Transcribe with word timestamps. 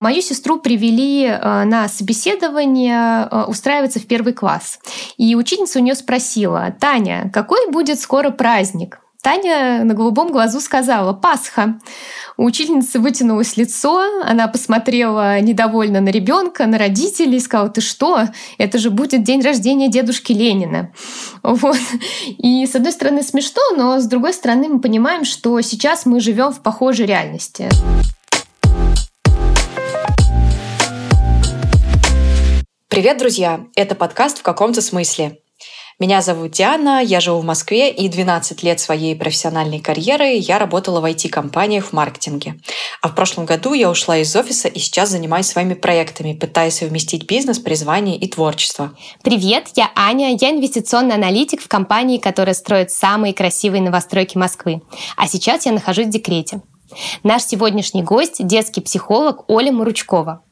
Мою 0.00 0.22
сестру 0.22 0.58
привели 0.58 1.26
э, 1.26 1.64
на 1.64 1.86
собеседование 1.86 3.28
э, 3.30 3.44
устраиваться 3.48 4.00
в 4.00 4.06
первый 4.06 4.32
класс. 4.32 4.78
И 5.18 5.34
учительница 5.34 5.78
у 5.78 5.82
нее 5.82 5.94
спросила, 5.94 6.74
Таня, 6.80 7.30
какой 7.34 7.70
будет 7.70 8.00
скоро 8.00 8.30
праздник? 8.30 9.00
Таня 9.22 9.84
на 9.84 9.92
голубом 9.92 10.32
глазу 10.32 10.60
сказала 10.60 11.12
«Пасха». 11.12 11.78
У 12.38 12.44
учительницы 12.44 12.98
вытянулось 12.98 13.58
лицо, 13.58 14.22
она 14.24 14.48
посмотрела 14.48 15.38
недовольно 15.40 16.00
на 16.00 16.08
ребенка, 16.08 16.64
на 16.64 16.78
родителей 16.78 17.36
и 17.36 17.40
сказала 17.40 17.68
«Ты 17.68 17.82
что? 17.82 18.28
Это 18.56 18.78
же 18.78 18.88
будет 18.88 19.22
день 19.22 19.42
рождения 19.42 19.88
дедушки 19.88 20.32
Ленина». 20.32 20.92
Вот. 21.42 21.76
И 22.38 22.64
с 22.64 22.74
одной 22.74 22.92
стороны 22.92 23.22
смешно, 23.22 23.60
но 23.76 24.00
с 24.00 24.06
другой 24.06 24.32
стороны 24.32 24.70
мы 24.70 24.80
понимаем, 24.80 25.26
что 25.26 25.60
сейчас 25.60 26.06
мы 26.06 26.20
живем 26.20 26.52
в 26.52 26.60
похожей 26.60 27.04
реальности. 27.04 27.68
Привет, 32.90 33.18
друзья! 33.18 33.66
Это 33.76 33.94
подкаст 33.94 34.38
«В 34.38 34.42
каком-то 34.42 34.82
смысле». 34.82 35.38
Меня 36.00 36.22
зовут 36.22 36.50
Диана, 36.50 37.00
я 37.00 37.20
живу 37.20 37.38
в 37.38 37.44
Москве, 37.44 37.88
и 37.88 38.08
12 38.08 38.64
лет 38.64 38.80
своей 38.80 39.14
профессиональной 39.14 39.78
карьеры 39.78 40.30
я 40.32 40.58
работала 40.58 41.00
в 41.00 41.04
IT-компаниях 41.04 41.84
в 41.84 41.92
маркетинге. 41.92 42.56
А 43.00 43.06
в 43.06 43.14
прошлом 43.14 43.46
году 43.46 43.74
я 43.74 43.88
ушла 43.88 44.16
из 44.16 44.34
офиса 44.34 44.66
и 44.66 44.80
сейчас 44.80 45.10
занимаюсь 45.10 45.46
своими 45.46 45.74
проектами, 45.74 46.32
пытаясь 46.32 46.78
совместить 46.78 47.26
бизнес, 47.26 47.60
призвание 47.60 48.16
и 48.16 48.28
творчество. 48.28 48.92
Привет, 49.22 49.68
я 49.76 49.92
Аня, 49.94 50.36
я 50.40 50.50
инвестиционный 50.50 51.14
аналитик 51.14 51.62
в 51.62 51.68
компании, 51.68 52.18
которая 52.18 52.54
строит 52.54 52.90
самые 52.90 53.34
красивые 53.34 53.82
новостройки 53.82 54.36
Москвы. 54.36 54.82
А 55.16 55.28
сейчас 55.28 55.64
я 55.64 55.70
нахожусь 55.70 56.06
в 56.06 56.10
декрете. 56.10 56.60
Наш 57.22 57.44
сегодняшний 57.44 58.02
гость– 58.02 58.36
детский 58.44 58.80
психолог 58.80 59.48
Оля 59.48 59.70
Муручкова. 59.70 60.42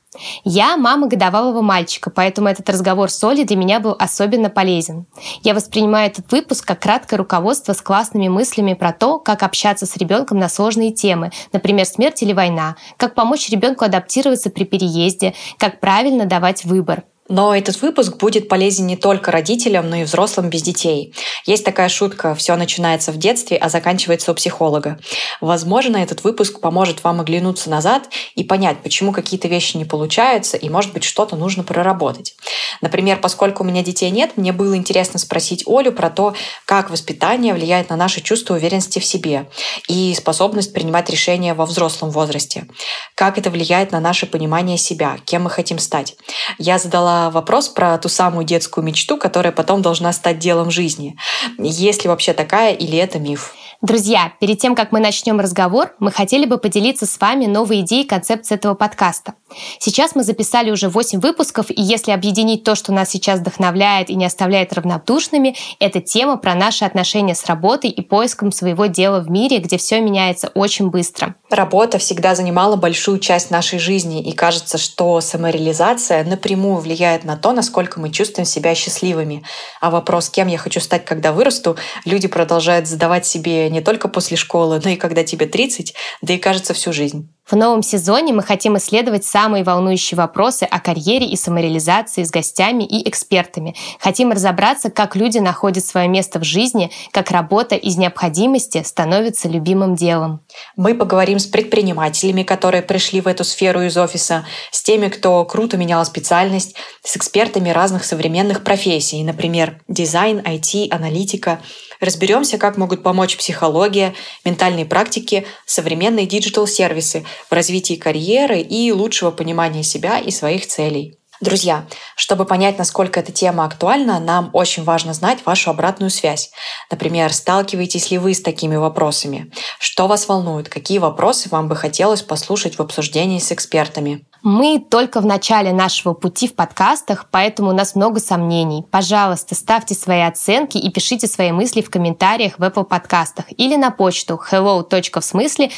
Я 0.44 0.76
мама 0.76 1.08
годовалого 1.08 1.62
мальчика, 1.62 2.10
поэтому 2.10 2.48
этот 2.48 2.68
разговор 2.68 3.10
с 3.10 3.22
Олей 3.24 3.44
для 3.44 3.56
меня 3.56 3.80
был 3.80 3.96
особенно 3.98 4.50
полезен. 4.50 5.06
Я 5.42 5.54
воспринимаю 5.54 6.08
этот 6.08 6.30
выпуск 6.32 6.66
как 6.66 6.80
краткое 6.80 7.16
руководство 7.16 7.72
с 7.72 7.82
классными 7.82 8.28
мыслями 8.28 8.74
про 8.74 8.92
то, 8.92 9.18
как 9.18 9.42
общаться 9.42 9.86
с 9.86 9.96
ребенком 9.96 10.38
на 10.38 10.48
сложные 10.48 10.92
темы, 10.92 11.30
например, 11.52 11.86
смерть 11.86 12.22
или 12.22 12.32
война, 12.32 12.76
как 12.96 13.14
помочь 13.14 13.48
ребенку 13.50 13.84
адаптироваться 13.84 14.50
при 14.50 14.64
переезде, 14.64 15.34
как 15.58 15.80
правильно 15.80 16.26
давать 16.26 16.64
выбор. 16.64 17.04
Но 17.28 17.54
этот 17.54 17.80
выпуск 17.82 18.16
будет 18.16 18.48
полезен 18.48 18.86
не 18.86 18.96
только 18.96 19.30
родителям, 19.30 19.90
но 19.90 19.96
и 19.96 20.04
взрослым 20.04 20.48
без 20.48 20.62
детей. 20.62 21.14
Есть 21.44 21.64
такая 21.64 21.88
шутка 21.88 22.34
«все 22.34 22.56
начинается 22.56 23.12
в 23.12 23.18
детстве, 23.18 23.58
а 23.58 23.68
заканчивается 23.68 24.32
у 24.32 24.34
психолога». 24.34 24.98
Возможно, 25.40 25.98
этот 25.98 26.24
выпуск 26.24 26.60
поможет 26.60 27.04
вам 27.04 27.20
оглянуться 27.20 27.68
назад 27.68 28.08
и 28.34 28.44
понять, 28.44 28.82
почему 28.82 29.12
какие-то 29.12 29.46
вещи 29.48 29.76
не 29.76 29.84
получаются, 29.84 30.56
и, 30.56 30.70
может 30.70 30.92
быть, 30.92 31.04
что-то 31.04 31.36
нужно 31.36 31.64
проработать. 31.64 32.34
Например, 32.80 33.18
поскольку 33.20 33.62
у 33.62 33.66
меня 33.66 33.82
детей 33.82 34.10
нет, 34.10 34.36
мне 34.36 34.52
было 34.52 34.76
интересно 34.76 35.18
спросить 35.18 35.64
Олю 35.66 35.92
про 35.92 36.10
то, 36.10 36.34
как 36.64 36.90
воспитание 36.90 37.52
влияет 37.52 37.90
на 37.90 37.96
наше 37.96 38.20
чувство 38.20 38.54
уверенности 38.54 38.98
в 38.98 39.04
себе 39.04 39.48
и 39.88 40.14
способность 40.14 40.72
принимать 40.72 41.10
решения 41.10 41.54
во 41.54 41.66
взрослом 41.66 42.10
возрасте. 42.10 42.66
Как 43.14 43.36
это 43.36 43.50
влияет 43.50 43.92
на 43.92 44.00
наше 44.00 44.26
понимание 44.26 44.78
себя, 44.78 45.18
кем 45.24 45.42
мы 45.44 45.50
хотим 45.50 45.78
стать. 45.78 46.16
Я 46.58 46.78
задала 46.78 47.17
вопрос 47.30 47.68
про 47.68 47.98
ту 47.98 48.08
самую 48.08 48.44
детскую 48.44 48.84
мечту, 48.84 49.16
которая 49.18 49.52
потом 49.52 49.82
должна 49.82 50.12
стать 50.12 50.38
делом 50.38 50.70
жизни. 50.70 51.16
Есть 51.58 52.04
ли 52.04 52.08
вообще 52.08 52.32
такая 52.32 52.72
или 52.74 52.98
это 52.98 53.18
миф? 53.18 53.54
Друзья, 53.80 54.32
перед 54.40 54.58
тем, 54.58 54.74
как 54.74 54.90
мы 54.90 54.98
начнем 54.98 55.38
разговор, 55.38 55.94
мы 56.00 56.10
хотели 56.10 56.46
бы 56.46 56.58
поделиться 56.58 57.06
с 57.06 57.20
вами 57.20 57.46
новой 57.46 57.82
идеей 57.82 58.04
концепции 58.04 58.56
этого 58.56 58.74
подкаста. 58.74 59.34
Сейчас 59.78 60.16
мы 60.16 60.24
записали 60.24 60.72
уже 60.72 60.88
8 60.88 61.20
выпусков, 61.20 61.70
и 61.70 61.80
если 61.80 62.10
объединить 62.10 62.64
то, 62.64 62.74
что 62.74 62.92
нас 62.92 63.08
сейчас 63.08 63.38
вдохновляет 63.38 64.10
и 64.10 64.16
не 64.16 64.24
оставляет 64.24 64.72
равнодушными, 64.72 65.54
это 65.78 66.00
тема 66.00 66.38
про 66.38 66.56
наши 66.56 66.84
отношения 66.84 67.36
с 67.36 67.46
работой 67.46 67.88
и 67.88 68.02
поиском 68.02 68.50
своего 68.50 68.86
дела 68.86 69.20
в 69.20 69.30
мире, 69.30 69.58
где 69.58 69.78
все 69.78 70.00
меняется 70.00 70.48
очень 70.54 70.90
быстро. 70.90 71.36
Работа 71.48 71.98
всегда 71.98 72.34
занимала 72.34 72.74
большую 72.74 73.20
часть 73.20 73.52
нашей 73.52 73.78
жизни, 73.78 74.20
и 74.20 74.32
кажется, 74.32 74.76
что 74.76 75.20
самореализация 75.20 76.24
напрямую 76.24 76.78
влияет 76.78 77.22
на 77.22 77.36
то, 77.36 77.52
насколько 77.52 78.00
мы 78.00 78.10
чувствуем 78.10 78.44
себя 78.44 78.74
счастливыми. 78.74 79.44
А 79.80 79.90
вопрос, 79.90 80.30
кем 80.30 80.48
я 80.48 80.58
хочу 80.58 80.80
стать, 80.80 81.04
когда 81.04 81.32
вырасту, 81.32 81.76
люди 82.04 82.26
продолжают 82.26 82.88
задавать 82.88 83.24
себе 83.24 83.67
не 83.68 83.80
только 83.80 84.08
после 84.08 84.36
школы, 84.36 84.80
но 84.82 84.90
и 84.90 84.96
когда 84.96 85.24
тебе 85.24 85.46
30, 85.46 85.94
да 86.22 86.34
и 86.34 86.38
кажется 86.38 86.74
всю 86.74 86.92
жизнь. 86.92 87.28
В 87.50 87.56
новом 87.56 87.82
сезоне 87.82 88.34
мы 88.34 88.42
хотим 88.42 88.76
исследовать 88.76 89.24
самые 89.24 89.64
волнующие 89.64 90.18
вопросы 90.18 90.64
о 90.64 90.80
карьере 90.80 91.26
и 91.26 91.34
самореализации 91.34 92.22
с 92.22 92.30
гостями 92.30 92.84
и 92.84 93.08
экспертами. 93.08 93.74
Хотим 94.00 94.32
разобраться, 94.32 94.90
как 94.90 95.16
люди 95.16 95.38
находят 95.38 95.82
свое 95.82 96.08
место 96.08 96.40
в 96.40 96.44
жизни, 96.44 96.90
как 97.10 97.30
работа 97.30 97.74
из 97.74 97.96
необходимости 97.96 98.82
становится 98.82 99.48
любимым 99.48 99.94
делом. 99.94 100.40
Мы 100.76 100.94
поговорим 100.94 101.38
с 101.38 101.46
предпринимателями, 101.46 102.42
которые 102.42 102.82
пришли 102.82 103.22
в 103.22 103.26
эту 103.26 103.44
сферу 103.44 103.80
из 103.80 103.96
офиса, 103.96 104.44
с 104.70 104.82
теми, 104.82 105.08
кто 105.08 105.42
круто 105.46 105.78
менял 105.78 106.04
специальность, 106.04 106.74
с 107.02 107.16
экспертами 107.16 107.70
разных 107.70 108.04
современных 108.04 108.62
профессий, 108.62 109.24
например, 109.24 109.80
дизайн, 109.88 110.40
IT, 110.40 110.88
аналитика. 110.90 111.60
Разберемся, 112.00 112.58
как 112.58 112.76
могут 112.76 113.02
помочь 113.02 113.36
психология, 113.36 114.14
ментальные 114.44 114.86
практики, 114.86 115.46
современные 115.66 116.26
digital-сервисы 116.26 117.24
в 117.48 117.52
развитии 117.52 117.94
карьеры 117.94 118.60
и 118.60 118.92
лучшего 118.92 119.30
понимания 119.30 119.82
себя 119.82 120.18
и 120.18 120.30
своих 120.30 120.66
целей. 120.66 121.18
Друзья, 121.40 121.86
чтобы 122.16 122.46
понять, 122.46 122.78
насколько 122.78 123.20
эта 123.20 123.30
тема 123.30 123.64
актуальна, 123.64 124.18
нам 124.18 124.50
очень 124.54 124.82
важно 124.82 125.14
знать 125.14 125.38
вашу 125.44 125.70
обратную 125.70 126.10
связь. 126.10 126.50
Например, 126.90 127.32
сталкиваетесь 127.32 128.10
ли 128.10 128.18
вы 128.18 128.34
с 128.34 128.42
такими 128.42 128.74
вопросами? 128.74 129.52
Что 129.78 130.08
вас 130.08 130.26
волнует? 130.26 130.68
Какие 130.68 130.98
вопросы 130.98 131.48
вам 131.48 131.68
бы 131.68 131.76
хотелось 131.76 132.22
послушать 132.22 132.76
в 132.76 132.82
обсуждении 132.82 133.38
с 133.38 133.52
экспертами? 133.52 134.26
Мы 134.42 134.78
только 134.78 135.20
в 135.20 135.26
начале 135.26 135.72
нашего 135.72 136.14
пути 136.14 136.46
в 136.46 136.54
подкастах, 136.54 137.26
поэтому 137.30 137.70
у 137.70 137.72
нас 137.72 137.94
много 137.94 138.20
сомнений. 138.20 138.84
Пожалуйста, 138.90 139.54
ставьте 139.54 139.94
свои 139.94 140.20
оценки 140.20 140.78
и 140.78 140.90
пишите 140.90 141.26
свои 141.26 141.50
мысли 141.50 141.80
в 141.80 141.90
комментариях 141.90 142.58
в 142.58 142.62
Apple 142.62 142.84
подкастах 142.84 143.46
или 143.56 143.76
на 143.76 143.90
почту 143.90 144.40
hello.всмысле. 144.50 145.70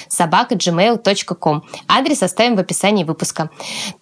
Адрес 1.88 2.22
оставим 2.22 2.56
в 2.56 2.60
описании 2.60 3.04
выпуска. 3.04 3.50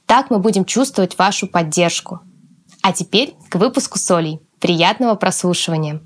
Так 0.06 0.30
мы 0.30 0.38
будем 0.38 0.64
чувствовать 0.64 1.18
вашу 1.18 1.46
поддержку. 1.46 2.20
А 2.82 2.92
теперь 2.92 3.34
к 3.50 3.56
выпуску 3.56 3.98
солей. 3.98 4.40
Приятного 4.60 5.14
прослушивания! 5.14 6.00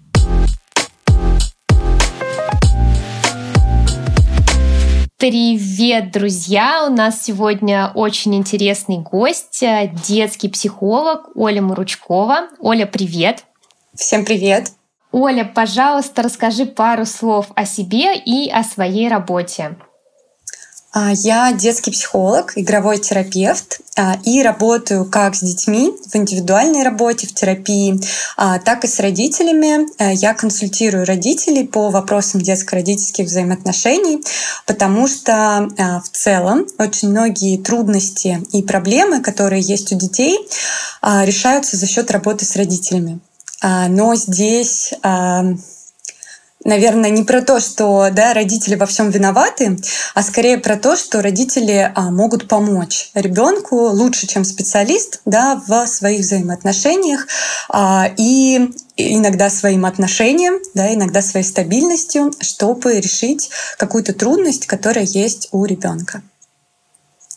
Привет, 5.23 6.11
друзья! 6.11 6.85
У 6.85 6.93
нас 6.93 7.23
сегодня 7.23 7.93
очень 7.95 8.35
интересный 8.35 8.99
гость, 8.99 9.63
э, 9.63 9.89
детский 10.05 10.49
психолог 10.49 11.31
Оля 11.37 11.63
Муручкова. 11.63 12.49
Оля, 12.59 12.87
привет! 12.87 13.45
Всем 13.95 14.25
привет! 14.25 14.73
Оля, 15.13 15.45
пожалуйста, 15.45 16.23
расскажи 16.23 16.67
пару 16.67 17.07
слов 17.07 17.53
о 17.55 17.67
себе 17.67 18.17
и 18.17 18.51
о 18.51 18.65
своей 18.65 19.09
работе. 19.09 19.77
А, 20.95 21.11
я 21.13 21.53
детский 21.53 21.91
психолог, 21.91 22.53
игровой 22.57 22.99
терапевт 22.99 23.81
а, 23.97 24.19
и 24.25 24.43
работаю 24.43 25.07
как 25.07 25.35
с 25.35 25.41
детьми 25.41 25.95
в 26.07 26.15
индивидуальной 26.15 26.83
работе, 26.83 27.27
в 27.27 27.33
терапии, 27.33 27.99
а, 28.37 28.59
так 28.59 28.85
и 28.85 28.89
с 28.89 29.01
родителями. 29.01 29.87
Я 30.15 30.35
консультирую 30.35 31.07
родителей 31.07 31.67
по 31.67 31.89
вопросам 31.89 32.43
детско-родительских 32.43 33.25
взаимоотношений, 33.25 34.23
потому 34.67 35.09
что 35.09 35.69
в 35.79 36.09
целом 36.11 36.67
очень 36.79 37.09
многие 37.09 37.57
трудности 37.57 38.43
и 38.53 38.63
проблемы, 38.63 39.21
которые 39.21 39.63
есть 39.63 39.93
у 39.93 39.97
детей, 39.97 40.39
решаются 41.03 41.77
за 41.77 41.87
счет 41.87 42.11
работы 42.11 42.45
с 42.45 42.57
родителями. 42.57 43.21
Но 43.63 44.15
здесь 44.15 44.93
наверное, 46.65 47.11
не 47.11 47.23
про 47.25 47.43
то, 47.43 47.61
что 47.61 48.09
да, 48.13 48.35
родители 48.35 48.75
во 48.75 48.87
всем 48.87 49.11
виноваты, 49.11 49.79
а 50.15 50.23
скорее 50.23 50.59
про 50.59 50.77
то, 50.77 50.97
что 50.97 51.23
родители 51.23 51.91
а, 51.95 52.11
могут 52.11 52.49
помочь 52.49 53.11
ребенку 53.15 53.89
лучше, 53.89 54.27
чем 54.27 54.45
специалист, 54.45 55.21
да, 55.25 55.63
в 55.67 55.87
своих 55.87 56.21
взаимоотношениях 56.21 57.27
а, 57.69 58.11
и 58.17 58.71
иногда 58.97 59.51
своим 59.51 59.85
отношением, 59.85 60.61
да, 60.75 60.93
иногда 60.93 61.23
своей 61.23 61.47
стабильностью, 61.47 62.33
чтобы 62.41 63.01
решить 63.01 63.51
какую-то 63.79 64.13
трудность, 64.13 64.67
которая 64.67 65.05
есть 65.05 65.49
у 65.53 65.65
ребенка. 65.65 66.23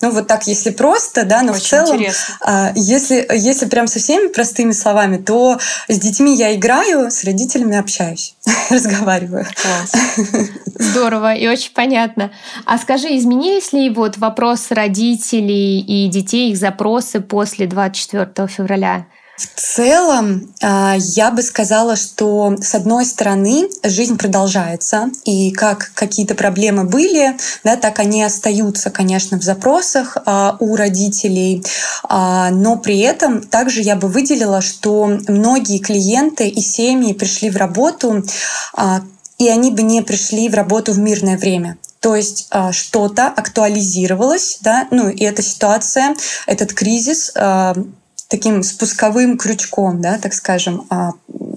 Ну, 0.02 0.12
вот 0.12 0.28
так, 0.28 0.46
если 0.48 0.72
просто, 0.72 1.24
да, 1.24 1.42
но 1.42 1.54
Очень 1.54 1.62
в 1.62 1.68
целом, 1.68 1.96
интересно. 1.96 2.74
если, 2.76 3.28
если 3.34 3.66
прям 3.66 3.88
со 3.88 4.00
всеми 4.00 4.28
простыми 4.28 4.72
словами, 4.72 5.18
то 5.18 5.58
с 5.88 6.00
детьми 6.00 6.36
я 6.36 6.54
играю, 6.56 7.10
с 7.10 7.24
родителями 7.24 7.78
общаюсь, 7.78 8.36
разговариваю. 8.70 9.46
Класс. 9.56 9.94
Здорово 10.66 11.34
и 11.34 11.48
очень 11.48 11.72
понятно. 11.74 12.32
А 12.66 12.78
скажи, 12.78 13.16
изменились 13.18 13.74
ли 13.74 13.90
вот 13.90 14.18
вопрос 14.18 14.68
родителей 14.70 15.80
и 15.80 16.08
детей, 16.10 16.52
их 16.52 16.58
запросы 16.58 17.22
после 17.22 17.68
24 17.68 18.48
февраля? 18.48 19.06
В 19.38 19.48
целом, 19.60 20.54
а, 20.62 20.96
я 20.98 21.30
бы 21.30 21.42
сказала, 21.42 21.98
что 21.98 22.56
с 22.62 22.74
одной 22.74 23.06
стороны 23.06 23.68
жизнь 23.84 24.18
продолжается, 24.18 25.10
и 25.26 25.52
как 25.52 25.92
какие-то 25.94 26.36
проблемы 26.36 26.86
были, 26.86 27.36
да, 27.66 27.76
так 27.76 28.00
они 28.00 28.24
остаются, 28.24 28.92
конечно, 28.92 29.38
в 29.38 29.44
запросах 29.44 30.18
а, 30.26 30.56
у 30.62 30.78
родителей, 30.78 31.66
а, 32.04 32.50
но 32.50 32.78
при 32.78 33.00
этом 33.00 33.42
также 33.42 33.82
я 33.82 33.98
бы 33.98 34.08
выделила, 34.08 34.62
что 34.62 35.06
многие 35.28 35.80
клиенты 35.80 36.48
и 36.48 36.62
семьи 36.62 37.12
пришли 37.12 37.50
в 37.50 37.58
работу, 37.58 38.24
и 39.38 39.50
они 39.50 39.72
бы 39.72 39.82
не 39.82 40.02
пришли 40.02 40.48
в 40.48 40.54
работу 40.54 40.94
в 40.94 41.00
мирное 41.00 41.38
время. 41.38 41.78
То 42.00 42.16
есть 42.16 42.48
что-то 42.72 43.28
актуализировалось, 43.28 44.60
да, 44.62 44.88
ну 44.92 45.10
и 45.10 45.24
эта 45.24 45.42
ситуация, 45.42 46.16
этот 46.46 46.74
кризис 46.74 47.34
таким 48.28 48.64
спусковым 48.64 49.38
крючком, 49.38 50.02
да, 50.02 50.18
так 50.18 50.34
скажем, 50.34 50.86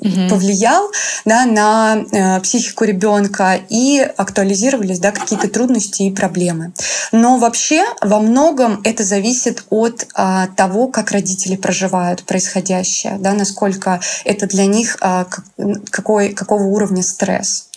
угу. 0.00 0.29
повлиял 0.29 0.91
да, 1.25 1.47
на 1.47 2.05
э, 2.12 2.41
психику 2.41 2.85
ребенка 2.85 3.59
и 3.69 4.00
актуализировались 4.17 4.99
да, 4.99 5.12
какие-то 5.12 5.49
трудности 5.49 6.03
и 6.03 6.11
проблемы. 6.11 6.73
Но 7.12 7.38
вообще 7.38 7.85
во 8.00 8.20
многом 8.20 8.81
это 8.85 9.05
зависит 9.05 9.65
от 9.70 10.06
а, 10.15 10.49
того, 10.49 10.88
как 10.88 11.11
родители 11.11 11.56
проживают 11.56 12.25
происходящее, 12.25 13.17
да, 13.19 13.32
насколько 13.32 14.00
это 14.25 14.47
для 14.47 14.67
них 14.67 14.97
а, 15.00 15.26
какой, 15.91 16.31
какого 16.31 16.64
уровня 16.64 17.03
стресс. 17.03 17.69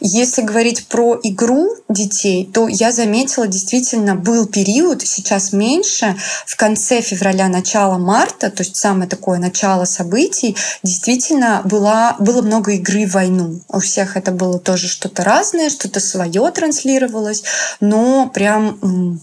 Если 0.00 0.42
говорить 0.42 0.86
про 0.86 1.18
игру 1.22 1.70
детей, 1.88 2.48
то 2.52 2.68
я 2.68 2.92
заметила, 2.92 3.46
действительно 3.46 4.14
был 4.14 4.46
период, 4.46 5.02
сейчас 5.06 5.52
меньше, 5.52 6.16
в 6.46 6.56
конце 6.56 7.00
февраля, 7.00 7.48
начало 7.48 7.98
марта, 7.98 8.37
то 8.38 8.62
есть 8.62 8.76
самое 8.76 9.08
такое 9.08 9.38
начало 9.38 9.84
событий, 9.84 10.56
действительно 10.82 11.62
была, 11.64 12.16
было 12.18 12.42
много 12.42 12.72
игры 12.72 13.06
в 13.06 13.12
войну. 13.12 13.60
У 13.68 13.80
всех 13.80 14.16
это 14.16 14.32
было 14.32 14.58
тоже 14.58 14.88
что-то 14.88 15.24
разное, 15.24 15.70
что-то 15.70 16.00
свое 16.00 16.50
транслировалось, 16.50 17.42
но 17.80 18.30
прям 18.32 19.20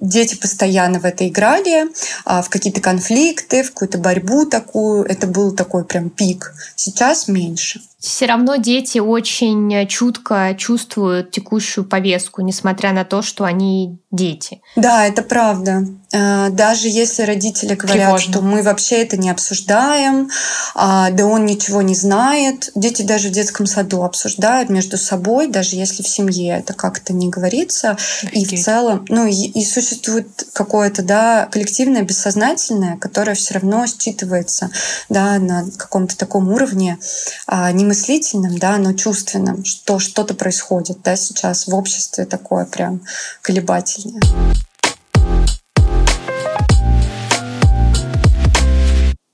дети 0.00 0.36
постоянно 0.36 1.00
в 1.00 1.04
это 1.04 1.26
играли, 1.26 1.86
а, 2.24 2.42
в 2.42 2.48
какие-то 2.48 2.80
конфликты, 2.80 3.62
в 3.62 3.72
какую-то 3.72 3.98
борьбу 3.98 4.46
такую. 4.46 5.04
Это 5.04 5.26
был 5.26 5.52
такой 5.52 5.84
прям 5.84 6.10
пик. 6.10 6.54
Сейчас 6.76 7.28
меньше 7.28 7.80
все 7.98 8.26
равно 8.26 8.56
дети 8.56 8.98
очень 8.98 9.86
чутко 9.88 10.54
чувствуют 10.56 11.32
текущую 11.32 11.84
повестку, 11.84 12.42
несмотря 12.42 12.92
на 12.92 13.04
то, 13.04 13.22
что 13.22 13.44
они 13.44 13.98
дети. 14.12 14.60
Да, 14.76 15.06
это 15.06 15.22
правда. 15.22 15.84
Э, 16.12 16.48
даже 16.50 16.88
если 16.88 17.22
родители 17.22 17.74
говорят, 17.74 18.06
Тревожно. 18.06 18.32
что 18.32 18.40
мы 18.40 18.62
вообще 18.62 19.02
это 19.02 19.18
не 19.18 19.28
обсуждаем, 19.28 20.30
а, 20.74 21.10
да 21.10 21.26
он 21.26 21.44
ничего 21.44 21.82
не 21.82 21.94
знает, 21.94 22.70
дети 22.74 23.02
даже 23.02 23.28
в 23.28 23.32
детском 23.32 23.66
саду 23.66 24.02
обсуждают 24.02 24.70
между 24.70 24.96
собой, 24.96 25.48
даже 25.48 25.76
если 25.76 26.02
в 26.02 26.08
семье 26.08 26.58
это 26.58 26.72
как-то 26.72 27.12
не 27.12 27.28
говорится. 27.28 27.98
Офигеть. 28.22 28.52
И 28.52 28.56
в 28.56 28.64
целом, 28.64 29.04
ну 29.08 29.26
и, 29.26 29.32
и 29.32 29.64
существует 29.64 30.46
какое-то 30.54 31.02
да, 31.02 31.46
коллективное 31.50 32.02
бессознательное, 32.02 32.96
которое 32.96 33.34
все 33.34 33.54
равно 33.54 33.84
считывается 33.84 34.70
да, 35.10 35.38
на 35.38 35.66
каком-то 35.76 36.16
таком 36.16 36.48
уровне, 36.48 36.98
а, 37.46 37.70
не 37.72 37.87
мыслительном, 37.88 38.58
да, 38.58 38.78
но 38.78 38.92
чувственном, 38.92 39.64
что 39.64 39.98
что-то 39.98 40.34
происходит 40.34 41.02
да, 41.02 41.16
сейчас 41.16 41.66
в 41.66 41.74
обществе 41.74 42.26
такое 42.26 42.66
прям 42.66 43.00
колебательное. 43.42 44.20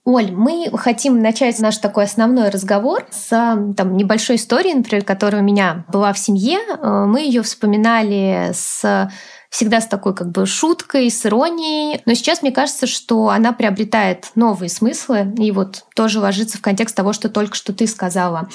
Оль, 0.06 0.32
мы 0.32 0.70
хотим 0.74 1.22
начать 1.22 1.58
наш 1.60 1.78
такой 1.78 2.04
основной 2.04 2.50
разговор 2.50 3.06
с 3.10 3.28
там, 3.76 3.96
небольшой 3.96 4.36
историей, 4.36 4.74
например, 4.74 5.02
которая 5.02 5.40
у 5.40 5.44
меня 5.44 5.84
была 5.88 6.12
в 6.12 6.18
семье. 6.18 6.58
Э, 6.58 7.06
мы 7.06 7.22
ее 7.22 7.42
вспоминали 7.42 8.52
с 8.52 9.10
всегда 9.54 9.80
с 9.80 9.86
такой 9.86 10.16
как 10.16 10.32
бы 10.32 10.46
шуткой, 10.46 11.08
с 11.08 11.24
иронией. 11.24 12.02
Но 12.06 12.14
сейчас 12.14 12.42
мне 12.42 12.50
кажется, 12.50 12.88
что 12.88 13.28
она 13.28 13.52
приобретает 13.52 14.32
новые 14.34 14.68
смыслы 14.68 15.32
и 15.38 15.52
вот 15.52 15.84
тоже 15.94 16.18
ложится 16.18 16.58
в 16.58 16.60
контекст 16.60 16.96
того, 16.96 17.12
что 17.12 17.28
только 17.28 17.54
что 17.54 17.72
ты 17.72 17.86
сказала. 17.86 18.48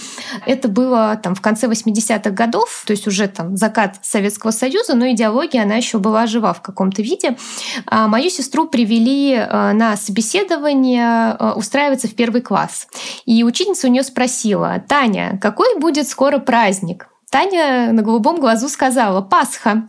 Это 0.46 0.68
было 0.68 1.18
там 1.24 1.36
в 1.36 1.42
конце 1.42 1.68
80-х 1.68 2.32
годов, 2.32 2.84
то 2.86 2.92
есть 2.92 3.08
уже 3.08 3.30
там 3.30 3.56
закат 3.56 4.00
Советского 4.02 4.52
Союза, 4.52 4.94
но 4.94 5.10
идеология, 5.10 5.64
она 5.64 5.76
еще 5.76 6.00
была 6.00 6.28
жива 6.28 6.52
в 6.52 6.62
каком-то 6.62 7.02
виде. 7.02 7.38
А 7.86 8.10
мою 8.10 8.30
сестру 8.30 8.68
привели 8.68 9.36
э, 9.36 9.72
на 9.72 9.96
собеседование 9.96 11.38
э, 11.40 11.54
устраиваться 11.54 12.10
в 12.10 12.14
первый 12.14 12.42
класс. 12.42 12.88
И 13.26 13.42
учительница 13.46 13.88
у 13.88 13.90
нее 13.90 14.04
спросила, 14.04 14.84
Таня, 14.86 15.40
какой 15.42 15.80
будет 15.80 16.10
скоро 16.10 16.40
праздник? 16.40 17.08
Таня 17.30 17.92
на 17.94 18.02
голубом 18.02 18.40
глазу 18.40 18.70
сказала 18.70 19.22
«Пасха». 19.22 19.88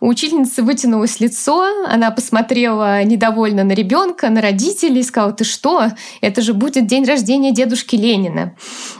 У 0.00 0.08
учительницы 0.08 0.62
вытянулось 0.62 1.18
лицо, 1.18 1.86
она 1.86 2.10
посмотрела 2.10 3.02
недовольно 3.04 3.64
на 3.64 3.72
ребенка, 3.72 4.28
на 4.28 4.42
родителей 4.42 5.00
и 5.00 5.02
сказала, 5.02 5.32
ты 5.32 5.44
что, 5.44 5.92
это 6.20 6.42
же 6.42 6.52
будет 6.52 6.86
день 6.86 7.06
рождения 7.06 7.52
дедушки 7.52 7.96
Ленина. 7.96 8.54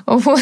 Вот. 0.06 0.40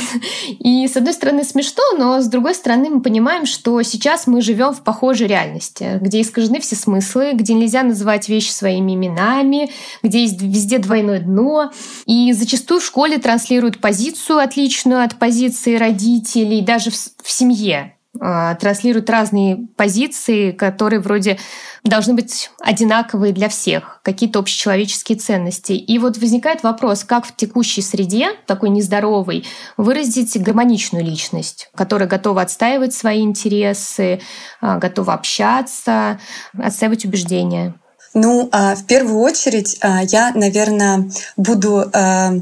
И 0.61 0.87
с 0.87 0.97
одной 0.97 1.15
стороны 1.15 1.43
смешно, 1.43 1.83
но 1.99 2.21
с 2.21 2.27
другой 2.27 2.55
стороны 2.55 2.91
мы 2.91 3.01
понимаем, 3.03 3.45
что 3.47 3.83
сейчас 3.83 4.27
мы 4.27 4.41
живем 4.41 4.73
в 4.73 4.83
похожей 4.83 5.27
реальности, 5.27 5.99
где 6.01 6.21
искажены 6.21 6.61
все 6.61 6.77
смыслы, 6.77 7.33
где 7.33 7.55
нельзя 7.55 7.83
называть 7.83 8.29
вещи 8.29 8.51
своими 8.51 8.95
именами, 8.95 9.71
где 10.03 10.21
есть 10.23 10.41
везде 10.41 10.79
двойное 10.79 11.19
дно. 11.21 11.73
И 12.07 12.33
зачастую 12.33 12.81
в 12.81 12.85
школе 12.85 13.19
транслируют 13.19 13.81
позицию 13.81 14.39
отличную 14.39 15.03
от 15.03 15.17
позиции 15.17 15.77
родителей, 15.77 16.61
даже 16.61 16.91
в, 16.91 16.95
в 17.23 17.31
семье. 17.31 17.97
А, 18.21 18.55
транслируют 18.57 19.09
разные 19.09 19.69
позиции, 19.77 20.51
которые 20.51 21.01
вроде 21.01 21.39
должны 21.83 22.13
быть 22.13 22.51
одинаковые 22.61 23.33
для 23.33 23.49
всех, 23.49 24.01
какие-то 24.05 24.39
общечеловеческие 24.39 25.17
ценности. 25.17 25.73
И 25.73 25.99
вот 25.99 26.19
возникает 26.19 26.63
вопрос, 26.63 27.05
как 27.05 27.25
в 27.25 27.35
текущей 27.35 27.81
среде, 27.81 28.33
такой 28.47 28.69
нездоровой, 28.69 29.47
выразить 29.79 30.41
гармоничную 30.41 31.03
личность, 31.03 31.71
которая 31.75 32.07
готова 32.07 32.43
отстаивать 32.43 32.95
свои 32.95 33.23
интересы, 33.23 34.21
а, 34.61 34.77
готова 34.77 35.15
общаться, 35.15 36.21
отстаивать 36.53 37.07
убеждения. 37.07 37.75
Ну, 38.15 38.49
а, 38.53 38.75
в 38.75 38.85
первую 38.85 39.21
очередь 39.21 39.79
а, 39.81 40.03
я, 40.03 40.33
наверное, 40.35 41.11
буду, 41.37 41.89
а, 41.93 42.35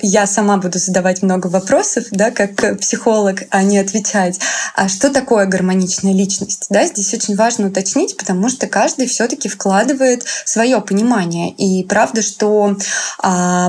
я 0.00 0.26
сама 0.26 0.56
буду 0.56 0.78
задавать 0.78 1.22
много 1.22 1.48
вопросов, 1.48 2.04
да, 2.10 2.30
как 2.30 2.78
психолог, 2.80 3.42
а 3.50 3.62
не 3.62 3.78
отвечать. 3.78 4.40
А 4.74 4.88
что 4.88 5.10
такое 5.10 5.44
гармоничная 5.44 6.14
личность? 6.14 6.66
Да, 6.70 6.86
здесь 6.86 7.12
очень 7.12 7.36
важно 7.36 7.68
уточнить, 7.68 8.16
потому 8.16 8.48
что 8.48 8.66
каждый 8.66 9.06
все-таки 9.06 9.48
вкладывает 9.48 10.24
свое 10.46 10.80
понимание. 10.80 11.50
И 11.50 11.84
правда, 11.84 12.22
что 12.22 12.76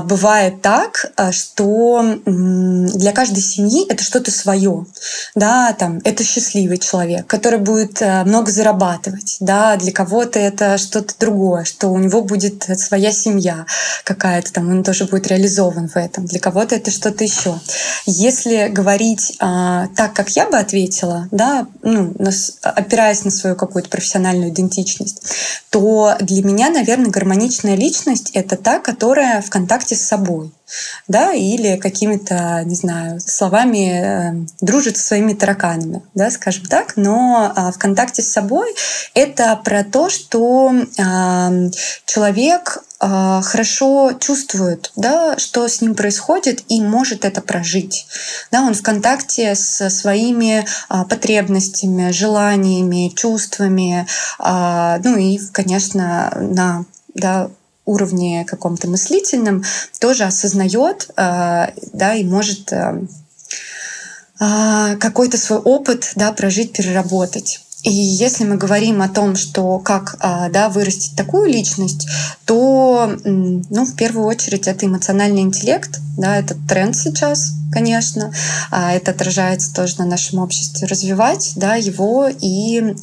бывает 0.04 0.62
так, 0.62 1.12
что 1.32 2.18
для 2.24 3.12
каждой 3.12 3.42
семьи 3.42 3.86
это 3.88 4.02
что-то 4.02 4.30
свое. 4.30 4.86
Да, 5.34 5.74
там, 5.78 6.00
это 6.04 6.24
счастливый 6.24 6.78
человек, 6.78 7.26
который 7.26 7.58
будет 7.58 8.00
много 8.00 8.50
зарабатывать. 8.50 9.36
Да, 9.40 9.76
для 9.76 9.92
кого-то 9.92 10.38
это 10.38 10.78
что-то 10.78 11.14
другое 11.18 11.41
другое, 11.42 11.64
что 11.64 11.88
у 11.88 11.98
него 11.98 12.22
будет 12.22 12.64
своя 12.78 13.12
семья 13.12 13.66
какая-то 14.04 14.52
там, 14.52 14.70
он 14.70 14.84
тоже 14.84 15.06
будет 15.06 15.26
реализован 15.26 15.88
в 15.88 15.96
этом. 15.96 16.24
Для 16.26 16.38
кого-то 16.38 16.76
это 16.76 16.90
что-то 16.90 17.24
еще. 17.24 17.58
Если 18.06 18.68
говорить 18.68 19.36
а, 19.40 19.88
так, 19.96 20.14
как 20.14 20.30
я 20.30 20.48
бы 20.48 20.56
ответила, 20.56 21.28
да, 21.30 21.66
ну, 21.82 22.14
опираясь 22.62 23.24
на 23.24 23.30
свою 23.30 23.56
какую-то 23.56 23.88
профессиональную 23.88 24.50
идентичность, 24.50 25.22
то 25.70 26.16
для 26.20 26.44
меня, 26.44 26.70
наверное, 26.70 27.10
гармоничная 27.10 27.74
личность— 27.74 28.30
это 28.34 28.56
та, 28.56 28.78
которая 28.78 29.42
в 29.42 29.50
контакте 29.50 29.96
с 29.96 30.02
собой. 30.02 30.52
Да, 31.08 31.32
или 31.32 31.76
какими-то, 31.76 32.62
не 32.64 32.74
знаю, 32.74 33.20
словами 33.20 34.42
э, 34.42 34.46
дружит 34.60 34.96
со 34.96 35.08
своими 35.08 35.34
тараканами, 35.34 36.02
да, 36.14 36.30
скажем 36.30 36.66
так. 36.66 36.96
Но 36.96 37.52
э, 37.54 37.72
в 37.72 37.78
контакте 37.78 38.22
с 38.22 38.32
собой 38.32 38.74
это 39.14 39.56
про 39.64 39.84
то, 39.84 40.08
что 40.08 40.72
э, 40.72 41.70
человек 42.06 42.82
а, 43.04 43.42
хорошо 43.42 44.12
чувствует, 44.20 44.92
да, 44.94 45.36
что 45.36 45.66
с 45.66 45.80
ним 45.80 45.96
происходит 45.96 46.62
и 46.68 46.80
может 46.80 47.24
это 47.24 47.42
прожить. 47.42 48.06
Да, 48.52 48.62
он 48.62 48.74
в 48.74 48.82
контакте 48.82 49.56
со 49.56 49.90
своими 49.90 50.64
а, 50.88 51.04
потребностями, 51.04 52.12
желаниями, 52.12 53.12
чувствами, 53.12 54.06
а, 54.38 55.00
ну 55.02 55.16
и, 55.16 55.40
конечно, 55.52 56.32
на 56.36 56.84
да, 57.12 57.50
уровне 57.84 58.44
каком-то 58.44 58.88
мыслительном 58.88 59.64
тоже 60.00 60.24
осознает 60.24 61.10
да, 61.16 62.14
и 62.14 62.24
может 62.24 62.72
какой-то 64.38 65.38
свой 65.38 65.58
опыт 65.58 66.12
да, 66.16 66.32
прожить, 66.32 66.72
переработать. 66.72 67.60
И 67.84 67.90
если 67.90 68.44
мы 68.44 68.56
говорим 68.56 69.02
о 69.02 69.08
том, 69.08 69.34
что 69.34 69.78
как 69.80 70.16
да, 70.20 70.68
вырастить 70.68 71.16
такую 71.16 71.48
личность, 71.48 72.06
то 72.44 73.12
ну, 73.24 73.84
в 73.84 73.96
первую 73.96 74.26
очередь 74.26 74.68
это 74.68 74.86
эмоциональный 74.86 75.42
интеллект, 75.42 75.98
да, 76.16 76.36
это 76.36 76.56
тренд 76.68 76.96
сейчас, 76.96 77.54
конечно, 77.72 78.32
а, 78.70 78.92
это 78.92 79.10
отражается 79.10 79.74
тоже 79.74 79.98
на 79.98 80.04
нашем 80.04 80.38
обществе, 80.38 80.86
развивать 80.86 81.52
да, 81.56 81.74
его 81.74 82.28
и 82.28 82.94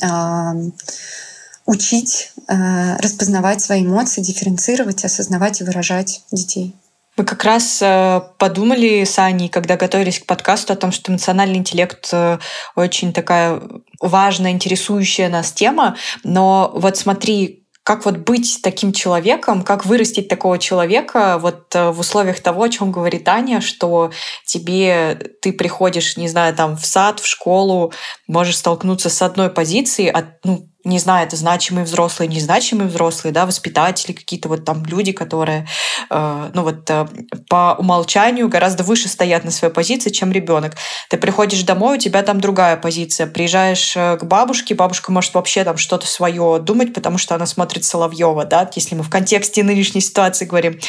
а, 1.69 1.71
учить 1.71 2.33
распознавать 2.47 3.61
свои 3.61 3.83
эмоции, 3.85 4.21
дифференцировать, 4.21 5.05
осознавать 5.05 5.61
и 5.61 5.63
выражать 5.63 6.21
детей. 6.31 6.75
Мы 7.19 7.25
как 7.25 7.43
раз 7.43 7.81
э, 7.81 8.21
подумали 8.37 9.03
с 9.03 9.19
Аней, 9.19 9.49
когда 9.49 9.75
готовились 9.75 10.19
к 10.19 10.25
подкасту, 10.25 10.71
о 10.71 10.77
том, 10.77 10.93
что 10.93 11.11
эмоциональный 11.11 11.57
интеллект 11.57 12.07
э, 12.13 12.37
очень 12.77 13.11
такая 13.11 13.61
важная, 13.99 14.51
интересующая 14.51 15.27
нас 15.27 15.51
тема. 15.51 15.97
Но 16.23 16.71
вот 16.73 16.95
смотри, 16.95 17.67
как 17.83 18.05
вот 18.05 18.19
быть 18.19 18.59
таким 18.63 18.93
человеком, 18.93 19.63
как 19.63 19.85
вырастить 19.85 20.29
такого 20.29 20.57
человека 20.59 21.39
вот 21.41 21.75
э, 21.75 21.89
в 21.89 21.99
условиях 21.99 22.39
того, 22.39 22.63
о 22.63 22.69
чем 22.69 22.91
говорит 22.91 23.27
Аня, 23.27 23.59
что 23.59 24.11
тебе 24.45 25.19
ты 25.41 25.51
приходишь, 25.51 26.15
не 26.15 26.29
знаю, 26.29 26.55
там 26.55 26.77
в 26.77 26.85
сад, 26.85 27.19
в 27.19 27.25
школу, 27.25 27.91
можешь 28.27 28.57
столкнуться 28.57 29.09
с 29.09 29.21
одной 29.21 29.49
позицией, 29.49 30.09
от, 30.09 30.45
ну, 30.45 30.68
не 30.85 30.97
знаю, 30.97 31.27
это 31.27 31.35
значимые 31.35 31.83
взрослые, 31.83 32.29
незначимые 32.29 32.87
взрослые, 32.87 33.33
да, 33.33 33.45
воспитатели, 33.45 34.13
какие-то 34.13 34.47
вот 34.47 34.63
там 34.63 34.85
люди, 34.85 35.11
которые, 35.11 35.67
э, 36.09 36.51
ну 36.53 36.63
вот 36.63 36.89
э, 36.89 37.05
по 37.49 37.75
умолчанию 37.77 38.47
гораздо 38.47 38.83
выше 38.83 39.09
стоят 39.09 39.43
на 39.43 39.51
своей 39.51 39.73
позиции, 39.73 40.09
чем 40.09 40.31
ребенок. 40.31 40.75
Ты 41.09 41.17
приходишь 41.17 41.63
домой, 41.63 41.97
у 41.97 41.99
тебя 41.99 42.23
там 42.23 42.39
другая 42.39 42.77
позиция. 42.77 43.27
Приезжаешь 43.27 43.93
э, 43.97 44.17
к 44.17 44.23
бабушке, 44.23 44.73
бабушка 44.73 45.11
может 45.11 45.33
вообще 45.33 45.65
там 45.65 45.75
что-то 45.75 46.07
свое 46.07 46.59
думать, 46.61 46.93
потому 46.93 47.17
что 47.17 47.35
она 47.35 47.45
смотрит 47.45 47.83
Соловьева, 47.83 48.45
да, 48.45 48.69
если 48.73 48.95
мы 48.95 49.03
в 49.03 49.09
контексте 49.09 49.63
нынешней 49.63 50.01
ситуации 50.01 50.45
говорим. 50.45 50.79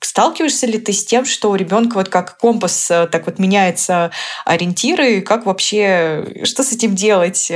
Сталкиваешься 0.00 0.66
ли 0.66 0.78
ты 0.78 0.92
с 0.92 1.04
тем, 1.04 1.24
что 1.24 1.50
у 1.50 1.56
ребенка 1.56 1.94
вот 1.94 2.08
как 2.08 2.38
компас 2.38 2.90
э, 2.92 3.08
так 3.08 3.26
вот 3.26 3.40
меняется 3.40 4.12
ориентиры, 4.44 5.20
как 5.20 5.46
вообще, 5.46 6.44
что 6.44 6.62
с 6.62 6.72
этим 6.72 6.94
делать? 6.94 7.50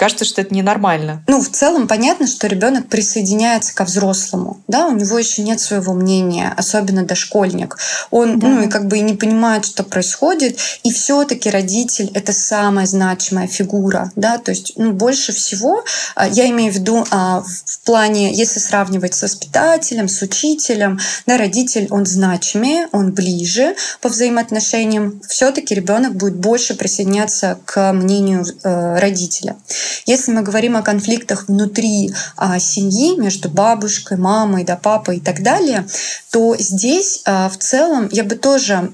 Кажется, 0.00 0.24
что 0.24 0.40
это 0.40 0.54
ненормально. 0.54 1.22
Ну, 1.26 1.42
в 1.42 1.50
целом 1.50 1.86
понятно, 1.86 2.26
что 2.26 2.46
ребенок 2.46 2.88
присоединяется 2.88 3.74
ко 3.74 3.84
взрослому, 3.84 4.62
да, 4.66 4.86
у 4.86 4.96
него 4.96 5.18
еще 5.18 5.42
нет 5.42 5.60
своего 5.60 5.92
мнения, 5.92 6.54
особенно 6.56 7.04
дошкольник. 7.04 7.76
Он, 8.10 8.38
да. 8.38 8.46
ну, 8.46 8.62
и 8.62 8.68
как 8.68 8.86
бы 8.86 8.96
и 8.96 9.02
не 9.02 9.12
понимает, 9.12 9.66
что 9.66 9.82
происходит, 9.82 10.58
и 10.84 10.90
все-таки 10.90 11.50
родитель 11.50 12.10
это 12.14 12.32
самая 12.32 12.86
значимая 12.86 13.46
фигура, 13.46 14.10
да, 14.16 14.38
то 14.38 14.52
есть, 14.52 14.72
ну, 14.76 14.92
больше 14.92 15.34
всего, 15.34 15.84
а, 16.14 16.26
я 16.26 16.48
имею 16.48 16.72
в 16.72 16.76
виду 16.76 17.04
а, 17.10 17.42
в 17.42 17.80
плане, 17.84 18.32
если 18.32 18.58
сравнивать 18.58 19.12
с 19.12 19.20
воспитателем, 19.20 20.08
с 20.08 20.22
учителем, 20.22 20.98
да, 21.26 21.36
родитель, 21.36 21.88
он 21.90 22.06
значимее, 22.06 22.88
он 22.92 23.12
ближе 23.12 23.76
по 24.00 24.08
взаимоотношениям, 24.08 25.20
все-таки 25.28 25.74
ребенок 25.74 26.14
будет 26.14 26.36
больше 26.36 26.74
присоединяться 26.74 27.58
к 27.66 27.92
мнению 27.92 28.46
э, 28.64 28.98
родителя. 28.98 29.56
Если 30.06 30.32
мы 30.32 30.42
говорим 30.42 30.76
о 30.76 30.82
конфликтах 30.82 31.48
внутри 31.48 32.12
а, 32.36 32.58
семьи, 32.58 33.16
между 33.16 33.48
бабушкой, 33.48 34.16
мамой, 34.18 34.64
да, 34.64 34.76
папой 34.76 35.18
и 35.18 35.20
так 35.20 35.42
далее, 35.42 35.86
то 36.30 36.56
здесь 36.58 37.22
а, 37.24 37.48
в 37.48 37.56
целом 37.58 38.08
я 38.12 38.24
бы 38.24 38.36
тоже 38.36 38.90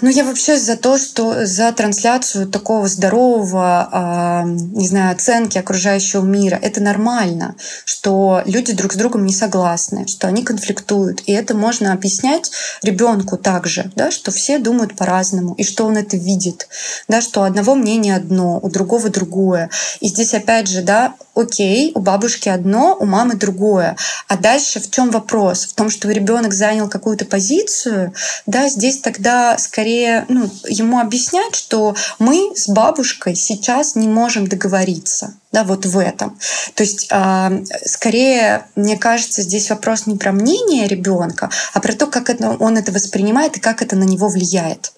ну, 0.00 0.08
я 0.08 0.24
вообще 0.24 0.56
за 0.56 0.76
то, 0.76 0.96
что 0.96 1.44
за 1.44 1.70
трансляцию 1.72 2.48
такого 2.48 2.88
здорового, 2.88 3.88
а, 3.92 4.44
не 4.44 4.88
знаю, 4.88 5.12
оценки 5.12 5.58
окружающего 5.58 6.24
мира. 6.24 6.58
Это 6.60 6.80
нормально, 6.80 7.54
что 7.84 8.42
люди 8.46 8.72
друг 8.72 8.94
с 8.94 8.96
другом 8.96 9.26
не 9.26 9.34
согласны, 9.34 10.06
что 10.06 10.26
они 10.26 10.42
конфликтуют. 10.42 11.22
И 11.26 11.32
это 11.32 11.54
можно 11.54 11.92
объяснять 11.92 12.50
ребенку 12.82 13.36
также, 13.36 13.92
да, 13.94 14.10
что 14.10 14.30
все 14.30 14.58
думают 14.58 14.96
по-разному, 14.96 15.54
и 15.54 15.64
что 15.64 15.84
он 15.84 15.98
это 15.98 16.16
видит, 16.16 16.68
да, 17.06 17.20
что 17.20 17.40
у 17.40 17.44
одного 17.44 17.74
мнения 17.74 18.16
одно, 18.16 18.58
у 18.62 18.70
другого 18.70 19.10
другое. 19.10 19.68
И 20.00 20.08
здесь 20.08 20.32
опять 20.32 20.68
же, 20.68 20.80
да, 20.80 21.14
окей, 21.34 21.92
у 21.94 22.00
бабушки 22.00 22.48
одно, 22.48 22.96
у 22.98 23.04
мамы 23.04 23.34
другое. 23.34 23.96
А 24.28 24.36
дальше 24.36 24.80
в 24.80 24.90
чем 24.90 25.10
вопрос? 25.10 25.66
В 25.66 25.74
том, 25.74 25.90
что 25.90 26.10
ребенок 26.10 26.54
занял 26.54 26.88
какую-то 26.88 27.26
позицию, 27.26 28.14
да, 28.46 28.68
здесь 28.68 29.00
тогда 29.00 29.57
скорее 29.58 30.24
ну, 30.28 30.50
ему 30.68 30.98
объяснять, 30.98 31.54
что 31.54 31.94
мы 32.18 32.52
с 32.54 32.68
бабушкой 32.68 33.34
сейчас 33.34 33.94
не 33.94 34.08
можем 34.08 34.46
договориться 34.46 35.34
да, 35.52 35.64
вот 35.64 35.86
в 35.86 35.98
этом. 35.98 36.38
То 36.74 36.82
есть, 36.82 37.08
э, 37.10 37.64
скорее, 37.86 38.66
мне 38.76 38.96
кажется, 38.98 39.42
здесь 39.42 39.70
вопрос 39.70 40.06
не 40.06 40.16
про 40.16 40.32
мнение 40.32 40.86
ребенка, 40.86 41.50
а 41.72 41.80
про 41.80 41.92
то, 41.94 42.06
как 42.06 42.28
это, 42.28 42.50
он 42.58 42.76
это 42.76 42.92
воспринимает 42.92 43.56
и 43.56 43.60
как 43.60 43.80
это 43.80 43.96
на 43.96 44.04
него 44.04 44.28
влияет, 44.28 44.92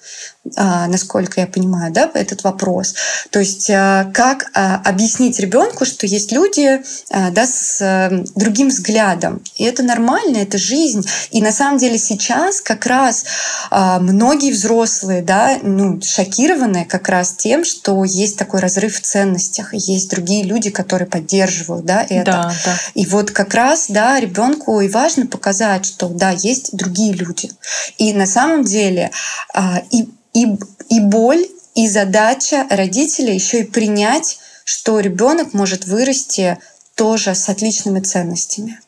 э, 0.44 0.50
насколько 0.88 1.40
я 1.40 1.46
понимаю, 1.46 1.92
да, 1.92 2.10
этот 2.14 2.42
вопрос. 2.42 2.94
То 3.30 3.38
есть, 3.38 3.70
э, 3.70 4.10
как 4.12 4.50
объяснить 4.52 5.38
ребенку, 5.38 5.84
что 5.84 6.06
есть 6.06 6.32
люди 6.32 6.82
да, 7.10 7.46
с 7.46 7.80
э, 7.80 8.24
другим 8.34 8.68
взглядом. 8.68 9.42
И 9.56 9.64
это 9.64 9.82
нормально, 9.82 10.38
это 10.38 10.58
жизнь. 10.58 11.06
И 11.30 11.40
на 11.40 11.52
самом 11.52 11.78
деле 11.78 11.98
сейчас 11.98 12.60
как 12.60 12.86
раз 12.86 13.24
многие 13.70 14.52
взрослые 14.52 15.22
да, 15.22 15.58
ну, 15.62 16.00
шокированы 16.02 16.84
как 16.84 17.08
раз 17.08 17.34
тем, 17.34 17.64
что 17.64 18.04
есть 18.04 18.36
такой 18.36 18.60
разрыв 18.60 18.96
в 18.96 19.00
ценностях, 19.00 19.74
есть 19.74 20.10
другие 20.10 20.39
другие 20.40 20.44
люди, 20.44 20.70
которые 20.70 21.08
поддерживают 21.08 21.84
да, 21.84 22.06
это. 22.08 22.24
Да, 22.24 22.54
да. 22.64 22.76
И 22.94 23.06
вот 23.06 23.30
как 23.30 23.54
раз 23.54 23.86
да, 23.88 24.18
ребенку 24.20 24.80
и 24.80 24.88
важно 24.88 25.26
показать, 25.26 25.86
что 25.86 26.08
да, 26.08 26.30
есть 26.30 26.76
другие 26.76 27.12
люди. 27.12 27.50
И 27.98 28.12
на 28.12 28.26
самом 28.26 28.64
деле 28.64 29.10
а, 29.54 29.82
и, 29.90 30.08
и, 30.34 30.46
и 30.88 31.00
боль, 31.00 31.46
и 31.74 31.88
задача 31.88 32.66
родителей 32.70 33.34
еще 33.34 33.60
и 33.60 33.64
принять, 33.64 34.38
что 34.64 35.00
ребенок 35.00 35.54
может 35.54 35.86
вырасти 35.86 36.58
тоже 36.94 37.34
с 37.34 37.48
отличными 37.48 38.00
ценностями. 38.00 38.80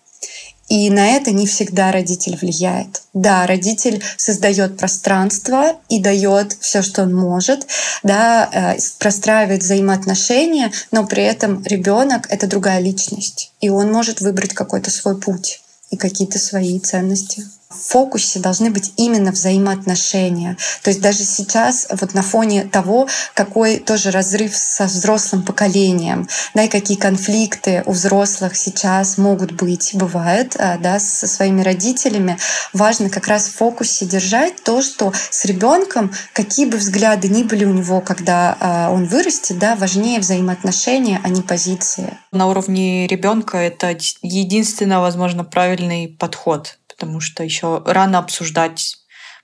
И 0.72 0.88
на 0.88 1.06
это 1.10 1.32
не 1.32 1.46
всегда 1.46 1.92
родитель 1.92 2.38
влияет. 2.40 3.02
Да, 3.12 3.46
родитель 3.46 4.02
создает 4.16 4.78
пространство 4.78 5.76
и 5.90 6.00
дает 6.00 6.56
все, 6.60 6.80
что 6.80 7.02
он 7.02 7.14
может, 7.14 7.66
да, 8.02 8.48
э, 8.50 8.78
простраивает 8.98 9.62
взаимоотношения, 9.62 10.72
но 10.90 11.06
при 11.06 11.24
этом 11.24 11.62
ребенок 11.64 12.26
это 12.30 12.46
другая 12.46 12.80
личность, 12.80 13.52
и 13.60 13.68
он 13.68 13.92
может 13.92 14.22
выбрать 14.22 14.54
какой-то 14.54 14.90
свой 14.90 15.20
путь 15.20 15.60
и 15.90 15.98
какие-то 15.98 16.38
свои 16.38 16.80
ценности 16.80 17.44
в 17.72 17.92
фокусе 17.92 18.38
должны 18.38 18.70
быть 18.70 18.92
именно 18.96 19.32
взаимоотношения. 19.32 20.56
То 20.82 20.90
есть 20.90 21.00
даже 21.00 21.24
сейчас 21.24 21.86
вот 21.90 22.14
на 22.14 22.22
фоне 22.22 22.64
того, 22.64 23.08
какой 23.34 23.78
тоже 23.78 24.10
разрыв 24.10 24.56
со 24.56 24.84
взрослым 24.84 25.42
поколением, 25.42 26.28
да, 26.54 26.64
и 26.64 26.68
какие 26.68 26.96
конфликты 26.96 27.82
у 27.86 27.92
взрослых 27.92 28.56
сейчас 28.56 29.18
могут 29.18 29.52
быть, 29.52 29.90
бывают, 29.94 30.56
а, 30.58 30.78
да, 30.78 30.98
со 30.98 31.26
своими 31.26 31.62
родителями, 31.62 32.38
важно 32.72 33.10
как 33.10 33.26
раз 33.28 33.46
в 33.46 33.56
фокусе 33.56 34.06
держать 34.06 34.62
то, 34.62 34.82
что 34.82 35.12
с 35.30 35.44
ребенком, 35.44 36.12
какие 36.32 36.66
бы 36.66 36.76
взгляды 36.76 37.28
ни 37.28 37.42
были 37.42 37.64
у 37.64 37.72
него, 37.72 38.00
когда 38.00 38.56
а, 38.60 38.90
он 38.90 39.06
вырастет, 39.06 39.58
да, 39.58 39.76
важнее 39.76 40.20
взаимоотношения, 40.20 41.20
а 41.22 41.28
не 41.28 41.42
позиции. 41.42 42.18
На 42.32 42.48
уровне 42.48 43.06
ребенка 43.06 43.58
это 43.58 43.96
единственно, 44.22 45.00
возможно, 45.00 45.44
правильный 45.44 46.08
подход 46.08 46.78
потому 47.02 47.18
что 47.18 47.42
еще 47.42 47.82
рано 47.84 48.18
обсуждать 48.20 48.98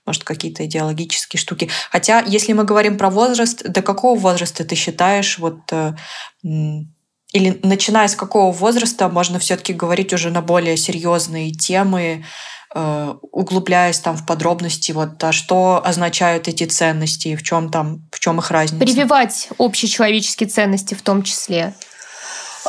может, 0.05 0.23
какие-то 0.23 0.65
идеологические 0.65 1.39
штуки. 1.39 1.69
Хотя, 1.91 2.21
если 2.21 2.53
мы 2.53 2.63
говорим 2.63 2.97
про 2.97 3.09
возраст, 3.09 3.61
до 3.63 3.81
какого 3.81 4.17
возраста 4.17 4.63
ты 4.63 4.75
считаешь, 4.75 5.37
вот, 5.37 5.59
э, 5.71 5.93
или 6.41 7.59
начиная 7.61 8.07
с 8.07 8.15
какого 8.15 8.51
возраста 8.51 9.09
можно 9.09 9.37
все-таки 9.39 9.73
говорить 9.73 10.13
уже 10.13 10.31
на 10.31 10.41
более 10.41 10.77
серьезные 10.77 11.51
темы, 11.51 12.25
э, 12.73 13.13
углубляясь 13.31 13.99
там 13.99 14.15
в 14.15 14.25
подробности, 14.25 14.93
вот, 14.93 15.21
а 15.21 15.31
что 15.33 15.81
означают 15.83 16.47
эти 16.47 16.63
ценности, 16.63 17.35
в 17.35 17.43
чем 17.43 17.69
там, 17.69 18.07
в 18.11 18.19
чем 18.19 18.39
их 18.39 18.49
разница? 18.51 18.83
Прививать 18.83 19.49
общечеловеческие 19.59 20.47
ценности 20.47 20.95
в 20.95 21.01
том 21.01 21.23
числе. 21.23 21.75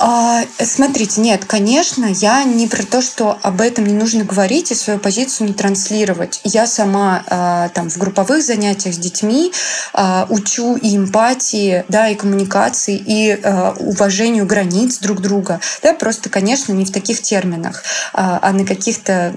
А, 0.02 0.44
смотрите, 0.58 1.20
нет, 1.20 1.44
конечно, 1.44 2.06
я 2.06 2.44
не 2.44 2.66
про 2.66 2.84
то, 2.84 3.02
что 3.02 3.38
об 3.42 3.60
этом 3.60 3.84
не 3.84 3.92
нужно 3.92 4.24
говорить 4.24 4.70
и 4.70 4.74
свою 4.74 4.98
позицию 4.98 5.48
не 5.48 5.52
транслировать. 5.52 6.40
Я 6.42 6.66
сама 6.66 7.22
а, 7.26 7.68
там 7.68 7.90
в 7.90 7.98
групповых 7.98 8.42
занятиях 8.42 8.94
с 8.94 8.98
детьми 8.98 9.52
а, 9.92 10.26
учу 10.30 10.76
и 10.76 10.96
эмпатии, 10.96 11.84
да, 11.88 12.08
и 12.08 12.14
коммуникации, 12.14 12.96
и 12.96 13.38
уважению 13.78 14.46
границ 14.46 14.98
друг 15.00 15.20
друга. 15.20 15.60
Да, 15.82 15.92
просто, 15.92 16.30
конечно, 16.30 16.72
не 16.72 16.86
в 16.86 16.92
таких 16.92 17.20
терминах, 17.20 17.82
а 18.14 18.52
на 18.52 18.64
каких-то 18.64 19.34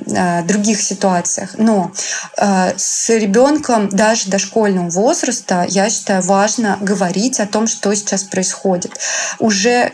других 0.48 0.82
ситуациях. 0.82 1.56
Но 1.58 1.92
с 2.38 3.10
ребенком 3.10 3.90
даже 3.90 4.30
дошкольного 4.30 4.90
возраста, 4.90 5.66
я 5.68 5.90
считаю, 5.90 6.22
важно 6.22 6.78
говорить 6.80 7.40
о 7.40 7.48
том, 7.48 7.68
что 7.68 7.94
сейчас 7.96 8.24
происходит. 8.24 8.98
Уже 9.40 9.92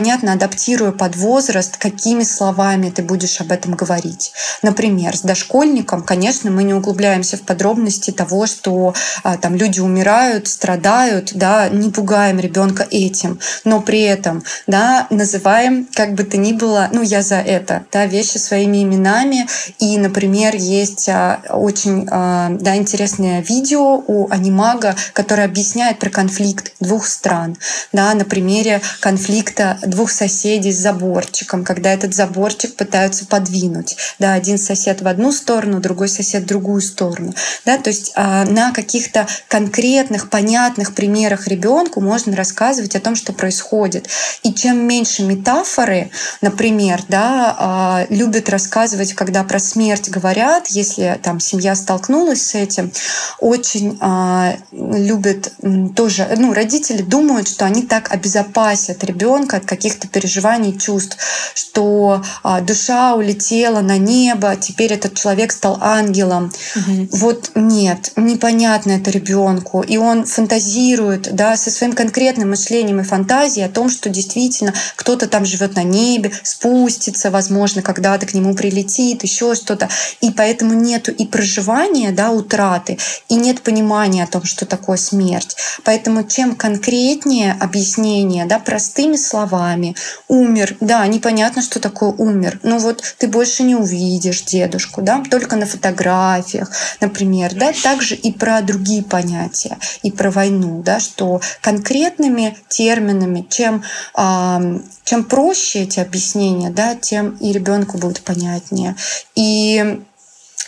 понятно, 0.00 0.32
адаптируя 0.32 0.92
под 0.92 1.14
возраст, 1.14 1.76
какими 1.76 2.22
словами 2.22 2.88
ты 2.88 3.02
будешь 3.02 3.38
об 3.42 3.52
этом 3.52 3.74
говорить. 3.74 4.32
Например, 4.62 5.14
с 5.14 5.20
дошкольником, 5.20 6.02
конечно, 6.02 6.50
мы 6.50 6.62
не 6.62 6.72
углубляемся 6.72 7.36
в 7.36 7.42
подробности 7.42 8.10
того, 8.10 8.46
что 8.46 8.94
а, 9.22 9.36
там 9.36 9.56
люди 9.56 9.78
умирают, 9.78 10.48
страдают, 10.48 11.32
да, 11.34 11.68
не 11.68 11.90
пугаем 11.90 12.40
ребенка 12.40 12.86
этим, 12.90 13.38
но 13.64 13.82
при 13.82 14.00
этом, 14.00 14.42
да, 14.66 15.06
называем, 15.10 15.86
как 15.94 16.14
бы 16.14 16.24
то 16.24 16.38
ни 16.38 16.54
было, 16.54 16.88
ну, 16.92 17.02
я 17.02 17.20
за 17.20 17.36
это, 17.36 17.84
да, 17.92 18.06
вещи 18.06 18.38
своими 18.38 18.82
именами. 18.82 19.46
И, 19.80 19.98
например, 19.98 20.56
есть 20.56 21.10
а, 21.10 21.42
очень, 21.50 22.08
а, 22.10 22.48
да, 22.58 22.74
интересное 22.74 23.42
видео 23.42 24.02
у 24.06 24.30
анимага, 24.30 24.96
которое 25.12 25.44
объясняет 25.44 25.98
про 25.98 26.08
конфликт 26.08 26.72
двух 26.80 27.06
стран, 27.06 27.58
да, 27.92 28.14
на 28.14 28.24
примере 28.24 28.80
конфликта 29.00 29.78
двух 29.90 30.10
соседей 30.10 30.72
с 30.72 30.78
заборчиком, 30.78 31.64
когда 31.64 31.92
этот 31.92 32.14
заборчик 32.14 32.74
пытаются 32.76 33.26
подвинуть. 33.26 33.96
Да, 34.18 34.34
один 34.34 34.58
сосед 34.58 35.02
в 35.02 35.08
одну 35.08 35.32
сторону, 35.32 35.80
другой 35.80 36.08
сосед 36.08 36.44
в 36.44 36.46
другую 36.46 36.80
сторону. 36.80 37.34
Да, 37.64 37.78
то 37.78 37.90
есть 37.90 38.12
а, 38.14 38.44
на 38.44 38.72
каких-то 38.72 39.26
конкретных, 39.48 40.30
понятных 40.30 40.94
примерах 40.94 41.48
ребенку 41.48 42.00
можно 42.00 42.36
рассказывать 42.36 42.96
о 42.96 43.00
том, 43.00 43.14
что 43.14 43.32
происходит. 43.32 44.08
И 44.42 44.54
чем 44.54 44.86
меньше 44.86 45.22
метафоры, 45.22 46.10
например, 46.40 47.02
да, 47.08 47.56
а, 47.58 48.06
любят 48.08 48.48
рассказывать, 48.48 49.14
когда 49.14 49.44
про 49.44 49.58
смерть 49.58 50.08
говорят, 50.08 50.68
если 50.68 51.18
там 51.22 51.40
семья 51.40 51.74
столкнулась 51.74 52.42
с 52.42 52.54
этим, 52.54 52.92
очень 53.38 53.98
а, 54.00 54.56
любят 54.72 55.52
тоже, 55.96 56.28
ну, 56.36 56.52
родители 56.52 57.02
думают, 57.02 57.48
что 57.48 57.64
они 57.64 57.82
так 57.82 58.12
обезопасят 58.12 59.02
ребенка 59.04 59.58
от 59.58 59.64
каких-то 59.70 60.08
переживаний, 60.08 60.76
чувств, 60.76 61.16
что 61.54 62.22
а, 62.42 62.60
душа 62.60 63.14
улетела 63.14 63.80
на 63.80 63.98
небо, 63.98 64.56
теперь 64.56 64.92
этот 64.92 65.14
человек 65.14 65.52
стал 65.52 65.78
ангелом. 65.80 66.52
Угу. 66.74 67.08
Вот 67.12 67.52
нет, 67.54 68.10
непонятно 68.16 68.92
это 68.92 69.10
ребенку, 69.10 69.82
и 69.82 69.96
он 69.96 70.26
фантазирует, 70.26 71.34
да, 71.34 71.56
со 71.56 71.70
своим 71.70 71.92
конкретным 71.92 72.50
мышлением 72.50 73.00
и 73.00 73.04
фантазией 73.04 73.66
о 73.66 73.68
том, 73.68 73.90
что 73.90 74.10
действительно 74.10 74.74
кто-то 74.96 75.28
там 75.28 75.44
живет 75.44 75.76
на 75.76 75.84
небе, 75.84 76.32
спустится, 76.42 77.30
возможно, 77.30 77.80
когда-то 77.80 78.26
к 78.26 78.34
нему 78.34 78.54
прилетит, 78.54 79.22
еще 79.22 79.54
что-то, 79.54 79.88
и 80.20 80.32
поэтому 80.32 80.74
нету 80.74 81.12
и 81.12 81.26
проживания, 81.26 82.10
да, 82.10 82.30
утраты, 82.32 82.98
и 83.28 83.36
нет 83.36 83.62
понимания 83.62 84.24
о 84.24 84.26
том, 84.26 84.42
что 84.44 84.66
такое 84.66 84.96
смерть. 84.96 85.56
Поэтому 85.84 86.24
чем 86.24 86.56
конкретнее 86.56 87.56
объяснение, 87.60 88.46
да, 88.46 88.58
простыми 88.58 89.16
словами 89.16 89.59
словами. 89.60 89.94
Умер, 90.28 90.76
да, 90.80 91.06
непонятно, 91.06 91.62
что 91.62 91.80
такое 91.80 92.10
умер. 92.10 92.60
Ну 92.62 92.78
вот 92.78 93.02
ты 93.18 93.28
больше 93.28 93.62
не 93.62 93.74
увидишь 93.74 94.42
дедушку, 94.42 95.02
да, 95.02 95.22
только 95.30 95.56
на 95.56 95.66
фотографиях, 95.66 96.70
например, 97.00 97.54
да, 97.54 97.72
также 97.82 98.14
и 98.14 98.32
про 98.32 98.62
другие 98.62 99.02
понятия, 99.02 99.76
и 100.02 100.10
про 100.10 100.30
войну, 100.30 100.82
да, 100.82 101.00
что 101.00 101.40
конкретными 101.60 102.56
терминами, 102.68 103.46
чем, 103.48 103.82
э, 104.16 104.80
чем 105.04 105.24
проще 105.24 105.82
эти 105.82 106.00
объяснения, 106.00 106.70
да, 106.70 106.94
тем 106.94 107.36
и 107.40 107.52
ребенку 107.52 107.98
будет 107.98 108.22
понятнее. 108.22 108.96
И 109.34 110.00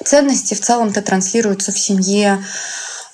ценности 0.05 0.55
в 0.55 0.61
целом-то 0.61 1.03
транслируются 1.03 1.73
в 1.73 1.79
семье, 1.79 2.39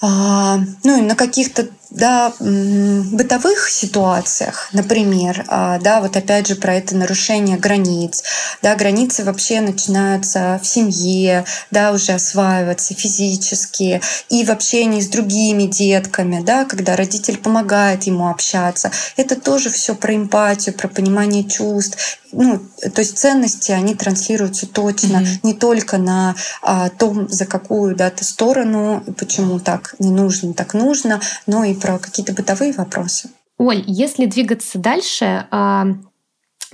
а, 0.00 0.60
ну 0.84 0.98
и 0.98 1.02
на 1.02 1.16
каких-то 1.16 1.66
да, 1.90 2.34
бытовых 2.38 3.68
ситуациях, 3.70 4.68
например, 4.72 5.44
а, 5.48 5.78
да, 5.78 6.00
вот 6.00 6.16
опять 6.16 6.46
же 6.46 6.54
про 6.54 6.74
это 6.74 6.94
нарушение 6.94 7.56
границ, 7.56 8.22
да, 8.62 8.74
границы 8.74 9.24
вообще 9.24 9.60
начинаются 9.60 10.60
в 10.62 10.66
семье, 10.66 11.44
да, 11.70 11.92
уже 11.92 12.12
осваиваться 12.12 12.94
физически 12.94 14.02
и 14.28 14.44
в 14.44 14.50
общении 14.50 15.00
с 15.00 15.08
другими 15.08 15.62
детками, 15.62 16.42
да, 16.42 16.66
когда 16.66 16.94
родитель 16.94 17.38
помогает 17.38 18.04
ему 18.04 18.28
общаться. 18.28 18.90
Это 19.16 19.40
тоже 19.40 19.70
все 19.70 19.94
про 19.94 20.14
эмпатию, 20.14 20.74
про 20.74 20.88
понимание 20.88 21.44
чувств. 21.44 22.18
Ну, 22.32 22.60
то 22.80 23.00
есть 23.00 23.18
ценности, 23.18 23.72
они 23.72 23.94
транслируются 23.94 24.66
точно 24.66 25.18
mm-hmm. 25.18 25.40
не 25.42 25.54
только 25.54 25.98
на 25.98 26.34
а, 26.62 26.88
том, 26.90 27.28
за 27.28 27.46
какую 27.46 27.94
да, 27.96 28.12
сторону, 28.20 29.02
почему 29.18 29.60
так 29.60 29.94
не 29.98 30.10
нужно, 30.10 30.52
так 30.54 30.74
нужно, 30.74 31.20
но 31.46 31.64
и 31.64 31.74
про 31.74 31.98
какие-то 31.98 32.32
бытовые 32.32 32.72
вопросы. 32.72 33.30
Оль, 33.58 33.82
если 33.86 34.26
двигаться 34.26 34.78
дальше, 34.78 35.46
а, 35.50 35.86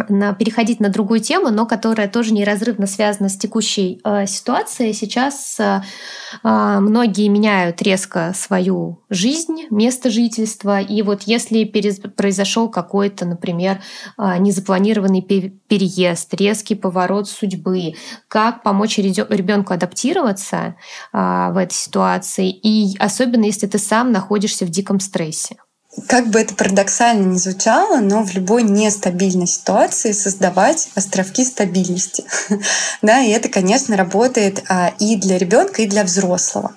на, 0.08 0.32
переходить 0.34 0.80
на 0.80 0.88
другую 0.88 1.20
тему, 1.20 1.50
но 1.50 1.66
которая 1.66 2.08
тоже 2.08 2.32
неразрывно 2.32 2.86
связана 2.86 3.28
с 3.28 3.36
текущей 3.36 4.00
э, 4.04 4.26
ситуацией. 4.26 4.92
Сейчас 4.92 5.58
э, 5.60 5.80
многие 6.42 7.28
меняют 7.28 7.82
резко 7.82 8.32
свою 8.34 9.02
жизнь, 9.10 9.66
место 9.70 10.10
жительства. 10.10 10.80
И 10.80 11.02
вот 11.02 11.22
если 11.22 11.64
перез, 11.64 12.00
произошел 12.16 12.68
какой-то, 12.68 13.24
например, 13.26 13.80
э, 14.18 14.38
незапланированный 14.38 15.22
переезд, 15.22 16.34
резкий 16.34 16.74
поворот 16.74 17.28
судьбы, 17.28 17.94
как 18.28 18.62
помочь 18.62 18.98
ребенку 18.98 19.72
адаптироваться 19.72 20.76
э, 21.12 21.18
в 21.52 21.56
этой 21.56 21.74
ситуации, 21.74 22.50
и 22.50 22.96
особенно 22.98 23.44
если 23.44 23.66
ты 23.66 23.78
сам 23.78 24.12
находишься 24.12 24.64
в 24.64 24.70
диком 24.70 25.00
стрессе? 25.00 25.56
Как 26.08 26.28
бы 26.28 26.40
это 26.40 26.54
парадоксально 26.54 27.32
ни 27.32 27.38
звучало, 27.38 27.98
но 27.98 28.22
в 28.22 28.34
любой 28.34 28.62
нестабильной 28.62 29.46
ситуации 29.46 30.12
создавать 30.12 30.88
островки 30.94 31.44
стабильности. 31.44 32.24
да, 33.02 33.20
и 33.20 33.30
это, 33.30 33.48
конечно, 33.48 33.96
работает 33.96 34.64
а, 34.68 34.92
и 34.98 35.16
для 35.16 35.38
ребенка, 35.38 35.82
и 35.82 35.86
для 35.86 36.04
взрослого. 36.04 36.72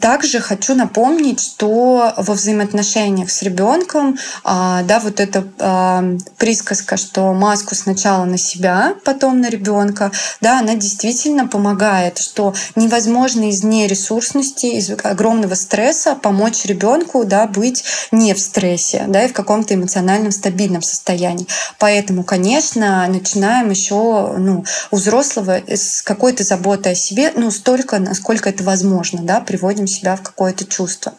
Также 0.00 0.40
хочу 0.40 0.74
напомнить, 0.74 1.40
что 1.40 2.14
во 2.16 2.34
взаимоотношениях 2.34 3.30
с 3.30 3.42
ребенком, 3.42 4.18
а, 4.44 4.82
да, 4.82 5.00
вот 5.00 5.20
эта 5.20 5.44
а, 5.58 6.04
присказка, 6.36 6.96
что 6.96 7.32
маску 7.32 7.74
сначала 7.74 8.24
на 8.24 8.38
себя, 8.38 8.94
потом 9.04 9.40
на 9.40 9.48
ребенка, 9.48 10.12
да, 10.40 10.60
она 10.60 10.74
действительно 10.74 11.46
помогает, 11.46 12.18
что 12.18 12.54
невозможно 12.76 13.48
из 13.48 13.64
нересурсности, 13.64 14.66
из 14.66 14.90
огромного 14.90 15.54
стресса 15.54 16.14
помочь 16.14 16.64
ребенку, 16.64 17.24
да, 17.24 17.46
быть 17.46 17.84
не 18.10 18.34
в 18.34 18.38
стрессе, 18.38 19.04
да, 19.08 19.24
и 19.24 19.28
в 19.28 19.32
каком-то 19.32 19.74
эмоциональном 19.74 20.32
стабильном 20.32 20.82
состоянии. 20.82 21.46
Поэтому, 21.78 22.24
конечно, 22.24 23.06
начинаем 23.08 23.70
еще, 23.70 24.34
ну, 24.38 24.64
у 24.90 24.96
взрослого 24.96 25.60
с 25.66 26.02
какой-то 26.02 26.44
заботы 26.44 26.90
о 26.90 26.94
себе, 26.94 27.32
ну, 27.34 27.50
столько, 27.50 27.98
насколько 27.98 28.48
это 28.48 28.64
возможно, 28.64 29.22
да, 29.22 29.40
приводим 29.40 29.81
приводим 29.82 29.86
себя 29.86 30.16
в 30.16 30.22
какое-то 30.22 30.64
чувство. 30.64 31.12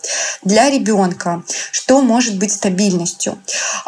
Для 0.43 0.69
ребенка 0.69 1.43
что 1.71 2.01
может 2.01 2.37
быть 2.37 2.51
стабильностью? 2.51 3.37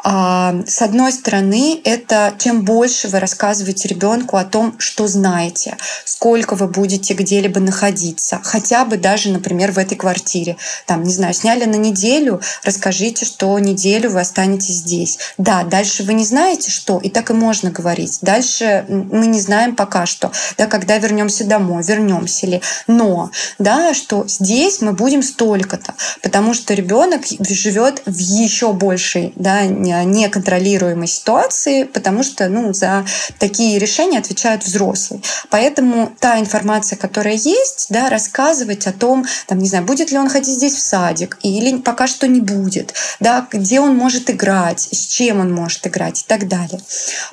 А, 0.04 0.56
с 0.68 0.82
одной 0.82 1.12
стороны, 1.12 1.80
это 1.84 2.34
чем 2.38 2.64
больше 2.64 3.08
вы 3.08 3.20
рассказываете 3.20 3.88
ребенку 3.88 4.38
о 4.38 4.44
том, 4.44 4.76
что 4.80 5.08
знаете, 5.08 5.78
сколько 6.06 6.56
вы 6.56 6.68
будете 6.68 7.14
где-либо 7.14 7.60
находиться, 7.60 8.40
хотя 8.44 8.86
бы 8.86 8.98
даже, 8.98 9.30
например, 9.30 9.72
в 9.72 9.78
этой 9.78 9.96
квартире. 9.96 10.58
Там, 10.86 11.04
не 11.04 11.14
знаю, 11.14 11.34
сняли 11.34 11.66
на 11.66 11.76
неделю, 11.76 12.42
расскажите, 12.64 13.26
что 13.26 13.58
неделю 13.60 14.10
вы 14.10 14.20
останетесь 14.22 14.76
здесь. 14.76 15.20
Да, 15.38 15.64
дальше 15.64 16.04
вы 16.04 16.14
не 16.14 16.26
знаете, 16.26 16.72
что, 16.72 17.00
и 17.00 17.10
так 17.10 17.30
и 17.30 17.34
можно 17.34 17.72
говорить. 17.72 18.20
Дальше 18.22 18.86
мы 18.88 19.28
не 19.28 19.40
знаем 19.40 19.76
пока 19.76 20.06
что, 20.06 20.32
да, 20.58 20.68
когда 20.68 20.98
вернемся 20.98 21.46
домой, 21.46 21.84
вернемся 21.84 22.48
ли. 22.48 22.62
Но, 22.88 23.32
да, 23.60 23.94
что 23.94 24.26
здесь 24.28 24.55
здесь 24.56 24.82
мы 24.82 24.94
будем 24.94 25.22
столько-то, 25.22 25.94
потому 26.22 26.54
что 26.54 26.74
ребенок 26.74 27.24
живет 27.39 28.02
в 28.06 28.18
еще 28.18 28.72
большей, 28.72 29.34
да, 29.36 29.65
неконтролируемой 29.65 31.08
ситуации, 31.08 31.84
потому 31.84 32.24
что, 32.24 32.48
ну, 32.48 32.74
за 32.74 33.06
такие 33.38 33.80
решения 33.80 34.20
отвечают 34.20 34.63
взрослые. 34.63 35.22
Поэтому 35.50 36.12
та 36.20 36.39
информация, 36.39 36.98
которая 36.98 37.36
есть, 37.36 37.88
да, 37.89 38.10
рассказывать 38.10 38.88
о 38.88 38.94
том, 38.94 39.26
там, 39.48 39.60
не 39.60 39.68
знаю, 39.68 39.84
будет 39.84 40.12
ли 40.12 40.18
он 40.18 40.30
ходить 40.30 40.56
здесь 40.56 40.76
в 40.76 40.82
садик 40.82 41.38
или 41.41 41.78
пока 41.78 42.08
что 42.08 42.26
не 42.28 42.39
будет, 42.39 42.94
да, 43.20 43.46
где 43.52 43.82
он 43.82 43.98
может 43.98 44.30
играть, 44.30 44.88
с 44.91 45.08
чем 45.08 45.41
он 45.41 45.54
может 45.54 45.86
играть 45.86 46.22
и 46.22 46.24
так 46.26 46.48
далее. 46.48 46.80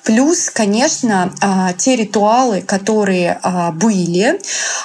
Плюс, 0.02 0.50
конечно, 0.50 1.32
а, 1.40 1.72
те 1.74 1.94
ритуалы, 1.94 2.62
которые 2.62 3.38
а, 3.42 3.70
были, 3.70 4.40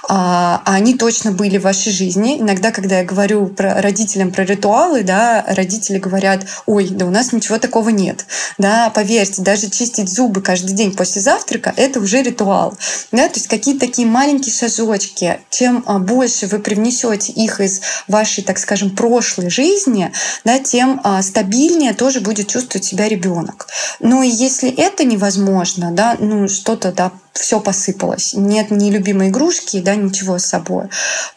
а, 0.07 0.61
они 0.65 0.93
точно 0.93 1.31
были 1.31 1.57
в 1.57 1.63
вашей 1.63 1.91
жизни. 1.91 2.26
Иногда, 2.35 2.71
когда 2.71 2.99
я 2.99 3.05
говорю 3.05 3.47
про 3.47 3.81
родителям 3.81 4.31
про 4.31 4.43
ритуалы, 4.43 5.03
да, 5.03 5.45
родители 5.47 5.97
говорят, 5.97 6.45
ой, 6.65 6.89
да 6.89 7.05
у 7.05 7.09
нас 7.09 7.31
ничего 7.31 7.57
такого 7.59 7.89
нет. 7.89 8.25
Да, 8.57 8.89
поверьте, 8.89 9.41
даже 9.41 9.69
чистить 9.69 10.09
зубы 10.09 10.41
каждый 10.41 10.73
день 10.73 10.95
после 10.95 11.21
завтрака– 11.21 11.73
это 11.77 11.99
уже 11.99 12.21
ритуал. 12.21 12.77
Да, 13.11 13.27
то 13.29 13.35
есть 13.35 13.47
какие-то 13.47 13.85
такие 13.85 14.07
маленькие 14.07 14.53
шажочки. 14.53 15.39
Чем 15.49 15.83
больше 16.01 16.47
вы 16.47 16.59
привнесете 16.59 17.31
их 17.31 17.61
из 17.61 17.81
вашей, 18.07 18.43
так 18.43 18.57
скажем, 18.59 18.95
прошлой 18.95 19.49
жизни, 19.49 20.11
да, 20.43 20.59
тем 20.59 21.01
стабильнее 21.21 21.93
тоже 21.93 22.21
будет 22.21 22.47
чувствовать 22.47 22.85
себя 22.85 23.07
ребенок. 23.07 23.67
Ну 23.99 24.23
и 24.23 24.27
если 24.27 24.69
это 24.69 25.03
невозможно, 25.03 25.91
да, 25.91 26.17
ну 26.19 26.47
что-то, 26.47 26.91
да, 26.91 27.11
все 27.37 27.59
посыпалось, 27.59 28.33
нет 28.33 28.71
ни 28.71 28.89
любимой 28.89 29.29
игрушки, 29.29 29.79
да, 29.79 29.95
ничего 29.95 30.37
с 30.37 30.45
собой, 30.45 30.89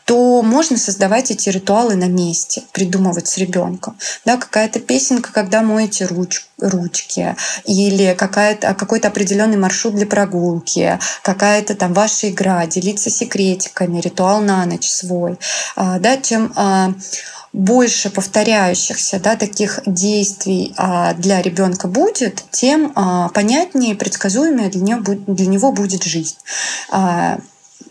то 0.05 0.43
можно 0.43 0.77
создавать 0.77 1.31
эти 1.31 1.49
ритуалы 1.51 1.95
на 1.95 2.07
месте, 2.07 2.63
придумывать 2.73 3.29
с 3.29 3.39
ребенком. 3.39 3.97
Да, 4.25 4.37
какая-то 4.37 4.81
песенка, 4.81 5.33
когда 5.33 5.63
моете 5.63 6.07
руч, 6.07 6.47
ручки, 6.59 7.37
или 7.65 8.15
какая-то, 8.15 8.75
какой-то 8.75 9.09
определенный 9.09 9.57
маршрут 9.57 9.95
для 9.95 10.07
прогулки, 10.07 10.99
какая-то 11.23 11.75
там 11.75 11.93
ваша 11.93 12.31
игра, 12.31 12.67
делиться 12.67 13.11
секретиками, 13.11 14.01
ритуал 14.01 14.41
на 14.41 14.65
ночь 14.67 14.89
свой. 14.89 15.39
А, 15.77 15.99
да, 15.99 16.17
чем 16.17 16.53
а, 16.57 16.93
больше 17.53 18.11
повторяющихся 18.11 19.19
да, 19.19 19.37
таких 19.37 19.81
действий 19.87 20.73
а, 20.77 21.15
для 21.15 21.43
ребенка 21.43 21.89
будет, 21.89 22.45
тем 22.51 22.93
а, 22.95 23.29
понятнее 23.31 23.93
и 23.93 23.97
предсказуемее 23.97 24.71
для 24.71 24.83
него, 24.83 25.15
для 25.27 25.47
него 25.47 25.73
будет 25.73 26.05
жизнь. 26.05 26.37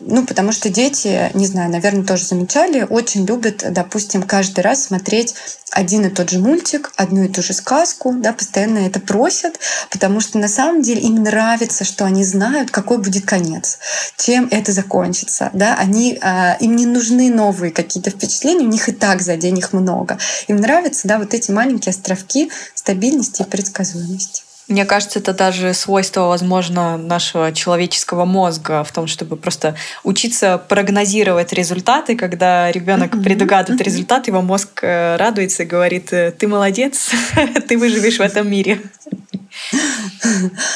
Ну, 0.02 0.26
потому 0.26 0.54
что 0.54 0.70
дети, 0.70 1.30
не 1.34 1.46
знаю, 1.46 1.70
наверное, 1.70 2.06
тоже 2.06 2.24
замечали, 2.24 2.88
очень 2.90 3.26
любят, 3.26 3.66
допустим, 3.70 4.24
каждый 4.24 4.62
раз 4.62 4.86
смотреть 4.86 5.36
один 5.72 6.06
и 6.06 6.10
тот 6.10 6.30
же 6.30 6.40
мультик, 6.40 6.94
одну 6.96 7.24
и 7.26 7.28
ту 7.28 7.42
же 7.42 7.54
сказку, 7.54 8.14
да, 8.14 8.32
постоянно 8.32 8.80
это 8.80 9.02
просят, 9.02 9.60
потому 9.92 10.22
что 10.22 10.38
на 10.38 10.48
самом 10.48 10.82
деле 10.82 11.02
им 11.02 11.16
нравится, 11.16 11.84
что 11.84 12.06
они 12.06 12.24
знают, 12.24 12.72
какой 12.72 12.98
будет 12.98 13.26
конец, 13.26 13.78
чем 14.18 14.48
это 14.52 14.72
закончится, 14.72 15.50
да, 15.54 15.76
они, 15.76 16.18
э, 16.22 16.58
им 16.62 16.78
не 16.78 16.86
нужны 16.86 17.30
новые 17.30 17.72
какие-то 17.72 18.10
впечатления, 18.10 18.66
у 18.66 18.70
них 18.70 18.88
и 18.88 18.94
так 18.94 19.22
за 19.22 19.36
день 19.36 19.58
их 19.58 19.74
много. 19.74 20.18
Им 20.48 20.58
нравятся, 20.58 21.10
да, 21.10 21.20
вот 21.20 21.34
эти 21.34 21.52
маленькие 21.52 21.92
островки 21.92 22.50
стабильности 22.74 23.42
и 23.42 23.46
предсказуемости. 23.46 24.44
Мне 24.70 24.86
кажется, 24.86 25.18
это 25.18 25.34
даже 25.34 25.74
свойство, 25.74 26.28
возможно, 26.28 26.96
нашего 26.96 27.52
человеческого 27.52 28.26
мозга 28.26 28.84
в 28.84 28.92
том, 28.92 29.08
чтобы 29.08 29.36
просто 29.36 29.76
учиться 30.04 30.60
прогнозировать 30.60 31.54
результаты. 31.54 32.16
Когда 32.16 32.72
ребенок 32.72 33.16
mm-hmm. 33.16 33.24
предугадывает 33.24 33.82
mm-hmm. 33.82 33.86
результат, 33.86 34.28
его 34.28 34.42
мозг 34.42 34.84
э, 34.84 35.16
радуется 35.18 35.64
и 35.64 35.66
говорит: 35.66 36.14
«Э, 36.14 36.32
Ты 36.32 36.48
молодец, 36.48 37.10
ты 37.68 37.78
выживешь 37.80 38.20
в 38.20 38.22
этом 38.22 38.50
мире. 38.50 38.80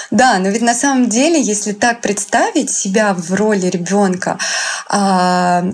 Да, 0.10 0.40
но 0.40 0.50
ведь 0.50 0.62
на 0.62 0.74
самом 0.74 1.08
деле, 1.08 1.40
если 1.40 1.74
так 1.74 2.02
представить 2.02 2.72
себя 2.72 3.14
в 3.14 3.32
роли 3.34 3.68
ребенка, 3.68 4.40
а, 4.90 5.66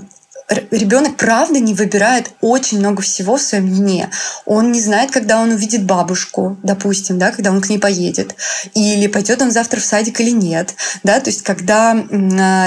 ребенок 0.49 1.15
правда 1.15 1.59
не 1.59 1.73
выбирает 1.73 2.31
очень 2.41 2.79
много 2.79 3.01
всего 3.01 3.37
в 3.37 3.41
своем 3.41 3.69
дне. 3.69 4.09
Он 4.45 4.71
не 4.71 4.81
знает, 4.81 5.11
когда 5.11 5.39
он 5.39 5.51
увидит 5.51 5.83
бабушку, 5.83 6.57
допустим, 6.63 7.19
да, 7.19 7.31
когда 7.31 7.51
он 7.51 7.61
к 7.61 7.69
ней 7.69 7.77
поедет, 7.77 8.35
или 8.73 9.07
пойдет 9.07 9.41
он 9.41 9.51
завтра 9.51 9.79
в 9.79 9.85
садик 9.85 10.19
или 10.21 10.31
нет. 10.31 10.75
Да? 11.03 11.19
То 11.19 11.29
есть, 11.29 11.43
когда 11.43 11.95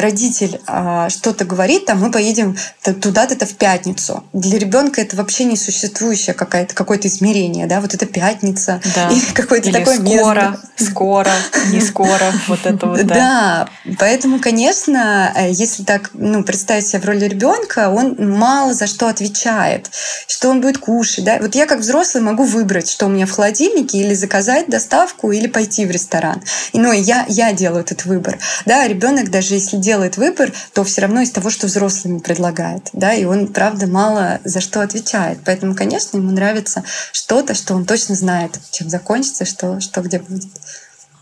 родитель 0.00 0.60
а, 0.66 1.08
что-то 1.08 1.44
говорит, 1.44 1.86
там 1.86 2.00
мы 2.00 2.10
поедем 2.10 2.56
туда-то 3.00 3.46
в 3.46 3.54
пятницу. 3.54 4.24
Для 4.32 4.58
ребенка 4.58 5.00
это 5.00 5.16
вообще 5.16 5.44
не 5.44 5.56
существующее 5.56 6.34
какое-то 6.34 6.74
какое-то 6.74 7.08
измерение, 7.08 7.66
да, 7.66 7.80
вот 7.80 7.94
это 7.94 8.06
пятница 8.06 8.80
да. 8.94 9.08
или 9.12 9.32
какое-то 9.32 9.68
или 9.68 9.78
такое 9.78 9.96
скоро, 9.96 10.58
место. 10.76 10.90
скоро, 10.90 11.32
не 11.72 11.80
скоро, 11.80 12.32
вот 12.48 12.60
это 12.64 12.86
вот. 12.86 13.06
Да. 13.06 13.14
да, 13.14 13.68
поэтому, 13.98 14.38
конечно, 14.38 15.32
э, 15.34 15.50
если 15.50 15.82
так, 15.82 16.10
ну, 16.14 16.44
представить 16.44 16.86
себя 16.86 17.00
в 17.00 17.04
роли 17.04 17.24
ребенка 17.24 17.71
ребенка, 17.72 17.88
он 17.90 18.16
мало 18.38 18.74
за 18.74 18.86
что 18.86 19.08
отвечает, 19.08 19.90
что 20.26 20.50
он 20.50 20.60
будет 20.60 20.78
кушать. 20.78 21.24
Да? 21.24 21.38
Вот 21.40 21.54
я 21.54 21.66
как 21.66 21.80
взрослый 21.80 22.22
могу 22.22 22.44
выбрать, 22.44 22.90
что 22.90 23.06
у 23.06 23.08
меня 23.08 23.26
в 23.26 23.30
холодильнике, 23.30 23.98
или 23.98 24.14
заказать 24.14 24.68
доставку, 24.68 25.32
или 25.32 25.46
пойти 25.46 25.86
в 25.86 25.90
ресторан. 25.90 26.42
И, 26.72 26.78
ну, 26.78 26.92
я, 26.92 27.24
я 27.28 27.52
делаю 27.52 27.82
этот 27.82 28.04
выбор. 28.04 28.38
Да, 28.66 28.86
ребенок 28.86 29.30
даже 29.30 29.54
если 29.54 29.76
делает 29.76 30.16
выбор, 30.16 30.52
то 30.72 30.84
все 30.84 31.02
равно 31.02 31.20
из 31.20 31.30
того, 31.30 31.50
что 31.50 31.66
взрослыми 31.66 32.18
предлагает. 32.18 32.88
Да? 32.92 33.14
И 33.14 33.24
он, 33.24 33.48
правда, 33.48 33.86
мало 33.86 34.40
за 34.44 34.60
что 34.60 34.80
отвечает. 34.80 35.38
Поэтому, 35.44 35.74
конечно, 35.74 36.16
ему 36.16 36.30
нравится 36.30 36.84
что-то, 37.12 37.54
что 37.54 37.74
он 37.74 37.84
точно 37.84 38.14
знает, 38.14 38.58
чем 38.70 38.88
закончится, 38.88 39.44
что, 39.44 39.80
что 39.80 40.00
где 40.02 40.18
будет. 40.18 40.50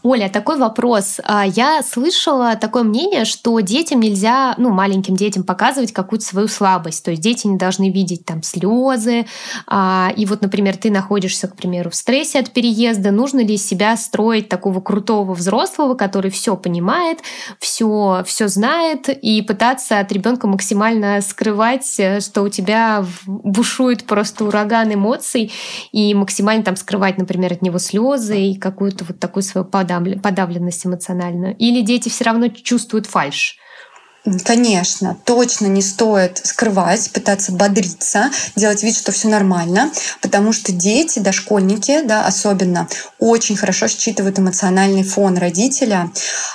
Оля, 0.03 0.31
такой 0.31 0.57
вопрос. 0.57 1.21
А, 1.25 1.45
я 1.47 1.83
слышала 1.83 2.57
такое 2.57 2.85
мнение, 2.85 3.27
что 3.27 3.61
детям 3.61 4.01
нельзя, 4.01 4.55
ну, 4.57 4.71
маленьким 4.71 5.15
детям 5.15 5.43
показывать 5.43 5.93
какую-то 5.93 6.25
свою 6.25 6.49
слабость. 6.49 7.05
То 7.05 7.11
есть 7.11 7.23
дети 7.23 7.47
не 7.47 7.59
должны 7.59 7.91
видеть 7.91 8.25
там 8.25 8.43
слезы. 8.43 9.27
А, 9.67 10.11
и 10.17 10.25
вот, 10.25 10.41
например, 10.41 10.79
ты 10.79 10.91
находишься, 10.91 11.49
к 11.49 11.57
примеру, 11.57 11.91
в 11.91 11.95
стрессе 11.95 12.39
от 12.39 12.51
переезда. 12.51 13.11
Нужно 13.11 13.41
ли 13.41 13.59
себя 13.59 13.95
строить 13.99 14.49
такого 14.49 14.81
крутого 14.81 15.35
взрослого, 15.35 15.95
который 15.95 16.31
все 16.31 16.57
понимает, 16.57 17.19
все, 17.59 18.23
все 18.25 18.49
знает, 18.49 19.11
и 19.11 19.43
пытаться 19.43 19.99
от 19.99 20.11
ребенка 20.13 20.47
максимально 20.47 21.21
скрывать, 21.21 21.97
э, 21.99 22.21
что 22.21 22.43
у 22.43 22.49
тебя 22.49 23.05
бушует 23.27 24.05
просто 24.05 24.47
ураган 24.47 24.95
эмоций, 24.95 25.53
и 25.93 26.15
максимально 26.15 26.65
там 26.65 26.77
скрывать, 26.77 27.19
например, 27.19 27.53
от 27.53 27.61
него 27.61 27.79
слезы 27.79 28.41
и 28.41 28.59
какую-то 28.59 29.05
вот 29.05 29.21
такую 29.21 29.43
свою 29.43 29.67
подавленность 30.23 30.87
эмоциональную? 30.87 31.57
Или 31.57 31.83
дети 31.83 32.09
все 32.09 32.25
равно 32.25 32.49
чувствуют 32.49 33.07
фальш? 33.07 33.59
Конечно, 34.45 35.17
точно 35.25 35.67
не 35.67 35.81
стоит 35.81 36.43
скрывать, 36.45 37.11
пытаться 37.11 37.53
бодриться, 37.53 38.31
делать 38.55 38.83
вид, 38.83 38.95
что 38.95 39.13
все 39.13 39.29
нормально, 39.29 39.91
потому 40.21 40.53
что 40.53 40.73
дети, 40.73 41.21
дошкольники, 41.21 42.03
да, 42.03 42.27
особенно, 42.27 42.87
очень 43.19 43.57
хорошо 43.57 43.89
считывают 43.89 44.39
эмоциональный 44.39 45.05
фон 45.05 45.39
родителя 45.39 46.11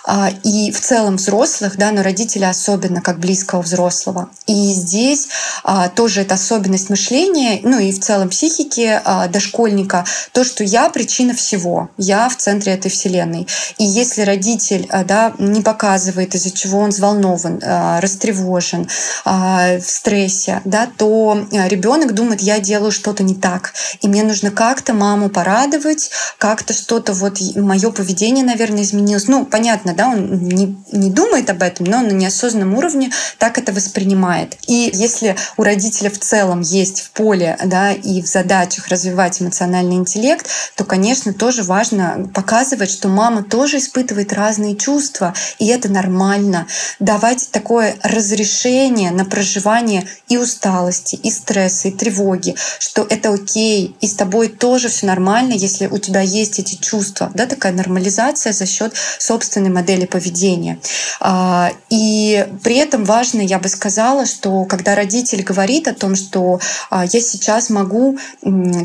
а, 0.05 0.31
и 0.43 0.71
в 0.71 0.79
целом 0.79 1.15
взрослых, 1.15 1.75
да, 1.77 1.91
но 1.91 2.03
родителя 2.03 2.49
особенно 2.49 3.01
как 3.01 3.19
близкого 3.19 3.63
взрослого. 3.63 4.29
И 4.45 4.71
здесь 4.71 5.27
а, 5.63 5.89
тоже 5.89 6.21
это 6.21 6.35
особенность 6.35 6.91
мышления, 6.91 7.61
ну 7.63 7.79
и 7.79 7.91
в 7.91 7.99
целом 7.99 8.29
психики 8.29 9.01
а, 9.03 9.27
дошкольника, 9.27 10.05
то, 10.33 10.43
что 10.43 10.63
я 10.63 10.89
причина 10.89 11.33
всего, 11.33 11.89
я 11.97 12.29
в 12.29 12.37
центре 12.37 12.73
этой 12.73 12.91
вселенной. 12.91 13.47
И 13.79 13.83
если 13.83 14.21
родитель 14.21 14.87
да, 15.05 15.33
не 15.39 15.63
показывает, 15.63 16.35
из-за 16.35 16.51
чего 16.51 16.79
он 16.79 16.91
взволнован, 16.91 17.54
растревожен, 17.61 18.87
э, 19.25 19.79
в 19.79 19.85
стрессе, 19.89 20.61
да, 20.65 20.87
то 20.97 21.47
э, 21.51 21.67
ребенок 21.67 22.13
думает, 22.13 22.41
я 22.41 22.59
делаю 22.59 22.91
что-то 22.91 23.23
не 23.23 23.35
так, 23.35 23.73
и 24.01 24.07
мне 24.07 24.23
нужно 24.23 24.51
как-то 24.51 24.93
маму 24.93 25.29
порадовать, 25.29 26.11
как-то 26.37 26.73
что-то 26.73 27.13
вот 27.13 27.39
мое 27.55 27.91
поведение, 27.91 28.43
наверное, 28.43 28.83
изменилось. 28.83 29.27
Ну, 29.27 29.45
понятно, 29.45 29.93
да, 29.93 30.09
он 30.09 30.39
не, 30.39 30.77
не 30.91 31.09
думает 31.09 31.49
об 31.49 31.61
этом, 31.61 31.85
но 31.85 32.01
на 32.01 32.11
неосознанном 32.11 32.75
уровне 32.75 33.11
так 33.37 33.57
это 33.57 33.71
воспринимает. 33.71 34.57
И 34.67 34.89
если 34.93 35.35
у 35.57 35.63
родителя 35.63 36.09
в 36.09 36.19
целом 36.19 36.61
есть 36.61 37.01
в 37.01 37.11
поле, 37.11 37.57
да, 37.63 37.91
и 37.91 38.21
в 38.21 38.27
задачах 38.27 38.87
развивать 38.87 39.41
эмоциональный 39.41 39.95
интеллект, 39.95 40.47
то, 40.75 40.83
конечно, 40.83 41.33
тоже 41.33 41.63
важно 41.63 42.29
показывать, 42.33 42.91
что 42.91 43.07
мама 43.07 43.43
тоже 43.43 43.77
испытывает 43.77 44.33
разные 44.33 44.75
чувства, 44.75 45.33
и 45.59 45.67
это 45.67 45.89
нормально. 45.89 46.67
Давать 46.99 47.44
дать 47.45 47.51
такое 47.51 47.95
разрешение 48.03 49.11
на 49.11 49.25
проживание 49.25 50.05
и 50.27 50.37
усталости, 50.37 51.15
и 51.15 51.31
стресса, 51.31 51.87
и 51.87 51.91
тревоги, 51.91 52.55
что 52.79 53.05
это 53.09 53.33
окей, 53.33 53.95
и 54.01 54.07
с 54.07 54.15
тобой 54.15 54.47
тоже 54.47 54.89
все 54.89 55.05
нормально, 55.05 55.53
если 55.53 55.87
у 55.87 55.97
тебя 55.97 56.21
есть 56.21 56.59
эти 56.59 56.75
чувства, 56.75 57.31
да, 57.33 57.45
такая 57.45 57.73
нормализация 57.73 58.53
за 58.53 58.65
счет 58.65 58.93
собственной 59.19 59.69
модели 59.69 60.05
поведения. 60.05 60.79
А, 61.19 61.71
и 61.89 62.47
при 62.63 62.75
этом 62.77 63.05
важно, 63.05 63.41
я 63.41 63.59
бы 63.59 63.69
сказала, 63.69 64.25
что 64.25 64.65
когда 64.65 64.95
родитель 64.95 65.43
говорит 65.43 65.87
о 65.87 65.93
том, 65.93 66.15
что 66.15 66.59
а, 66.89 67.05
я 67.05 67.21
сейчас 67.21 67.69
могу 67.69 68.17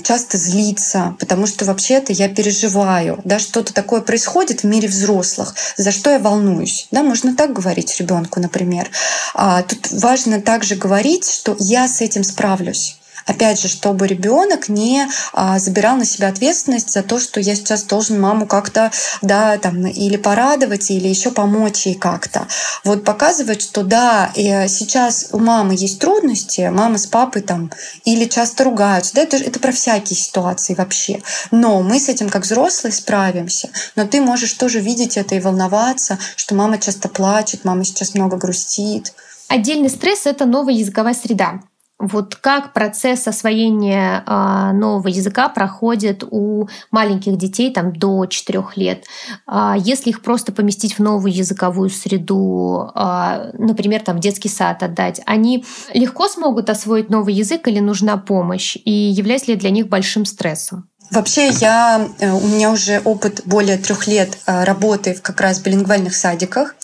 часто 0.05 0.38
злиться, 0.38 1.14
потому 1.18 1.46
что 1.46 1.64
вообще-то 1.64 2.12
я 2.12 2.29
переживаю, 2.29 3.20
да, 3.25 3.38
что-то 3.38 3.73
такое 3.73 4.01
происходит 4.01 4.62
в 4.62 4.64
мире 4.64 4.88
взрослых, 4.88 5.55
за 5.77 5.92
что 5.92 6.11
я 6.11 6.18
волнуюсь, 6.18 6.88
да, 6.90 7.03
можно 7.03 7.37
так 7.37 7.53
говорить 7.53 7.99
ребенку, 8.01 8.40
например. 8.51 8.91
А, 9.35 9.63
тут 9.63 9.91
важно 9.93 10.41
также 10.41 10.75
говорить, 10.75 11.31
что 11.31 11.57
я 11.59 11.87
с 11.87 12.01
этим 12.01 12.25
справлюсь. 12.25 13.00
Опять 13.31 13.61
же, 13.61 13.69
чтобы 13.69 14.09
ребенок 14.09 14.69
не 14.69 15.07
а, 15.33 15.61
забирал 15.61 15.97
на 15.97 16.05
себя 16.05 16.27
ответственность 16.27 16.90
за 16.90 17.05
то, 17.05 17.21
что 17.21 17.38
я 17.38 17.55
сейчас 17.55 17.85
должен 17.85 18.21
маму 18.21 18.45
как-то, 18.45 18.90
да, 19.23 19.57
там, 19.59 19.87
или 19.87 20.16
порадовать, 20.16 20.90
или 20.90 21.07
еще 21.07 21.31
помочь 21.31 21.87
ей 21.87 21.95
как-то. 21.95 22.49
Вот 22.83 23.05
показывать, 23.05 23.62
что 23.62 23.85
да, 23.85 24.33
сейчас 24.35 25.29
у 25.31 25.38
мамы 25.38 25.75
есть 25.75 26.01
трудности, 26.01 26.69
мама 26.73 26.99
с 26.99 27.07
папой 27.07 27.43
там 27.43 27.71
или 28.05 28.25
часто 28.25 28.64
ругаются, 28.64 29.14
да, 29.14 29.23
это, 29.23 29.37
это 29.37 29.61
про 29.61 29.71
всякие 29.71 30.16
ситуации 30.16 30.75
вообще. 30.75 31.23
Но 31.53 31.83
мы 31.83 32.01
с 32.01 32.09
этим 32.09 32.31
как 32.31 32.43
взрослые 32.43 32.93
справимся. 32.93 33.69
Но 33.95 34.09
ты 34.09 34.21
можешь 34.21 34.55
тоже 34.55 34.81
видеть 34.81 35.16
это 35.16 35.37
и 35.37 35.40
волноваться, 35.40 36.19
что 36.35 36.57
мама 36.57 36.79
часто 36.79 37.09
плачет, 37.09 37.64
мама 37.64 37.85
сейчас 37.85 38.14
много 38.14 38.37
грустит. 38.38 39.12
Отдельный 39.47 39.88
стресс— 39.88 40.23
это 40.27 40.47
новая 40.47 40.75
языковая 40.75 41.14
среда. 41.14 41.61
Вот 42.01 42.35
как 42.35 42.73
процесс 42.73 43.29
освоения 43.29 44.25
э, 44.27 44.73
нового 44.73 45.09
языка 45.09 45.51
проходит 45.51 46.25
у 46.29 46.67
маленьких 46.91 47.37
детей 47.37 47.71
там, 47.71 47.93
до 47.93 48.25
4 48.25 48.65
лет. 48.77 49.05
Э, 49.47 49.75
если 49.77 50.09
их 50.09 50.23
просто 50.23 50.51
поместить 50.51 50.99
в 50.99 51.03
новую 51.03 51.35
языковую 51.35 51.91
среду, 51.91 52.91
э, 52.95 53.51
например, 53.59 54.01
там, 54.01 54.19
детский 54.19 54.49
сад 54.49 54.83
отдать, 54.83 55.21
они 55.27 55.63
легко 55.93 56.27
смогут 56.27 56.71
освоить 56.71 57.11
новый 57.11 57.35
язык 57.35 57.69
или 57.69 57.81
нужна 57.81 58.17
помощь? 58.17 58.79
И 58.83 58.91
является 58.91 59.53
ли 59.53 59.59
для 59.59 59.71
них 59.71 59.89
большим 59.89 60.25
стрессом? 60.25 60.89
Вообще, 61.11 61.49
я, 61.49 62.09
э, 62.20 62.31
у 62.31 62.46
меня 62.46 62.70
уже 62.70 63.01
опыт 63.05 63.42
более 63.44 63.79
трех 63.79 64.07
лет 64.07 64.38
э, 64.46 64.62
работы 64.62 65.14
в 65.14 65.23
как 65.23 65.40
раз 65.40 65.59
билингвальных 65.59 66.14
садиках, 66.14 66.77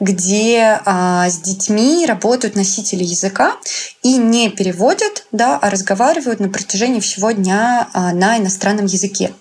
где 0.00 0.80
а, 0.84 1.28
с 1.28 1.38
детьми 1.38 2.04
работают 2.06 2.56
носители 2.56 3.04
языка 3.04 3.56
и 4.02 4.16
не 4.16 4.50
переводят, 4.50 5.26
да, 5.32 5.58
а 5.60 5.70
разговаривают 5.70 6.40
на 6.40 6.48
протяжении 6.48 7.00
всего 7.00 7.30
дня 7.30 7.88
а, 7.92 8.12
на 8.12 8.38
иностранном 8.38 8.86
языке. 8.86 9.32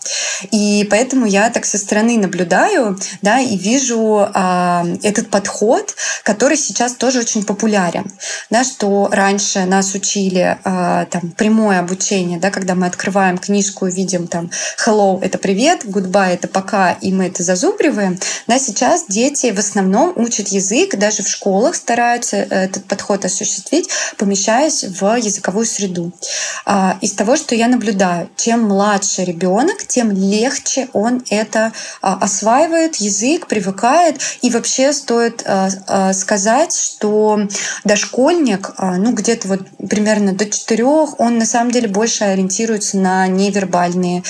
И 0.51 0.88
поэтому 0.89 1.25
я 1.25 1.49
так 1.49 1.65
со 1.65 1.77
стороны 1.77 2.17
наблюдаю 2.17 2.97
да, 3.21 3.39
и 3.39 3.58
вижу 3.58 4.27
а, 4.34 4.86
этот 5.01 5.29
подход, 5.29 5.95
который 6.23 6.58
сейчас 6.58 6.93
тоже 6.93 7.19
очень 7.19 7.43
популярен. 7.43 8.12
Да, 8.49 8.63
что 8.63 9.10
раньше 9.12 9.65
нас 9.65 9.93
учили 9.95 10.58
там, 10.63 11.32
прямое 11.38 11.79
обучение, 11.79 12.39
да, 12.39 12.51
когда 12.51 12.75
мы 12.75 12.88
открываем 12.88 13.38
книжку 13.38 13.88
и 13.88 13.91
видим 13.91 14.27
там 14.34 14.50
hello— 14.84 15.19
это 15.22 15.38
привет, 15.38 15.86
goodbye— 15.86 16.34
это 16.34 16.48
пока, 16.48 16.93
и 16.93 17.13
мы 17.13 17.28
это 17.28 17.43
зазубриваем. 17.43 18.17
Да, 18.48 18.58
сейчас 18.58 19.06
дети 19.08 19.52
в 19.52 19.60
основном 19.60 20.12
учат 20.15 20.48
язык, 20.48 20.96
даже 20.98 21.22
в 21.22 21.28
школах 21.28 21.76
стараются 21.76 22.38
э, 22.38 22.65
этот 22.65 22.86
подход 22.86 23.26
осуществить, 23.26 23.89
помещаясь 24.17 24.86
в 24.86 25.15
языковую 25.17 25.67
среду. 25.67 26.12
А, 26.65 26.98
из 27.02 27.12
того, 27.12 27.36
что 27.36 27.54
я 27.54 27.67
наблюдаю, 27.67 28.28
чем 28.36 28.63
младше 28.63 29.24
ребенок, 29.24 29.86
тем 29.86 30.12
легче 30.12 30.88
он 30.93 31.24
это 31.30 31.72
а, 32.02 32.17
осваивает, 32.19 32.96
язык 32.96 33.46
привыкает. 33.46 34.19
И 34.41 34.50
вообще 34.50 34.93
стоит 34.93 35.43
а, 35.46 36.13
сказать, 36.13 36.76
что 36.76 37.48
дошкольник, 37.84 38.72
ну 38.80 39.13
где-то 39.13 39.48
вот 39.48 39.60
примерно 39.88 40.34
до 40.34 40.50
четырех, 40.50 41.19
он 41.19 41.38
на 41.38 41.46
самом 41.46 41.69
деле 41.69 41.88
больше 41.88 42.24
ориентируется 42.24 42.98
на 42.98 43.28
невербальные 43.28 44.22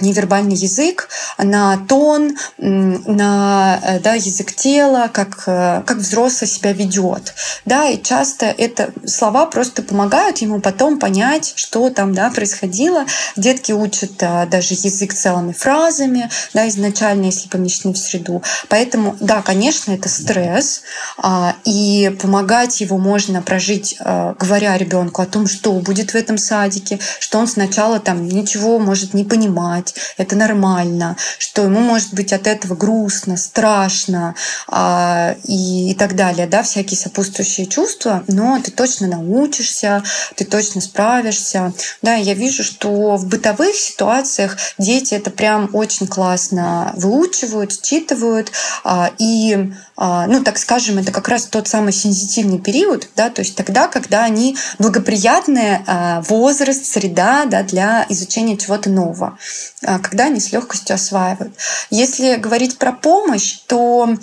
невербальный 0.00 0.56
язык, 0.56 1.08
на 1.38 1.78
тон, 1.88 2.36
на 2.58 3.80
э, 3.82 4.00
да, 4.00 4.14
язык 4.14 4.54
тела, 4.54 5.10
как, 5.12 5.44
э, 5.46 5.82
как 5.86 5.98
взрослый 5.98 6.48
себя 6.48 6.72
ведет. 6.72 7.34
Да, 7.64 7.88
и 7.88 8.00
часто 8.02 8.46
это 8.46 8.92
слова 9.06 9.46
просто 9.46 9.82
помогают 9.82 10.38
ему 10.38 10.60
потом 10.60 10.98
понять, 10.98 11.52
что 11.56 11.90
там 11.90 12.14
да, 12.14 12.30
происходило. 12.30 13.04
Детки 13.36 13.72
учат 13.72 14.12
да, 14.18 14.46
даже 14.46 14.74
язык 14.74 15.14
целыми 15.14 15.52
фразами, 15.52 16.30
да, 16.54 16.68
изначально, 16.68 17.26
если 17.26 17.48
помещены 17.48 17.94
в 17.94 17.98
среду. 17.98 18.42
Поэтому, 18.68 19.16
да, 19.20 19.42
конечно, 19.42 19.92
это 19.92 20.08
стресс, 20.08 20.82
а, 21.18 21.56
и 21.64 22.16
помогать 22.20 22.80
его 22.80 22.98
можно 22.98 23.42
прожить, 23.42 23.96
э, 23.98 24.34
говоря 24.38 24.76
ребенку 24.76 25.22
о 25.22 25.26
том, 25.26 25.46
что 25.46 25.72
будет 25.72 26.12
в 26.12 26.14
этом 26.14 26.38
садике, 26.38 26.98
что 27.18 27.38
он 27.38 27.46
сначала 27.46 28.00
там 28.00 28.26
ничего 28.26 28.78
может 28.78 29.14
не 29.14 29.24
понимать, 29.24 29.39
понимать, 29.40 29.94
это 30.18 30.36
нормально, 30.36 31.16
что 31.38 31.62
ему 31.62 31.80
может 31.80 32.12
быть 32.12 32.32
от 32.32 32.46
этого 32.46 32.74
грустно, 32.74 33.38
страшно 33.38 34.34
а, 34.68 35.34
и, 35.44 35.92
и 35.92 35.94
так 35.94 36.14
далее, 36.14 36.46
да, 36.46 36.62
всякие 36.62 36.98
сопутствующие 36.98 37.66
чувства, 37.66 38.22
но 38.28 38.60
ты 38.62 38.70
точно 38.70 39.06
научишься, 39.06 40.02
ты 40.36 40.44
точно 40.44 40.82
справишься. 40.82 41.72
Да, 42.02 42.14
я 42.14 42.34
вижу, 42.34 42.62
что 42.62 43.16
в 43.16 43.26
бытовых 43.26 43.74
ситуациях 43.74 44.58
дети 44.76 45.14
это 45.14 45.30
прям 45.30 45.70
очень 45.72 46.06
классно 46.06 46.92
выучивают, 46.96 47.72
считывают, 47.72 48.52
а, 48.84 49.10
и 49.18 49.72
ну, 50.00 50.42
так 50.42 50.56
скажем, 50.56 50.98
это 50.98 51.12
как 51.12 51.28
раз 51.28 51.44
тот 51.44 51.68
самый 51.68 51.92
сенситивный 51.92 52.58
период, 52.58 53.08
да, 53.16 53.28
то 53.28 53.42
есть 53.42 53.54
тогда, 53.54 53.86
когда 53.86 54.24
они 54.24 54.56
благоприятный 54.78 55.80
а, 55.86 56.22
возраст, 56.22 56.86
среда 56.86 57.44
да, 57.44 57.62
для 57.62 58.06
изучения 58.08 58.56
чего-то 58.56 58.88
нового, 58.88 59.38
а, 59.84 59.98
когда 59.98 60.24
они 60.24 60.40
с 60.40 60.52
легкостью 60.52 60.94
осваивают. 60.94 61.54
Если 61.90 62.36
говорить 62.36 62.78
про 62.78 62.92
помощь, 62.92 63.58
то 63.66 64.08
а, 64.08 64.16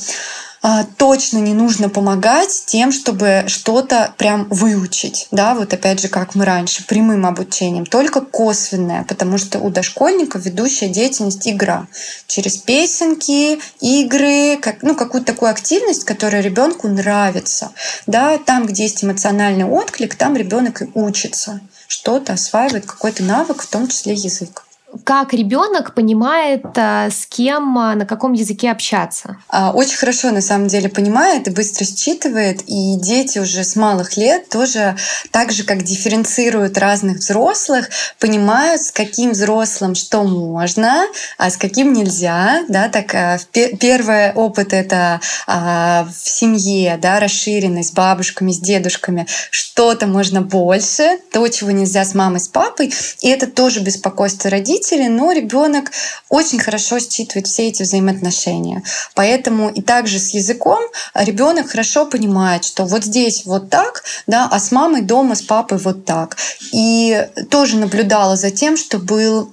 точно 0.97 1.37
не 1.39 1.53
нужно 1.53 1.89
помогать 1.89 2.63
тем, 2.65 2.91
чтобы 2.91 3.45
что-то 3.47 4.13
прям 4.17 4.47
выучить. 4.49 5.27
Да, 5.31 5.55
вот 5.55 5.73
опять 5.73 6.01
же, 6.01 6.07
как 6.07 6.35
мы 6.35 6.45
раньше, 6.45 6.85
прямым 6.85 7.25
обучением, 7.25 7.85
только 7.85 8.21
косвенное, 8.21 9.03
потому 9.03 9.37
что 9.37 9.59
у 9.59 9.69
дошкольников 9.69 10.45
ведущая 10.45 10.89
деятельность 10.89 11.47
игра. 11.47 11.87
Через 12.27 12.57
песенки, 12.57 13.59
игры, 13.79 14.57
как, 14.57 14.83
ну, 14.83 14.95
какую-то 14.95 15.33
такую 15.33 15.51
активность, 15.51 16.03
которая 16.03 16.41
ребенку 16.41 16.87
нравится. 16.87 17.71
Да, 18.05 18.37
там, 18.37 18.65
где 18.65 18.83
есть 18.83 19.03
эмоциональный 19.03 19.65
отклик, 19.65 20.15
там 20.15 20.35
ребенок 20.35 20.81
и 20.81 20.89
учится 20.93 21.61
что-то, 21.87 22.33
осваивает 22.33 22.85
какой-то 22.85 23.23
навык, 23.23 23.61
в 23.61 23.67
том 23.67 23.87
числе 23.87 24.13
язык 24.13 24.66
как 25.03 25.33
ребенок 25.33 25.93
понимает, 25.93 26.63
э, 26.75 27.09
с 27.11 27.25
кем, 27.25 27.77
э, 27.77 27.95
на 27.95 28.05
каком 28.05 28.33
языке 28.33 28.71
общаться? 28.71 29.37
А, 29.49 29.71
очень 29.71 29.97
хорошо, 29.97 30.31
на 30.31 30.41
самом 30.41 30.67
деле, 30.67 30.87
понимает 30.87 31.47
и 31.47 31.51
быстро 31.51 31.83
считывает. 31.83 32.61
И 32.67 32.95
дети 32.95 33.39
уже 33.39 33.63
с 33.63 33.75
малых 33.75 34.15
лет 34.15 34.47
тоже, 34.49 34.95
так 35.31 35.51
же, 35.51 35.63
как 35.63 35.83
дифференцируют 35.83 36.77
разных 36.77 37.17
взрослых, 37.17 37.89
понимают, 38.19 38.81
с 38.81 38.91
каким 38.91 39.31
взрослым 39.31 39.93
что 39.93 40.23
можно, 40.23 41.05
а 41.37 41.49
с 41.49 41.57
каким 41.57 41.91
нельзя. 41.91 42.63
Да, 42.69 42.87
так, 42.87 43.13
э, 43.13 43.39
первый 43.51 44.31
опыт— 44.33 44.67
это 44.73 45.19
а, 45.47 46.05
в 46.05 46.29
семье, 46.29 46.97
да, 47.01 47.19
расширенный, 47.19 47.83
с 47.83 47.91
бабушками, 47.91 48.51
с 48.51 48.59
дедушками. 48.59 49.27
Что-то 49.51 50.07
можно 50.07 50.41
больше, 50.41 51.19
то, 51.31 51.45
чего 51.49 51.71
нельзя 51.71 52.05
с 52.05 52.13
мамой, 52.13 52.39
с 52.39 52.47
папой. 52.47 52.93
И 53.21 53.27
это 53.29 53.47
тоже 53.47 53.81
беспокойство 53.81 54.49
родителей, 54.49 54.76
родители, 54.77 55.07
но 55.07 55.31
ребенок 55.31 55.91
очень 56.29 56.59
хорошо 56.59 56.99
считывает 56.99 57.47
все 57.47 57.67
эти 57.67 57.83
взаимоотношения. 57.83 58.83
Поэтому 59.15 59.69
и 59.69 59.81
также 59.81 60.19
с 60.19 60.33
языком 60.33 60.79
ребенок 61.13 61.69
хорошо 61.69 62.05
понимает, 62.05 62.63
что 62.63 62.85
вот 62.85 63.03
здесь 63.03 63.45
вот 63.45 63.69
так, 63.69 64.03
да, 64.27 64.47
а 64.51 64.59
с 64.59 64.71
мамой 64.71 65.01
дома, 65.01 65.35
с 65.35 65.41
папой 65.41 65.77
вот 65.77 66.05
так. 66.05 66.37
И 66.71 67.27
тоже 67.49 67.77
наблюдала 67.77 68.35
за 68.35 68.51
тем, 68.51 68.77
что 68.77 68.99
был 68.99 69.49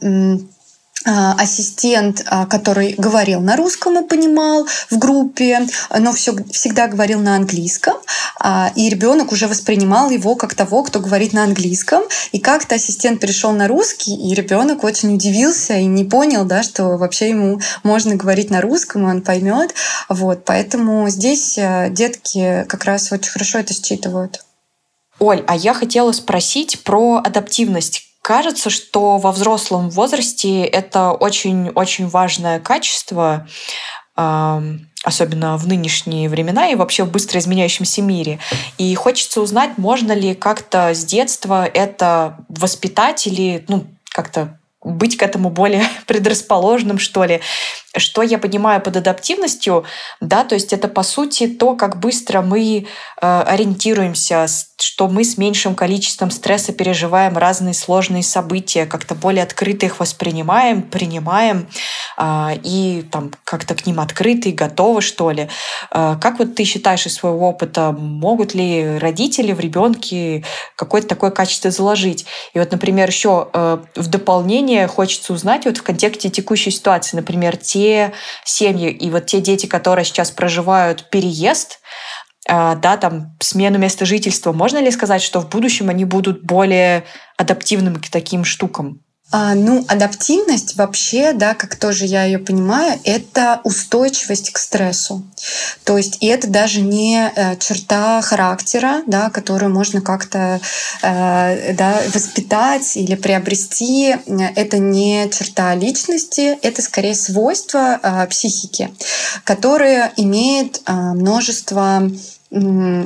ассистент, 1.04 2.24
а, 2.26 2.46
который 2.46 2.94
говорил 2.96 3.40
на 3.40 3.56
русском 3.56 3.98
и 3.98 4.08
понимал 4.08 4.66
в 4.90 4.98
группе, 4.98 5.66
но 5.98 6.12
все, 6.12 6.34
всегда 6.50 6.88
говорил 6.88 7.20
на 7.20 7.36
английском. 7.36 7.94
А, 8.40 8.72
и 8.74 8.88
ребенок 8.88 9.32
уже 9.32 9.46
воспринимал 9.46 10.10
его 10.10 10.34
как 10.34 10.54
того, 10.54 10.82
кто 10.82 11.00
говорит 11.00 11.32
на 11.32 11.44
английском. 11.44 12.02
И 12.32 12.38
как-то 12.38 12.76
ассистент 12.76 13.20
перешел 13.20 13.52
на 13.52 13.68
русский, 13.68 14.14
и 14.14 14.34
ребенок 14.34 14.84
очень 14.84 15.14
удивился 15.14 15.74
и 15.74 15.84
не 15.84 16.04
понял, 16.04 16.44
да, 16.44 16.62
что 16.62 16.96
вообще 16.96 17.30
ему 17.30 17.60
можно 17.82 18.16
говорить 18.16 18.50
на 18.50 18.60
русском, 18.60 19.06
и 19.06 19.10
он 19.10 19.22
поймет. 19.22 19.74
Вот, 20.08 20.44
поэтому 20.44 21.08
здесь 21.10 21.58
детки 21.90 22.64
как 22.68 22.84
раз 22.84 23.12
очень 23.12 23.30
хорошо 23.30 23.58
это 23.58 23.74
считывают. 23.74 24.44
Оль, 25.18 25.44
а 25.46 25.54
я 25.54 25.74
хотела 25.74 26.12
спросить 26.12 26.82
про 26.82 27.18
адаптивность 27.24 28.13
Кажется, 28.24 28.70
что 28.70 29.18
во 29.18 29.32
взрослом 29.32 29.90
возрасте 29.90 30.64
это 30.64 31.12
очень-очень 31.12 32.08
важное 32.08 32.58
качество, 32.58 33.46
особенно 34.16 35.58
в 35.58 35.66
нынешние 35.66 36.30
времена 36.30 36.70
и 36.70 36.74
вообще 36.74 37.04
в 37.04 37.10
быстро 37.10 37.38
изменяющемся 37.38 38.00
мире. 38.00 38.38
И 38.78 38.94
хочется 38.94 39.42
узнать, 39.42 39.76
можно 39.76 40.12
ли 40.12 40.34
как-то 40.34 40.94
с 40.94 41.04
детства 41.04 41.66
это 41.66 42.38
воспитать 42.48 43.26
или 43.26 43.62
ну, 43.68 43.84
как-то 44.08 44.58
быть 44.82 45.18
к 45.18 45.22
этому 45.22 45.50
более 45.50 45.84
предрасположенным, 46.06 46.98
что 46.98 47.24
ли. 47.24 47.42
Что 47.96 48.22
я 48.22 48.38
понимаю 48.38 48.80
под 48.80 48.96
адаптивностью, 48.96 49.84
да, 50.20 50.44
то 50.44 50.54
есть 50.54 50.72
это 50.72 50.88
по 50.88 51.02
сути 51.02 51.46
то, 51.46 51.76
как 51.76 52.00
быстро 52.00 52.42
мы 52.42 52.86
э, 53.20 53.42
ориентируемся, 53.42 54.46
что 54.80 55.08
мы 55.08 55.22
с 55.24 55.38
меньшим 55.38 55.74
количеством 55.74 56.30
стресса 56.30 56.72
переживаем 56.72 57.38
разные 57.38 57.74
сложные 57.74 58.22
события, 58.22 58.86
как-то 58.86 59.14
более 59.14 59.44
открыто 59.44 59.86
их 59.86 60.00
воспринимаем, 60.00 60.82
принимаем 60.82 61.68
э, 62.18 62.56
и 62.64 63.04
там 63.12 63.30
как-то 63.44 63.74
к 63.74 63.86
ним 63.86 64.00
открыты 64.00 64.50
готовы, 64.50 65.00
что 65.00 65.30
ли. 65.30 65.48
Э, 65.92 66.16
как 66.20 66.40
вот 66.40 66.54
ты 66.56 66.64
считаешь 66.64 67.06
из 67.06 67.14
своего 67.14 67.48
опыта, 67.48 67.92
могут 67.92 68.54
ли 68.54 68.98
родители 68.98 69.52
в 69.52 69.60
ребенке 69.60 70.44
какое-то 70.76 71.08
такое 71.08 71.30
качество 71.30 71.70
заложить? 71.70 72.26
И 72.54 72.58
вот, 72.58 72.72
например, 72.72 73.08
еще 73.08 73.48
э, 73.52 73.78
в 73.94 74.06
дополнение 74.08 74.88
хочется 74.88 75.32
узнать 75.32 75.64
вот 75.64 75.78
в 75.78 75.82
контексте 75.82 76.28
текущей 76.28 76.70
ситуации, 76.70 77.16
например, 77.16 77.56
те 77.56 77.83
те 77.84 78.12
семьи 78.44 78.90
и 78.90 79.10
вот 79.10 79.26
те 79.26 79.40
дети, 79.40 79.66
которые 79.66 80.04
сейчас 80.04 80.30
проживают 80.30 81.10
переезд, 81.10 81.80
а, 82.48 82.74
да, 82.76 82.96
там 82.96 83.36
смену 83.40 83.78
места 83.78 84.06
жительства, 84.06 84.52
можно 84.52 84.78
ли 84.78 84.90
сказать, 84.90 85.22
что 85.22 85.40
в 85.40 85.48
будущем 85.48 85.90
они 85.90 86.04
будут 86.04 86.44
более 86.44 87.04
адаптивными 87.36 87.98
к 87.98 88.08
таким 88.10 88.44
штукам? 88.44 89.03
А, 89.30 89.54
ну, 89.54 89.84
адаптивность 89.88 90.76
вообще, 90.76 91.32
да, 91.32 91.54
как 91.54 91.76
тоже 91.76 92.04
я 92.04 92.24
ее 92.24 92.38
понимаю, 92.38 93.00
это 93.04 93.60
устойчивость 93.64 94.52
к 94.52 94.58
стрессу. 94.58 95.24
То 95.82 95.96
есть, 95.96 96.18
и 96.20 96.26
это 96.26 96.46
даже 96.46 96.82
не 96.82 97.32
э, 97.34 97.56
черта 97.56 98.20
характера, 98.22 99.02
да, 99.06 99.30
которую 99.30 99.72
можно 99.72 100.00
как-то 100.00 100.60
э, 101.02 101.74
да, 101.74 102.00
воспитать 102.12 102.96
или 102.96 103.16
приобрести. 103.16 104.14
Это 104.54 104.78
не 104.78 105.28
черта 105.30 105.74
личности, 105.74 106.56
это 106.62 106.82
скорее 106.82 107.14
свойство 107.14 107.98
э, 108.00 108.26
психики, 108.28 108.94
которое 109.42 110.12
имеет 110.16 110.82
э, 110.86 110.92
множество 110.92 112.08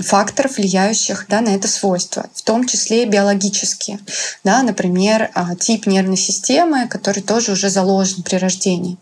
факторов, 0.03 0.59
влияющих 0.59 1.27
да, 1.29 1.41
на 1.41 1.51
это 1.55 1.69
свойство, 1.69 2.27
в 2.35 2.43
том 2.43 2.67
числе 2.67 3.07
биологические. 3.07 3.99
Да, 4.45 4.63
например, 4.63 5.31
а, 5.35 5.55
тип 5.55 5.87
нервной 5.87 6.17
системы, 6.17 6.87
который 6.89 7.23
тоже 7.23 7.53
уже 7.53 7.71
заложен 7.71 8.23
при 8.23 8.37
рождении. 8.37 8.99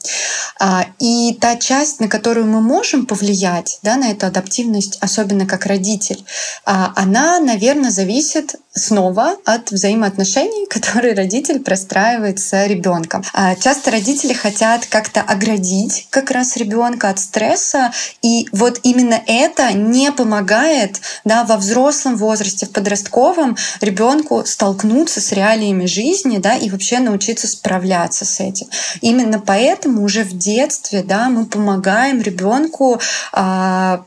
А, 0.60 0.86
и 1.00 1.36
та 1.40 1.56
часть, 1.56 2.00
на 2.00 2.08
которую 2.08 2.46
мы 2.46 2.60
можем 2.60 3.06
повлиять, 3.06 3.78
да, 3.82 3.96
на 3.96 4.10
эту 4.10 4.26
адаптивность, 4.26 4.98
особенно 5.00 5.46
как 5.46 5.66
родитель, 5.66 6.24
а, 6.64 6.92
она, 6.94 7.40
наверное, 7.40 7.90
зависит 7.90 8.56
снова 8.72 9.36
от 9.44 9.72
взаимоотношений, 9.72 10.66
которые 10.70 11.14
родитель 11.14 11.60
простраивает 11.60 12.38
с 12.38 12.66
ребенком. 12.66 13.24
Часто 13.60 13.90
родители 13.90 14.32
хотят 14.32 14.86
как-то 14.86 15.22
оградить 15.22 16.06
как 16.10 16.30
раз 16.30 16.56
ребенка 16.56 17.08
от 17.08 17.18
стресса, 17.18 17.92
и 18.22 18.46
вот 18.52 18.80
именно 18.82 19.20
это 19.26 19.72
не 19.72 20.12
помогает 20.12 20.35
помогает 20.36 21.00
да, 21.24 21.44
во 21.44 21.56
взрослом 21.56 22.16
возрасте, 22.16 22.66
в 22.66 22.70
подростковом 22.70 23.56
ребенку 23.80 24.44
столкнуться 24.44 25.20
с 25.20 25.32
реалиями 25.32 25.86
жизни 25.86 26.38
да, 26.38 26.56
и 26.56 26.68
вообще 26.70 26.98
научиться 26.98 27.48
справляться 27.48 28.24
с 28.24 28.40
этим. 28.40 28.66
Именно 29.00 29.40
поэтому 29.40 30.04
уже 30.04 30.24
в 30.24 30.36
детстве 30.36 31.02
да, 31.02 31.28
мы 31.28 31.46
помогаем 31.46 32.20
ребенку 32.20 33.00
а, 33.32 34.04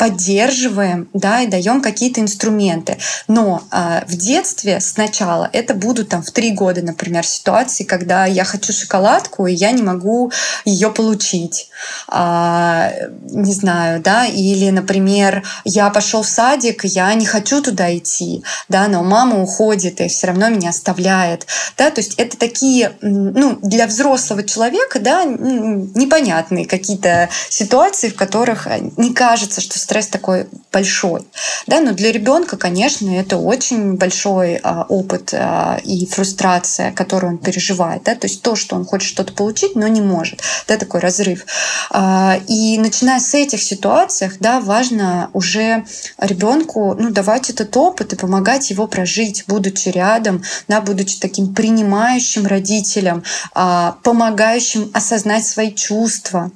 поддерживаем, 0.00 1.10
да, 1.12 1.42
и 1.42 1.46
даем 1.46 1.82
какие-то 1.82 2.22
инструменты. 2.22 2.96
Но 3.28 3.62
э, 3.70 4.00
в 4.08 4.16
детстве 4.16 4.80
сначала 4.80 5.50
это 5.52 5.74
будут 5.74 6.08
там 6.08 6.22
в 6.22 6.30
три 6.30 6.52
года, 6.52 6.80
например, 6.80 7.26
ситуации, 7.26 7.84
когда 7.84 8.24
я 8.24 8.44
хочу 8.44 8.72
шоколадку 8.72 9.46
и 9.46 9.52
я 9.52 9.72
не 9.72 9.82
могу 9.82 10.32
ее 10.64 10.90
получить, 10.90 11.68
а, 12.08 12.92
не 13.24 13.52
знаю, 13.52 14.00
да, 14.00 14.24
или, 14.24 14.70
например, 14.70 15.42
я 15.64 15.90
пошел 15.90 16.22
в 16.22 16.28
садик, 16.28 16.84
я 16.84 17.12
не 17.12 17.26
хочу 17.26 17.60
туда 17.60 17.94
идти, 17.94 18.42
да, 18.70 18.88
но 18.88 19.02
мама 19.02 19.42
уходит 19.42 20.00
и 20.00 20.08
все 20.08 20.28
равно 20.28 20.48
меня 20.48 20.70
оставляет, 20.70 21.46
да, 21.76 21.90
то 21.90 22.00
есть 22.00 22.14
это 22.14 22.38
такие, 22.38 22.92
ну, 23.02 23.58
для 23.60 23.86
взрослого 23.86 24.44
человека, 24.44 24.98
да, 24.98 25.24
непонятные 25.24 26.64
какие-то 26.64 27.28
ситуации, 27.50 28.08
в 28.08 28.16
которых 28.16 28.66
не 28.96 29.12
кажется, 29.12 29.60
что 29.60 29.78
стресс 29.90 30.06
такой 30.06 30.46
большой. 30.72 31.26
Да, 31.66 31.80
но 31.80 31.92
для 31.92 32.12
ребенка, 32.12 32.56
конечно, 32.56 33.10
это 33.10 33.38
очень 33.38 33.96
большой 33.96 34.60
а, 34.62 34.86
опыт 34.88 35.34
а, 35.34 35.80
и 35.82 36.06
фрустрация, 36.06 36.92
которую 36.92 37.32
он 37.32 37.38
переживает. 37.38 38.04
Да, 38.04 38.14
то 38.14 38.28
есть 38.28 38.40
то, 38.42 38.54
что 38.54 38.76
он 38.76 38.84
хочет 38.84 39.08
что-то 39.08 39.32
получить, 39.32 39.74
но 39.74 39.88
не 39.88 40.00
может. 40.00 40.42
Да, 40.68 40.76
такой 40.76 41.00
разрыв. 41.00 41.44
А, 41.90 42.38
и 42.46 42.78
начиная 42.78 43.18
с 43.18 43.34
этих 43.34 43.60
ситуаций, 43.60 44.30
да, 44.38 44.60
важно 44.60 45.28
уже 45.32 45.84
ребенку 46.18 46.94
ну, 46.96 47.10
давать 47.10 47.50
этот 47.50 47.76
опыт 47.76 48.12
и 48.12 48.16
помогать 48.16 48.70
его 48.70 48.86
прожить, 48.86 49.42
будучи 49.48 49.88
рядом, 49.88 50.44
да, 50.68 50.80
будучи 50.80 51.18
таким 51.18 51.52
принимающим 51.52 52.46
родителем, 52.46 53.24
а, 53.54 53.96
помогающим 54.04 54.88
осознать 54.94 55.44
свои 55.44 55.74
чувства. 55.74 56.52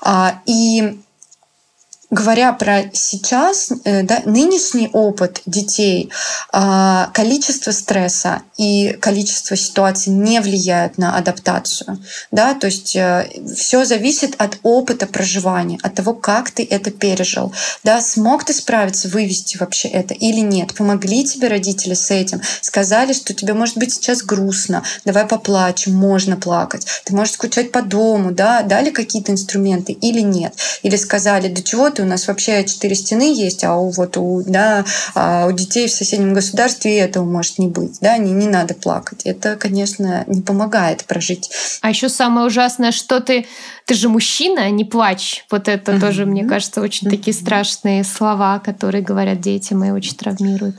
А, 0.00 0.40
и 0.46 0.96
говоря 2.10 2.52
про 2.52 2.84
сейчас, 2.94 3.70
э, 3.84 4.02
да, 4.02 4.22
нынешний 4.24 4.88
опыт 4.92 5.42
детей, 5.44 6.10
а, 6.52 7.10
количество 7.12 7.70
стресса 7.70 8.42
и 8.56 8.96
количество 9.00 9.56
ситуаций 9.56 10.12
не 10.12 10.40
влияют 10.40 10.96
на 10.96 11.16
адаптацию. 11.16 11.98
Да? 12.30 12.54
То 12.54 12.66
есть 12.68 12.96
э, 12.96 13.28
все 13.54 13.84
зависит 13.84 14.34
от 14.38 14.58
опыта 14.62 15.06
проживания, 15.06 15.78
от 15.82 15.94
того, 15.94 16.14
как 16.14 16.50
ты 16.50 16.66
это 16.68 16.90
пережил. 16.90 17.52
Да? 17.84 18.00
Смог 18.00 18.44
ты 18.44 18.54
справиться, 18.54 19.08
вывести 19.08 19.58
вообще 19.58 19.88
это 19.88 20.14
или 20.14 20.40
нет? 20.40 20.74
Помогли 20.74 21.24
тебе 21.24 21.48
родители 21.48 21.92
с 21.92 22.10
этим? 22.10 22.40
Сказали, 22.62 23.12
что 23.12 23.34
тебе 23.34 23.52
может 23.52 23.76
быть 23.76 23.92
сейчас 23.92 24.22
грустно, 24.22 24.82
давай 25.04 25.26
поплачем, 25.26 25.94
можно 25.94 26.36
плакать. 26.36 26.86
Ты 27.04 27.14
можешь 27.14 27.34
скучать 27.34 27.70
по 27.70 27.82
дому, 27.82 28.32
да? 28.32 28.62
дали 28.62 28.88
какие-то 28.90 29.30
инструменты 29.30 29.92
или 29.92 30.20
нет? 30.20 30.54
Или 30.82 30.96
сказали, 30.96 31.48
до 31.48 31.62
чего 31.62 31.90
у 32.02 32.04
нас 32.04 32.28
вообще 32.28 32.64
четыре 32.64 32.94
стены 32.94 33.34
есть, 33.34 33.64
а 33.64 33.76
у, 33.76 33.90
вот 33.90 34.16
у, 34.16 34.42
да, 34.46 34.84
а 35.14 35.46
у 35.46 35.52
детей 35.52 35.88
в 35.88 35.92
соседнем 35.92 36.34
государстве 36.34 36.98
этого 36.98 37.24
может 37.24 37.58
не 37.58 37.68
быть. 37.68 37.98
Да? 38.00 38.16
Не, 38.18 38.32
не 38.32 38.46
надо 38.46 38.74
плакать. 38.74 39.22
Это, 39.24 39.56
конечно, 39.56 40.24
не 40.26 40.42
помогает 40.42 41.04
прожить. 41.04 41.50
А 41.80 41.90
еще 41.90 42.08
самое 42.08 42.46
ужасное, 42.46 42.92
что 42.92 43.20
ты 43.20 43.46
ты 43.88 43.94
же 43.94 44.10
мужчина, 44.10 44.70
не 44.70 44.84
плачь. 44.84 45.46
Вот 45.50 45.66
это 45.66 45.92
mm-hmm. 45.92 46.00
тоже, 46.00 46.26
мне 46.26 46.44
кажется, 46.44 46.82
очень 46.82 47.06
mm-hmm. 47.06 47.10
такие 47.10 47.32
страшные 47.32 48.04
слова, 48.04 48.58
которые 48.58 49.02
говорят 49.02 49.40
детям 49.40 49.82
и 49.82 49.90
очень 49.90 50.14
травмируют. 50.14 50.76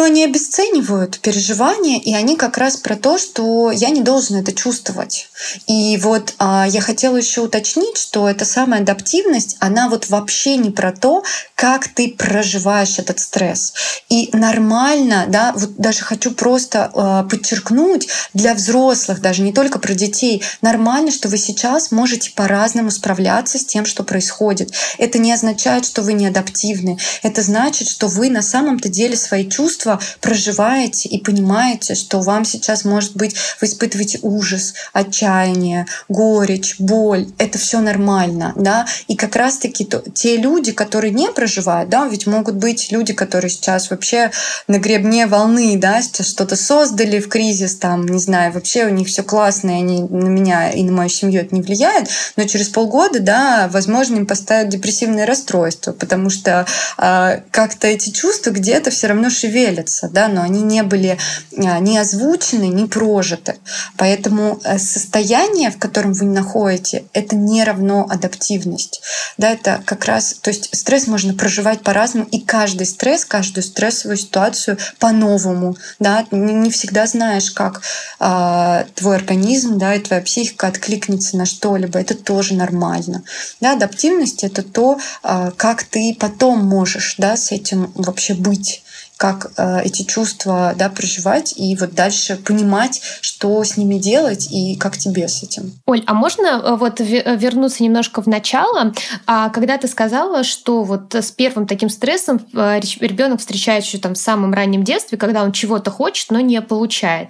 Но 0.00 0.06
они 0.06 0.24
обесценивают 0.24 1.18
переживания, 1.18 2.00
и 2.00 2.14
они 2.14 2.34
как 2.34 2.56
раз 2.56 2.78
про 2.78 2.96
то, 2.96 3.18
что 3.18 3.70
я 3.70 3.90
не 3.90 4.00
должен 4.00 4.36
это 4.36 4.50
чувствовать. 4.50 5.28
И 5.66 5.98
вот 5.98 6.32
а, 6.38 6.66
я 6.66 6.80
хотела 6.80 7.18
еще 7.18 7.42
уточнить, 7.42 7.98
что 7.98 8.26
эта 8.26 8.46
самая 8.46 8.80
адаптивность, 8.80 9.58
она 9.60 9.90
вот 9.90 10.08
вообще 10.08 10.56
не 10.56 10.70
про 10.70 10.92
то, 10.92 11.22
как 11.54 11.88
ты 11.88 12.14
проживаешь 12.16 12.98
этот 12.98 13.20
стресс. 13.20 13.74
И 14.08 14.30
нормально, 14.32 15.26
да, 15.28 15.52
вот 15.54 15.76
даже 15.76 16.00
хочу 16.00 16.30
просто 16.30 16.90
а, 16.94 17.24
подчеркнуть 17.24 18.08
для 18.32 18.54
взрослых, 18.54 19.20
даже 19.20 19.42
не 19.42 19.52
только 19.52 19.78
про 19.78 19.92
детей, 19.92 20.42
нормально, 20.62 21.10
что 21.10 21.28
вы 21.28 21.36
сейчас 21.36 21.90
можете 21.90 22.30
по-разному 22.30 22.90
справляться 22.90 23.58
с 23.58 23.66
тем, 23.66 23.84
что 23.84 24.02
происходит. 24.02 24.72
Это 24.96 25.18
не 25.18 25.30
означает, 25.30 25.84
что 25.84 26.00
вы 26.00 26.14
не 26.14 26.26
адаптивны. 26.26 26.96
Это 27.22 27.42
значит, 27.42 27.86
что 27.86 28.08
вы 28.08 28.30
на 28.30 28.40
самом-то 28.40 28.88
деле 28.88 29.14
свои 29.14 29.46
чувства 29.46 29.89
чувства 29.90 30.00
проживаете 30.20 31.08
и 31.08 31.22
понимаете, 31.22 31.94
что 31.94 32.20
вам 32.20 32.44
сейчас, 32.44 32.84
может 32.84 33.16
быть, 33.16 33.34
вы 33.60 33.66
испытываете 33.66 34.18
ужас, 34.22 34.74
отчаяние, 34.92 35.86
горечь, 36.08 36.76
боль. 36.78 37.26
Это 37.38 37.58
все 37.58 37.80
нормально, 37.80 38.52
да. 38.56 38.86
И 39.08 39.16
как 39.16 39.36
раз-таки 39.36 39.84
то, 39.84 40.02
те 40.14 40.36
люди, 40.36 40.72
которые 40.72 41.12
не 41.12 41.30
проживают, 41.30 41.90
да, 41.90 42.06
ведь 42.08 42.26
могут 42.26 42.56
быть 42.56 42.92
люди, 42.92 43.12
которые 43.12 43.50
сейчас 43.50 43.90
вообще 43.90 44.30
на 44.68 44.78
гребне 44.78 45.26
волны, 45.26 45.76
да, 45.76 46.02
сейчас 46.02 46.28
что-то 46.28 46.56
создали 46.56 47.18
в 47.18 47.28
кризис, 47.28 47.76
там, 47.76 48.06
не 48.06 48.18
знаю, 48.18 48.52
вообще 48.52 48.84
у 48.86 48.90
них 48.90 49.08
все 49.08 49.22
классно, 49.22 49.70
и 49.70 49.74
они 49.74 50.02
на 50.02 50.28
меня 50.28 50.70
и 50.70 50.82
на 50.82 50.92
мою 50.92 51.08
семью 51.08 51.40
это 51.40 51.54
не 51.54 51.62
влияет, 51.62 52.08
но 52.36 52.44
через 52.44 52.68
полгода, 52.68 53.20
да, 53.20 53.68
возможно, 53.72 54.16
им 54.16 54.26
поставят 54.26 54.68
депрессивное 54.68 55.26
расстройство, 55.26 55.92
потому 55.92 56.30
что 56.30 56.66
э, 56.98 57.40
как-то 57.50 57.86
эти 57.86 58.10
чувства 58.10 58.50
где-то 58.50 58.90
все 58.90 59.08
равно 59.08 59.30
шевелятся, 59.70 60.08
да, 60.08 60.28
но 60.28 60.42
они 60.42 60.62
не 60.62 60.82
были 60.82 61.18
э, 61.52 61.78
не 61.80 61.98
озвучены, 61.98 62.68
не 62.68 62.86
прожиты. 62.86 63.58
Поэтому 63.96 64.60
э, 64.64 64.78
состояние, 64.78 65.70
в 65.70 65.78
котором 65.78 66.12
вы 66.12 66.26
находите, 66.26 67.04
это 67.12 67.36
не 67.36 67.64
равно 67.64 68.06
адаптивность. 68.08 69.02
Да, 69.38 69.50
это 69.50 69.82
как 69.84 70.04
раз, 70.04 70.34
то 70.40 70.50
есть 70.50 70.74
стресс 70.76 71.06
можно 71.06 71.34
проживать 71.34 71.82
по-разному, 71.82 72.26
и 72.30 72.40
каждый 72.40 72.86
стресс, 72.86 73.24
каждую 73.24 73.64
стрессовую 73.64 74.16
ситуацию 74.16 74.78
по-новому. 74.98 75.76
Да, 75.98 76.26
не 76.30 76.70
всегда 76.70 77.06
знаешь, 77.06 77.50
как 77.50 77.82
э, 78.20 78.84
твой 78.94 79.16
организм, 79.16 79.78
да, 79.78 79.94
и 79.94 80.00
твоя 80.00 80.22
психика 80.22 80.66
откликнется 80.68 81.36
на 81.36 81.46
что-либо. 81.46 81.98
Это 81.98 82.14
тоже 82.14 82.54
нормально. 82.54 83.22
Да, 83.60 83.72
адаптивность 83.72 84.44
это 84.44 84.62
то, 84.62 84.98
э, 85.22 85.50
как 85.56 85.84
ты 85.84 86.16
потом 86.18 86.64
можешь, 86.64 87.14
да, 87.18 87.36
с 87.36 87.52
этим 87.52 87.92
вообще 87.94 88.34
быть 88.34 88.82
как 89.20 89.52
э, 89.58 89.82
эти 89.84 90.02
чувства 90.04 90.72
да, 90.78 90.88
проживать 90.88 91.52
и 91.54 91.76
вот 91.76 91.92
дальше 91.92 92.36
понимать, 92.36 93.02
что 93.20 93.62
с 93.62 93.76
ними 93.76 93.96
делать 93.96 94.48
и 94.50 94.76
как 94.76 94.96
тебе 94.96 95.28
с 95.28 95.42
этим. 95.42 95.74
Оль, 95.84 96.02
а 96.06 96.14
можно 96.14 96.46
э, 96.46 96.76
вот 96.76 97.02
э, 97.02 97.36
вернуться 97.36 97.82
немножко 97.82 98.22
в 98.22 98.28
начало? 98.28 98.94
А 99.26 99.50
когда 99.50 99.76
ты 99.76 99.88
сказала, 99.88 100.42
что 100.42 100.84
вот 100.84 101.14
с 101.14 101.32
первым 101.32 101.66
таким 101.66 101.90
стрессом 101.90 102.40
э, 102.54 102.80
ребенок 102.80 103.40
встречает 103.40 103.84
еще 103.84 103.98
там 103.98 104.14
в 104.14 104.18
самом 104.18 104.54
раннем 104.54 104.84
детстве, 104.84 105.18
когда 105.18 105.42
он 105.42 105.52
чего-то 105.52 105.90
хочет, 105.90 106.30
но 106.30 106.40
не 106.40 106.62
получает. 106.62 107.28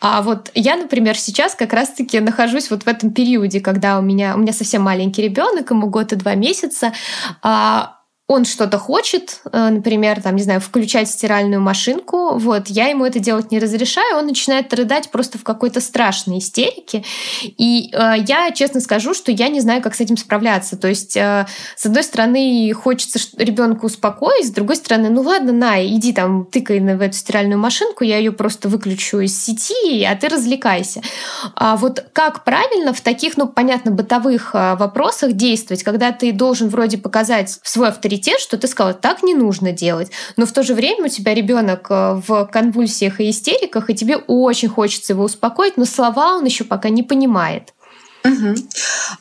А 0.00 0.22
вот 0.22 0.50
я, 0.54 0.76
например, 0.76 1.18
сейчас 1.18 1.54
как 1.54 1.74
раз-таки 1.74 2.18
нахожусь 2.18 2.70
вот 2.70 2.84
в 2.84 2.88
этом 2.88 3.10
периоде, 3.10 3.60
когда 3.60 3.98
у 3.98 4.02
меня, 4.02 4.36
у 4.36 4.38
меня 4.38 4.54
совсем 4.54 4.80
маленький 4.80 5.20
ребенок, 5.20 5.70
ему 5.70 5.88
год 5.88 6.14
и 6.14 6.16
два 6.16 6.34
месяца, 6.34 6.94
а 7.42 7.96
он 8.28 8.44
что-то 8.44 8.78
хочет, 8.78 9.40
э, 9.52 9.68
например, 9.68 10.20
там, 10.20 10.34
не 10.34 10.42
знаю, 10.42 10.60
включать 10.60 11.08
стиральную 11.08 11.60
машинку, 11.60 12.36
вот, 12.38 12.66
я 12.66 12.88
ему 12.88 13.04
это 13.04 13.20
делать 13.20 13.52
не 13.52 13.60
разрешаю, 13.60 14.16
он 14.16 14.26
начинает 14.26 14.74
рыдать 14.74 15.10
просто 15.10 15.38
в 15.38 15.44
какой-то 15.44 15.80
страшной 15.80 16.38
истерике, 16.38 17.04
и 17.42 17.90
э, 17.92 18.14
я 18.26 18.50
честно 18.50 18.80
скажу, 18.80 19.14
что 19.14 19.30
я 19.30 19.48
не 19.48 19.60
знаю, 19.60 19.80
как 19.80 19.94
с 19.94 20.00
этим 20.00 20.16
справляться, 20.16 20.76
то 20.76 20.88
есть, 20.88 21.16
э, 21.16 21.46
с 21.76 21.86
одной 21.86 22.02
стороны, 22.02 22.72
хочется 22.72 23.20
ребенка 23.38 23.84
успокоить, 23.84 24.48
с 24.48 24.50
другой 24.50 24.74
стороны, 24.74 25.08
ну 25.08 25.22
ладно, 25.22 25.52
на, 25.52 25.86
иди 25.86 26.12
там, 26.12 26.46
тыкай 26.46 26.80
в 26.80 27.00
эту 27.00 27.16
стиральную 27.16 27.60
машинку, 27.60 28.02
я 28.02 28.18
ее 28.18 28.32
просто 28.32 28.68
выключу 28.68 29.20
из 29.20 29.40
сети, 29.40 30.02
а 30.02 30.16
ты 30.16 30.28
развлекайся. 30.28 31.00
А 31.54 31.76
вот 31.76 32.04
как 32.12 32.42
правильно 32.44 32.92
в 32.92 33.00
таких, 33.00 33.36
ну, 33.36 33.46
понятно, 33.46 33.92
бытовых 33.92 34.50
э, 34.54 34.74
вопросах 34.74 35.32
действовать, 35.34 35.84
когда 35.84 36.10
ты 36.10 36.32
должен 36.32 36.68
вроде 36.68 36.98
показать 36.98 37.60
свой 37.62 37.88
авторитет, 37.88 38.15
авторитет, 38.16 38.40
что 38.40 38.56
ты 38.56 38.66
сказала, 38.66 38.94
так 38.94 39.22
не 39.22 39.34
нужно 39.34 39.72
делать. 39.72 40.10
Но 40.36 40.46
в 40.46 40.52
то 40.52 40.62
же 40.62 40.74
время 40.74 41.06
у 41.06 41.08
тебя 41.08 41.34
ребенок 41.34 41.86
э, 41.90 42.20
в 42.26 42.46
конвульсиях 42.46 43.20
и 43.20 43.30
истериках, 43.30 43.90
и 43.90 43.94
тебе 43.94 44.16
очень 44.16 44.68
хочется 44.68 45.12
его 45.12 45.24
успокоить, 45.24 45.76
но 45.76 45.84
слова 45.84 46.36
он 46.36 46.44
еще 46.44 46.64
пока 46.64 46.88
не 46.88 47.02
понимает. 47.02 47.72
Угу. 48.24 48.54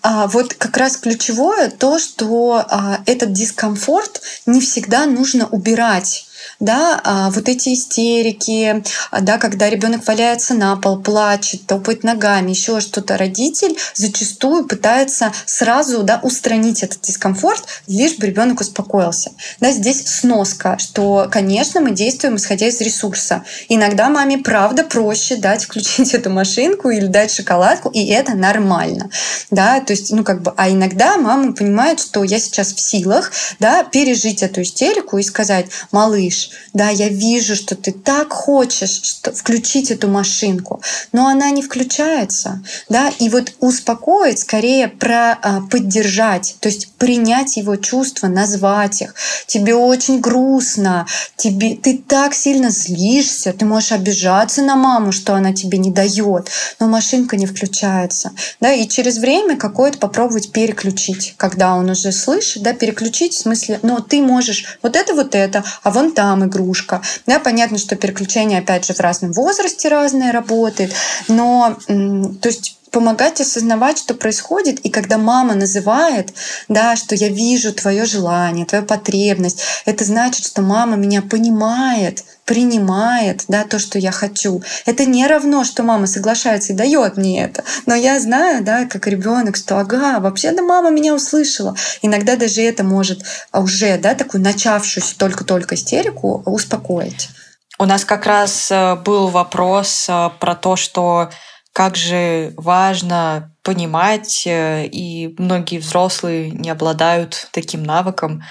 А, 0.01 0.27
вот 0.27 0.53
как 0.55 0.77
раз 0.77 0.97
ключевое 0.97 1.69
то, 1.69 1.99
что 1.99 2.65
а, 2.67 3.01
этот 3.05 3.33
дискомфорт 3.33 4.21
не 4.45 4.61
всегда 4.61 5.05
нужно 5.05 5.47
убирать 5.47 6.24
да, 6.59 6.99
а, 7.03 7.29
вот 7.31 7.49
эти 7.49 7.73
истерики, 7.73 8.83
а, 9.11 9.21
да, 9.21 9.37
когда 9.37 9.69
ребенок 9.69 10.07
валяется 10.07 10.53
на 10.53 10.75
пол, 10.77 11.01
плачет, 11.01 11.65
топает 11.65 12.03
ногами, 12.03 12.51
еще 12.51 12.79
что-то, 12.79 13.17
родитель 13.17 13.77
зачастую 13.93 14.65
пытается 14.65 15.31
сразу 15.45 16.03
да, 16.03 16.19
устранить 16.23 16.83
этот 16.83 17.01
дискомфорт, 17.01 17.63
лишь 17.87 18.17
бы 18.17 18.27
ребенок 18.27 18.61
успокоился. 18.61 19.31
Да, 19.59 19.71
здесь 19.71 20.05
сноска, 20.07 20.77
что, 20.79 21.27
конечно, 21.31 21.81
мы 21.81 21.91
действуем 21.91 22.37
исходя 22.37 22.67
из 22.67 22.79
ресурса. 22.81 23.43
Иногда 23.69 24.09
маме 24.09 24.37
правда 24.37 24.83
проще 24.83 25.35
дать 25.35 25.65
включить 25.65 26.13
эту 26.13 26.29
машинку 26.29 26.89
или 26.89 27.07
дать 27.07 27.33
шоколадку, 27.33 27.89
и 27.89 28.05
это 28.07 28.33
нормально. 28.33 29.09
Да, 29.51 29.79
то 29.81 29.93
есть, 29.93 30.11
ну, 30.11 30.23
как 30.23 30.41
бы, 30.41 30.53
а 30.55 30.69
иногда 30.69 31.17
мама 31.17 31.53
понимает, 31.53 31.99
что 31.99 32.23
я 32.23 32.39
сейчас 32.39 32.73
в 32.73 32.79
силах 32.79 33.31
да, 33.59 33.83
пережить 33.83 34.43
эту 34.43 34.61
истерику 34.61 35.17
и 35.17 35.23
сказать, 35.23 35.67
малыш, 35.91 36.44
да, 36.73 36.89
я 36.89 37.09
вижу, 37.09 37.55
что 37.55 37.75
ты 37.75 37.91
так 37.91 38.31
хочешь 38.31 39.01
что, 39.03 39.31
включить 39.31 39.91
эту 39.91 40.07
машинку, 40.07 40.81
но 41.11 41.27
она 41.27 41.49
не 41.51 41.61
включается, 41.61 42.63
да, 42.89 43.11
и 43.19 43.29
вот 43.29 43.53
успокоить, 43.59 44.39
скорее 44.39 44.87
про 44.87 45.33
а, 45.33 45.61
поддержать, 45.61 46.55
то 46.59 46.69
есть 46.69 46.93
принять 46.93 47.57
его 47.57 47.75
чувства, 47.75 48.27
назвать 48.27 49.01
их. 49.01 49.15
Тебе 49.47 49.75
очень 49.75 50.19
грустно, 50.19 51.07
тебе, 51.35 51.75
ты 51.75 51.97
так 51.97 52.33
сильно 52.33 52.69
злишься, 52.69 53.53
ты 53.53 53.65
можешь 53.65 53.91
обижаться 53.91 54.61
на 54.61 54.75
маму, 54.75 55.11
что 55.11 55.35
она 55.35 55.53
тебе 55.53 55.77
не 55.77 55.91
дает, 55.91 56.49
но 56.79 56.87
машинка 56.87 57.37
не 57.37 57.45
включается, 57.45 58.31
да, 58.59 58.73
и 58.73 58.87
через 58.87 59.17
время 59.17 59.57
какое-то 59.57 59.97
попробовать 59.97 60.51
переключить, 60.51 61.35
когда 61.37 61.75
он 61.75 61.89
уже 61.89 62.11
слышит, 62.11 62.63
да, 62.63 62.73
переключить 62.73 63.33
в 63.33 63.39
смысле, 63.39 63.79
но 63.81 63.99
ты 63.99 64.21
можешь 64.21 64.77
вот 64.81 64.95
это, 64.95 65.13
вот 65.13 65.35
это, 65.35 65.63
а 65.83 65.91
вон 65.91 66.11
там 66.11 66.34
там 66.35 66.45
игрушка. 66.47 67.01
Да, 67.25 67.39
понятно, 67.39 67.77
что 67.77 67.95
переключение, 67.95 68.59
опять 68.59 68.85
же, 68.85 68.93
в 68.93 68.99
разном 68.99 69.31
возрасте 69.31 69.87
разное 69.87 70.31
работает, 70.31 70.93
но 71.27 71.77
то 71.87 72.49
есть 72.49 72.77
помогать 72.91 73.41
осознавать, 73.41 73.97
что 73.97 74.13
происходит, 74.13 74.79
и 74.79 74.89
когда 74.89 75.17
мама 75.17 75.53
называет, 75.53 76.33
да, 76.69 76.95
что 76.95 77.15
я 77.15 77.27
вижу 77.27 77.73
твое 77.73 78.05
желание, 78.05 78.65
твою 78.65 78.85
потребность, 78.85 79.61
это 79.85 80.05
значит, 80.05 80.45
что 80.45 80.61
мама 80.61 80.95
меня 80.95 81.21
понимает, 81.21 82.23
принимает 82.45 83.45
да, 83.47 83.65
то, 83.65 83.79
что 83.79 83.99
я 83.99 84.11
хочу. 84.11 84.61
Это 84.85 85.05
не 85.05 85.25
равно, 85.27 85.63
что 85.63 85.83
мама 85.83 86.07
соглашается 86.07 86.73
и 86.73 86.75
дает 86.75 87.17
мне 87.17 87.43
это. 87.43 87.63
Но 87.85 87.95
я 87.95 88.19
знаю, 88.19 88.63
да, 88.63 88.85
как 88.85 89.07
ребенок, 89.07 89.57
что 89.57 89.79
ага, 89.79 90.19
вообще-то 90.19 90.61
мама 90.61 90.91
меня 90.91 91.13
услышала. 91.13 91.75
Иногда 92.01 92.35
даже 92.35 92.61
это 92.61 92.83
может 92.83 93.23
уже 93.51 93.97
да, 93.97 94.13
такую 94.13 94.43
начавшуюся 94.43 95.17
только-только 95.17 95.75
истерику 95.75 96.43
успокоить. 96.45 97.29
У 97.77 97.85
нас 97.85 98.05
как 98.05 98.25
раз 98.25 98.71
э, 98.71 98.95
был 98.95 99.27
вопрос 99.27 100.05
э, 100.07 100.29
про 100.39 100.55
то, 100.55 100.77
что 100.77 101.29
как 101.73 101.97
же 101.97 102.53
важно 102.55 103.51
понимать, 103.63 104.43
э, 104.47 104.85
и 104.85 105.35
многие 105.37 105.79
взрослые 105.79 106.51
не 106.51 106.69
обладают 106.69 107.49
таким 107.51 107.83
навыком 107.83 108.43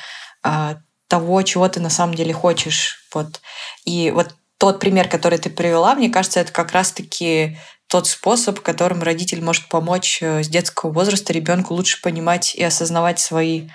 а, 0.42 0.76
того, 1.08 1.42
чего 1.42 1.68
ты 1.68 1.80
на 1.80 1.90
самом 1.90 2.14
деле 2.14 2.32
хочешь. 2.32 3.06
Вот. 3.12 3.40
И 3.84 4.10
вот 4.10 4.34
тот 4.58 4.80
пример, 4.80 5.08
который 5.08 5.38
ты 5.38 5.50
привела, 5.50 5.94
мне 5.94 6.10
кажется, 6.10 6.40
это 6.40 6.52
как 6.52 6.72
раз-таки 6.72 7.58
тот 7.88 8.06
способ, 8.06 8.60
которым 8.60 9.02
родитель 9.02 9.42
может 9.42 9.68
помочь 9.68 10.18
э, 10.20 10.42
с 10.42 10.48
детского 10.48 10.90
возраста 10.90 11.32
ребенку 11.32 11.74
лучше 11.74 12.00
понимать 12.00 12.54
и 12.54 12.62
осознавать 12.62 13.20
свои 13.20 13.68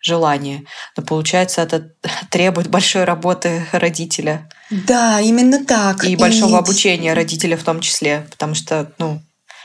желание. 0.00 0.64
Но 0.96 1.02
получается, 1.02 1.62
это 1.62 1.92
требует 2.30 2.68
большой 2.68 3.04
работы 3.04 3.66
родителя. 3.72 4.48
Да, 4.70 5.20
именно 5.20 5.64
так. 5.64 6.04
И, 6.04 6.12
и... 6.12 6.16
большого 6.16 6.58
обучения 6.58 7.12
родителя 7.12 7.56
в 7.56 7.62
том 7.62 7.80
числе, 7.80 8.26
потому 8.30 8.54
что, 8.54 8.92
ну, 8.98 9.22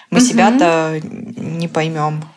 мы 0.10 0.20
угу. 0.20 0.26
себя-то 0.26 1.00
не 1.02 1.68
поймем. 1.68 2.30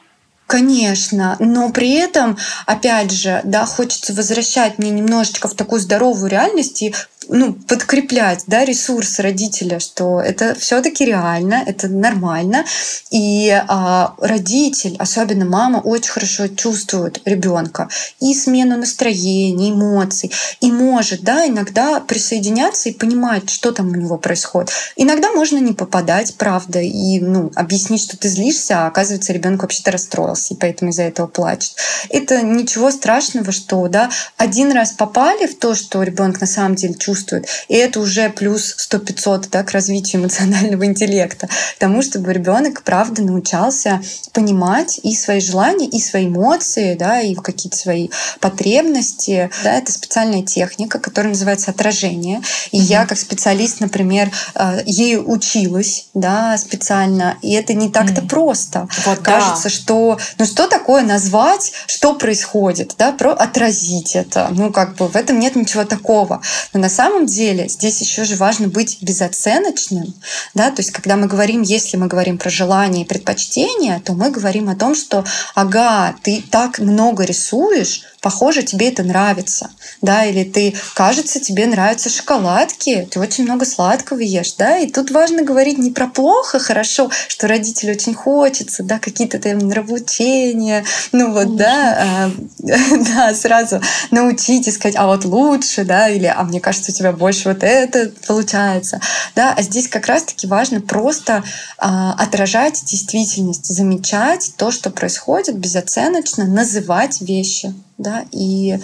Конечно, 0.48 1.36
но 1.40 1.68
при 1.68 1.92
этом, 1.92 2.38
опять 2.64 3.10
же, 3.10 3.42
да, 3.44 3.66
хочется 3.66 4.14
возвращать 4.14 4.78
мне 4.78 4.88
немножечко 4.88 5.46
в 5.46 5.52
такую 5.52 5.78
здоровую 5.78 6.30
реальность 6.30 6.80
и 6.80 6.94
ну, 7.28 7.52
подкреплять 7.52 8.44
да, 8.46 8.64
ресурс 8.64 9.18
родителя, 9.18 9.78
что 9.78 10.20
это 10.20 10.54
все-таки 10.54 11.04
реально, 11.04 11.62
это 11.66 11.88
нормально. 11.88 12.64
И 13.10 13.50
а, 13.50 14.14
родитель, 14.18 14.96
особенно 14.98 15.44
мама, 15.44 15.78
очень 15.78 16.10
хорошо 16.10 16.48
чувствует 16.48 17.20
ребенка 17.24 17.88
и 18.20 18.34
смену 18.34 18.76
настроения, 18.76 19.70
эмоций, 19.70 20.32
и 20.60 20.72
может 20.72 21.22
да, 21.22 21.46
иногда 21.46 22.00
присоединяться 22.00 22.88
и 22.88 22.92
понимать, 22.92 23.50
что 23.50 23.72
там 23.72 23.90
у 23.90 23.94
него 23.94 24.16
происходит. 24.16 24.70
Иногда 24.96 25.30
можно 25.32 25.58
не 25.58 25.72
попадать, 25.72 26.34
правда, 26.36 26.80
и 26.80 27.20
ну, 27.20 27.50
объяснить, 27.54 28.02
что 28.02 28.16
ты 28.16 28.28
злишься, 28.28 28.84
а 28.84 28.86
оказывается, 28.86 29.32
ребенок 29.32 29.62
вообще-то 29.62 29.90
расстроился, 29.90 30.54
и 30.54 30.56
поэтому 30.56 30.90
из-за 30.90 31.02
этого 31.02 31.26
плачет. 31.26 31.74
Это 32.08 32.42
ничего 32.42 32.90
страшного, 32.90 33.52
что 33.52 33.86
да, 33.88 34.10
один 34.36 34.72
раз 34.72 34.92
попали 34.92 35.46
в 35.46 35.58
то, 35.58 35.74
что 35.74 36.02
ребенок 36.02 36.40
на 36.40 36.46
самом 36.46 36.74
деле 36.74 36.94
чувствует, 36.94 37.17
чувствует. 37.18 37.46
И 37.68 37.74
это 37.74 38.00
уже 38.00 38.30
плюс 38.30 38.76
100-500 38.90 39.48
да, 39.50 39.62
к 39.62 39.72
развитию 39.72 40.22
эмоционального 40.22 40.84
интеллекта, 40.84 41.48
к 41.48 41.78
тому, 41.78 42.02
чтобы 42.02 42.32
ребенок 42.32 42.82
правда 42.82 43.22
научался 43.22 44.00
понимать 44.32 45.00
и 45.02 45.14
свои 45.14 45.40
желания, 45.40 45.86
и 45.86 46.00
свои 46.00 46.26
эмоции, 46.26 46.94
да, 46.94 47.20
и 47.20 47.34
какие-то 47.34 47.76
свои 47.76 48.08
потребности. 48.40 49.50
Да, 49.64 49.74
это 49.74 49.92
специальная 49.92 50.42
техника, 50.42 50.98
которая 50.98 51.32
называется 51.32 51.70
отражение. 51.70 52.40
И 52.70 52.78
mm-hmm. 52.78 52.82
я 52.82 53.06
как 53.06 53.18
специалист, 53.18 53.80
например, 53.80 54.30
э, 54.54 54.82
ей 54.86 55.18
училась 55.18 56.06
да, 56.14 56.56
специально, 56.58 57.36
и 57.42 57.52
это 57.52 57.74
не 57.74 57.88
так-то 57.88 58.20
mm-hmm. 58.20 58.28
просто. 58.28 58.88
Вот, 59.04 59.18
Кажется, 59.20 59.64
да. 59.64 59.70
что 59.70 60.18
ну 60.38 60.44
что 60.44 60.68
такое 60.68 61.02
назвать, 61.02 61.72
что 61.86 62.14
происходит, 62.14 62.94
да, 62.98 63.12
про 63.12 63.32
отразить 63.32 64.14
это. 64.14 64.48
Ну, 64.50 64.72
как 64.72 64.96
бы 64.96 65.08
в 65.08 65.16
этом 65.16 65.38
нет 65.38 65.56
ничего 65.56 65.84
такого. 65.84 66.42
Но 66.72 66.80
на 66.80 66.88
самом 66.88 67.07
деле 67.26 67.68
здесь 67.68 68.00
еще 68.00 68.24
же 68.24 68.36
важно 68.36 68.68
быть 68.68 68.98
безоценочным, 69.02 70.14
да, 70.54 70.70
то 70.70 70.80
есть 70.80 70.90
когда 70.90 71.16
мы 71.16 71.26
говорим, 71.26 71.62
если 71.62 71.96
мы 71.96 72.06
говорим 72.06 72.38
про 72.38 72.50
желания 72.50 73.02
и 73.02 73.06
предпочтения, 73.06 74.00
то 74.04 74.12
мы 74.12 74.30
говорим 74.30 74.68
о 74.68 74.76
том, 74.76 74.94
что, 74.94 75.24
ага, 75.54 76.14
ты 76.22 76.42
так 76.50 76.78
много 76.78 77.24
рисуешь, 77.24 78.02
похоже, 78.20 78.62
тебе 78.62 78.88
это 78.88 79.02
нравится, 79.02 79.70
да, 80.02 80.24
или 80.24 80.44
ты, 80.44 80.74
кажется, 80.94 81.40
тебе 81.40 81.66
нравятся 81.66 82.10
шоколадки, 82.10 83.08
ты 83.10 83.20
очень 83.20 83.44
много 83.44 83.64
сладкого 83.64 84.20
ешь, 84.20 84.54
да, 84.54 84.78
и 84.78 84.90
тут 84.90 85.10
важно 85.10 85.42
говорить 85.42 85.78
не 85.78 85.90
про 85.90 86.08
плохо, 86.08 86.58
хорошо, 86.58 87.10
что 87.28 87.46
родителю 87.46 87.92
очень 87.92 88.14
хочется, 88.14 88.82
да, 88.82 88.98
какие-то 88.98 89.38
там 89.38 89.58
нравоучения, 89.58 90.84
ну 91.12 91.32
вот, 91.32 91.56
да, 91.56 92.30
э, 92.64 92.76
да, 93.14 93.34
сразу 93.34 93.80
научить 94.10 94.66
и 94.66 94.72
сказать, 94.72 94.96
а 94.96 95.06
вот 95.06 95.24
лучше, 95.24 95.84
да, 95.84 96.08
или, 96.08 96.26
а 96.26 96.42
мне 96.42 96.60
кажется, 96.60 96.90
у 96.90 96.94
тебя 96.94 97.12
больше 97.12 97.48
вот 97.48 97.62
это 97.62 98.10
получается, 98.26 99.00
да, 99.36 99.54
а 99.56 99.62
здесь 99.62 99.88
как 99.88 100.06
раз-таки 100.06 100.46
важно 100.46 100.80
просто 100.80 101.44
э, 101.78 101.84
отражать 102.18 102.84
действительность, 102.84 103.66
замечать 103.66 104.52
то, 104.56 104.70
что 104.70 104.90
происходит 104.90 105.56
безоценочно, 105.56 106.46
называть 106.46 107.20
вещи 107.20 107.74
да, 107.98 108.24
и 108.32 108.78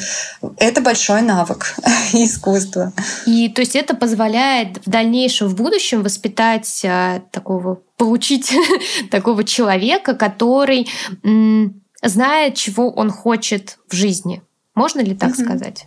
это 0.58 0.80
большой 0.80 1.22
навык 1.22 1.76
искусства. 2.12 2.92
И 3.26 3.48
то 3.48 3.62
есть 3.62 3.76
это 3.76 3.94
позволяет 3.94 4.84
в 4.84 4.90
дальнейшем, 4.90 5.48
в 5.48 5.54
будущем 5.54 6.02
воспитать 6.02 6.84
а, 6.84 7.20
такого, 7.30 7.80
получить 7.96 8.52
такого 9.10 9.44
человека, 9.44 10.14
который 10.14 10.88
м, 11.22 11.80
знает, 12.02 12.56
чего 12.56 12.90
он 12.90 13.10
хочет 13.10 13.78
в 13.88 13.94
жизни. 13.94 14.42
Можно 14.74 15.00
ли 15.00 15.14
так 15.14 15.30
угу. 15.30 15.44
сказать? 15.44 15.86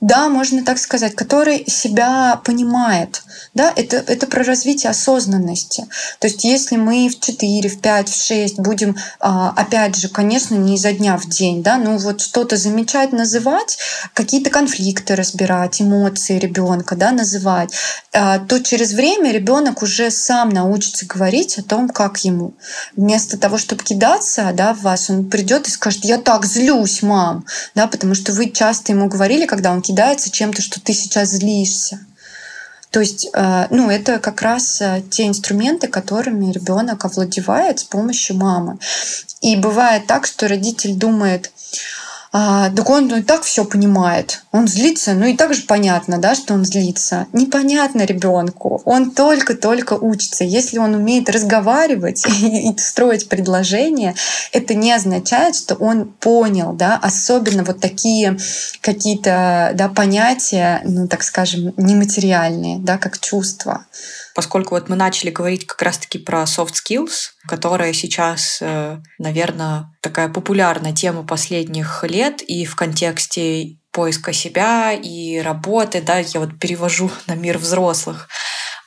Да, 0.00 0.28
можно 0.28 0.64
так 0.64 0.78
сказать, 0.78 1.16
который 1.16 1.64
себя 1.66 2.40
понимает. 2.44 3.22
Да, 3.54 3.72
это, 3.74 3.96
это 3.96 4.26
про 4.26 4.44
развитие 4.44 4.90
осознанности. 4.90 5.86
То 6.20 6.28
есть 6.28 6.44
если 6.44 6.76
мы 6.76 7.08
в 7.08 7.18
4, 7.18 7.68
в 7.68 7.80
5, 7.80 8.08
в 8.08 8.26
6 8.26 8.60
будем, 8.60 8.96
а, 9.18 9.52
опять 9.56 9.96
же, 9.96 10.08
конечно, 10.08 10.54
не 10.54 10.76
изо 10.76 10.92
дня 10.92 11.16
в 11.16 11.28
день, 11.28 11.62
да, 11.62 11.78
ну 11.78 11.98
вот 11.98 12.20
что-то 12.20 12.56
замечать, 12.56 13.12
называть, 13.12 13.78
какие-то 14.14 14.50
конфликты 14.50 15.16
разбирать, 15.16 15.82
эмоции 15.82 16.38
ребенка, 16.38 16.94
да, 16.94 17.10
называть, 17.10 17.72
а, 18.12 18.38
то 18.38 18.60
через 18.60 18.92
время 18.92 19.32
ребенок 19.32 19.82
уже 19.82 20.12
сам 20.12 20.50
научится 20.50 21.06
говорить 21.06 21.58
о 21.58 21.62
том, 21.62 21.88
как 21.88 22.18
ему. 22.18 22.54
Вместо 22.94 23.36
того, 23.36 23.58
чтобы 23.58 23.82
кидаться 23.82 24.50
да, 24.54 24.74
в 24.74 24.82
вас, 24.82 25.10
он 25.10 25.28
придет 25.28 25.66
и 25.66 25.70
скажет, 25.72 26.04
я 26.04 26.18
так 26.18 26.44
злюсь, 26.44 27.02
мам, 27.02 27.44
да, 27.74 27.88
потому 27.88 28.14
что 28.14 28.32
вы 28.32 28.50
часто 28.50 28.92
ему 28.92 29.08
говорили, 29.08 29.46
когда 29.46 29.72
он 29.72 29.82
кидается 29.88 30.30
чем-то, 30.30 30.60
что 30.60 30.80
ты 30.80 30.92
сейчас 30.92 31.30
злишься. 31.30 32.00
То 32.90 33.00
есть, 33.00 33.28
э, 33.32 33.66
ну, 33.70 33.90
это 33.90 34.18
как 34.18 34.42
раз 34.42 34.80
э, 34.80 35.02
те 35.10 35.26
инструменты, 35.26 35.88
которыми 35.88 36.52
ребенок 36.52 37.04
овладевает 37.04 37.80
с 37.80 37.84
помощью 37.84 38.36
мамы. 38.36 38.78
И 39.40 39.56
бывает 39.56 40.06
так, 40.06 40.26
что 40.26 40.46
родитель 40.48 40.94
думает, 40.94 41.50
а, 42.30 42.70
так 42.70 42.90
он 42.90 43.08
ну, 43.08 43.16
и 43.16 43.22
так 43.22 43.42
все 43.42 43.64
понимает. 43.64 44.42
Он 44.52 44.68
злится, 44.68 45.14
ну 45.14 45.26
и 45.26 45.36
так 45.36 45.54
же 45.54 45.62
понятно, 45.62 46.18
да, 46.18 46.34
что 46.34 46.54
он 46.54 46.64
злится. 46.64 47.26
Непонятно 47.32 48.02
ребенку. 48.02 48.82
Он 48.84 49.10
только-только 49.10 49.94
учится. 49.94 50.44
Если 50.44 50.78
он 50.78 50.94
умеет 50.94 51.30
разговаривать 51.30 52.26
и, 52.42 52.70
и 52.70 52.78
строить 52.78 53.28
предложения, 53.28 54.14
это 54.52 54.74
не 54.74 54.92
означает, 54.92 55.56
что 55.56 55.74
он 55.76 56.06
понял, 56.06 56.72
да, 56.72 56.98
особенно 57.02 57.64
вот 57.64 57.80
такие 57.80 58.36
какие-то 58.82 59.72
да, 59.74 59.88
понятия, 59.88 60.82
ну 60.84 61.08
так 61.08 61.22
скажем, 61.22 61.72
нематериальные, 61.76 62.78
да, 62.78 62.98
как 62.98 63.18
чувства 63.18 63.86
поскольку 64.38 64.76
вот 64.76 64.88
мы 64.88 64.94
начали 64.94 65.30
говорить 65.30 65.66
как 65.66 65.82
раз-таки 65.82 66.16
про 66.16 66.44
soft 66.44 66.74
skills, 66.74 67.30
которая 67.48 67.92
сейчас, 67.92 68.58
э, 68.60 68.98
наверное, 69.18 69.90
такая 70.00 70.28
популярная 70.28 70.92
тема 70.92 71.24
последних 71.24 72.04
лет 72.04 72.40
и 72.42 72.64
в 72.64 72.76
контексте 72.76 73.78
поиска 73.90 74.32
себя 74.32 74.92
и 74.92 75.38
работы, 75.40 76.00
да, 76.00 76.18
я 76.18 76.38
вот 76.38 76.56
перевожу 76.60 77.10
на 77.26 77.34
мир 77.34 77.58
взрослых. 77.58 78.28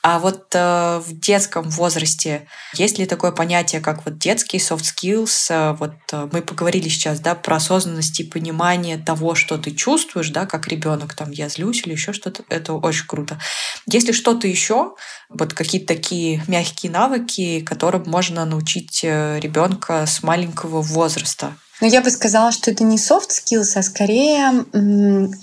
А 0.03 0.17
вот 0.17 0.47
э, 0.55 0.99
в 1.05 1.19
детском 1.19 1.69
возрасте 1.69 2.47
есть 2.73 2.97
ли 2.97 3.05
такое 3.05 3.31
понятие, 3.31 3.81
как 3.81 4.03
вот 4.03 4.17
детский 4.17 4.57
soft 4.57 4.81
skills? 4.81 5.51
Э, 5.51 5.75
вот 5.77 5.93
э, 6.11 6.27
мы 6.31 6.41
поговорили 6.41 6.89
сейчас, 6.89 7.19
да, 7.19 7.35
про 7.35 7.57
осознанность 7.57 8.19
и 8.19 8.23
понимание 8.23 8.97
того, 8.97 9.35
что 9.35 9.59
ты 9.59 9.69
чувствуешь, 9.69 10.31
да, 10.31 10.47
как 10.47 10.67
ребенок, 10.67 11.13
там, 11.13 11.29
я 11.29 11.49
злюсь 11.49 11.83
или 11.85 11.93
еще 11.93 12.13
что-то. 12.13 12.43
Это 12.49 12.73
очень 12.73 13.05
круто. 13.05 13.39
Есть 13.85 14.07
ли 14.07 14.13
что-то 14.13 14.47
еще, 14.47 14.95
вот 15.29 15.53
какие-то 15.53 15.87
такие 15.87 16.43
мягкие 16.47 16.91
навыки, 16.91 17.61
которым 17.61 18.03
можно 18.07 18.43
научить 18.45 19.01
э, 19.03 19.39
ребенка 19.39 20.07
с 20.07 20.23
маленького 20.23 20.81
возраста? 20.81 21.53
Но 21.81 21.87
я 21.87 22.01
бы 22.01 22.11
сказала, 22.11 22.51
что 22.51 22.71
это 22.71 22.83
не 22.83 22.97
soft 22.97 23.29
skills, 23.29 23.73
а 23.75 23.81
скорее, 23.81 24.65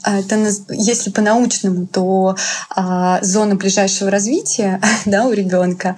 а, 0.03 0.19
это, 0.21 0.51
если 0.71 1.11
по-научному, 1.11 1.87
то 1.87 2.37
а, 2.71 3.19
зона 3.23 3.57
ближайшего 3.57 4.11
развития 4.11 4.81
да, 5.05 5.27
у 5.27 5.33
ребенка. 5.33 5.97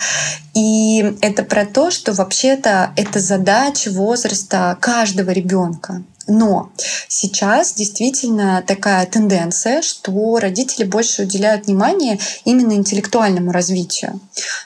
И 0.55 1.16
это 1.20 1.43
про 1.43 1.66
то, 1.66 1.91
что 1.91 2.12
вообще-то 2.12 2.93
это 2.97 3.20
задача 3.20 3.91
возраста 3.91 4.76
каждого 4.80 5.30
ребенка. 5.30 6.03
Но 6.27 6.71
сейчас 7.09 7.73
действительно 7.75 8.62
такая 8.66 9.05
тенденция, 9.07 9.83
что 9.83 10.39
родители 10.39 10.85
больше 10.85 11.23
уделяют 11.23 11.66
внимание 11.66 12.18
именно 12.45 12.75
интеллектуальному 12.75 13.53
развитию. 13.53 14.21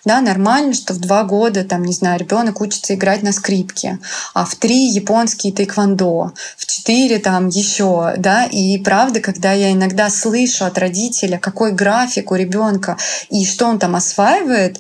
Да, 0.05 0.21
нормально, 0.21 0.75
что 0.75 0.93
в 0.93 0.99
два 0.99 1.25
года, 1.25 1.65
там, 1.65 1.85
не 1.85 1.93
знаю, 1.93 2.21
ребенок 2.21 2.61
учится 2.61 2.95
играть 2.95 3.23
на 3.23 3.33
скрипке, 3.33 3.99
а 4.35 4.45
в 4.45 4.57
три 4.57 4.89
японский 4.89 5.53
тайквандо, 5.53 6.33
в 6.57 6.67
четыре 6.67 7.19
там 7.19 7.49
еще, 7.49 8.15
да, 8.19 8.45
и 8.45 8.77
правда, 8.79 9.21
когда 9.21 9.53
я 9.53 9.73
иногда 9.73 10.11
слышу 10.11 10.65
от 10.65 10.77
родителя, 10.79 11.39
какой 11.39 11.73
график 11.73 12.31
у 12.31 12.35
ребенка 12.35 12.99
и 13.31 13.47
что 13.47 13.67
он 13.67 13.79
там 13.79 13.97
осваивает, 13.97 14.79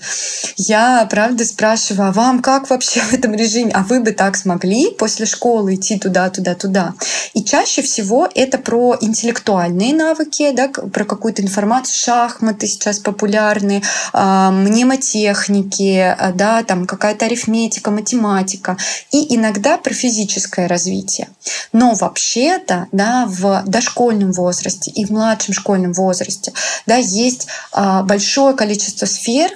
я 0.57 1.07
правда 1.11 1.45
спрашиваю, 1.45 2.09
а 2.09 2.13
вам 2.13 2.43
как 2.43 2.69
вообще 2.69 3.01
в 3.01 3.13
этом 3.15 3.35
режиме? 3.35 3.73
А 3.73 3.85
вы 3.85 4.01
бы 4.01 4.13
так 4.13 4.37
смогли 4.37 4.91
после 4.91 5.25
школы 5.25 5.77
идти 5.77 5.99
туда, 5.99 6.29
туда, 6.31 6.55
туда? 6.55 6.64
Да. 6.69 6.95
И 7.33 7.45
чаще 7.45 7.83
всего 7.83 8.29
это 8.35 8.59
про 8.59 8.97
интеллектуальные 9.01 9.95
навыки, 9.95 10.53
да, 10.53 10.69
про 10.69 11.05
какую-то 11.05 11.43
информацию, 11.43 11.97
шахматы 11.97 12.67
сейчас 12.67 12.99
популярны, 12.99 13.83
э, 14.13 14.51
мнемотехники, 14.51 16.17
да, 16.35 16.63
там 16.63 16.87
какая-то 16.87 17.27
арифметика, 17.27 17.91
математика, 17.91 18.77
и 19.11 19.35
иногда 19.35 19.77
про 19.79 19.93
физическое 19.93 20.67
развитие. 20.67 21.29
Но 21.73 21.95
вообще-то, 21.95 22.87
да, 22.93 23.27
в 23.27 23.65
дошкольном 23.67 24.33
возрасте 24.33 24.91
и 24.91 25.05
в 25.05 25.11
младшем 25.11 25.55
школьном 25.55 25.93
возрасте, 25.93 26.53
да, 26.87 26.97
есть 26.97 27.49
э, 27.73 28.03
большое 28.05 28.55
количество 28.55 29.07
сфер, 29.07 29.51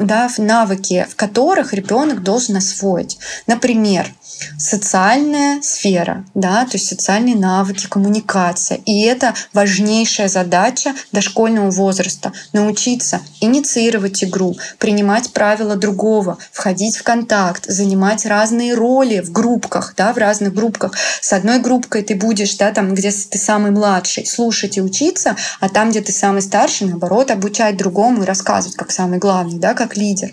да, 0.00 0.28
навыки, 0.38 1.06
в 1.10 1.16
которых 1.16 1.72
ребенок 1.74 2.22
должен 2.22 2.56
освоить. 2.56 3.18
Например, 3.46 4.12
социальная 4.58 5.60
сфера, 5.62 6.24
да, 6.34 6.64
то 6.64 6.72
есть 6.74 6.88
социальные 6.88 7.36
навыки, 7.36 7.86
коммуникация. 7.86 8.78
И 8.84 9.02
это 9.02 9.34
важнейшая 9.52 10.28
задача 10.28 10.94
дошкольного 11.12 11.70
возраста— 11.70 12.32
научиться 12.52 13.20
инициировать 13.40 14.22
игру, 14.24 14.56
принимать 14.78 15.32
правила 15.32 15.76
другого, 15.76 16.38
входить 16.52 16.96
в 16.96 17.02
контакт, 17.02 17.66
занимать 17.66 18.26
разные 18.26 18.74
роли 18.74 19.20
в 19.20 19.30
группках, 19.32 19.94
да, 19.96 20.12
в 20.12 20.18
разных 20.18 20.54
группках. 20.54 20.92
С 21.20 21.32
одной 21.32 21.58
группкой 21.60 22.02
ты 22.02 22.14
будешь, 22.14 22.56
да, 22.56 22.72
там, 22.72 22.94
где 22.94 23.10
ты 23.10 23.38
самый 23.38 23.70
младший, 23.70 24.26
слушать 24.26 24.76
и 24.76 24.82
учиться, 24.82 25.36
а 25.60 25.68
там, 25.68 25.90
где 25.90 26.00
ты 26.00 26.12
самый 26.12 26.42
старший, 26.42 26.88
наоборот, 26.88 27.30
обучать 27.30 27.76
другому 27.76 28.22
и 28.22 28.26
рассказывать, 28.26 28.76
как 28.76 28.90
самый 28.90 29.18
главный, 29.18 29.58
да, 29.58 29.74
как 29.74 29.96
лидер. 29.96 30.32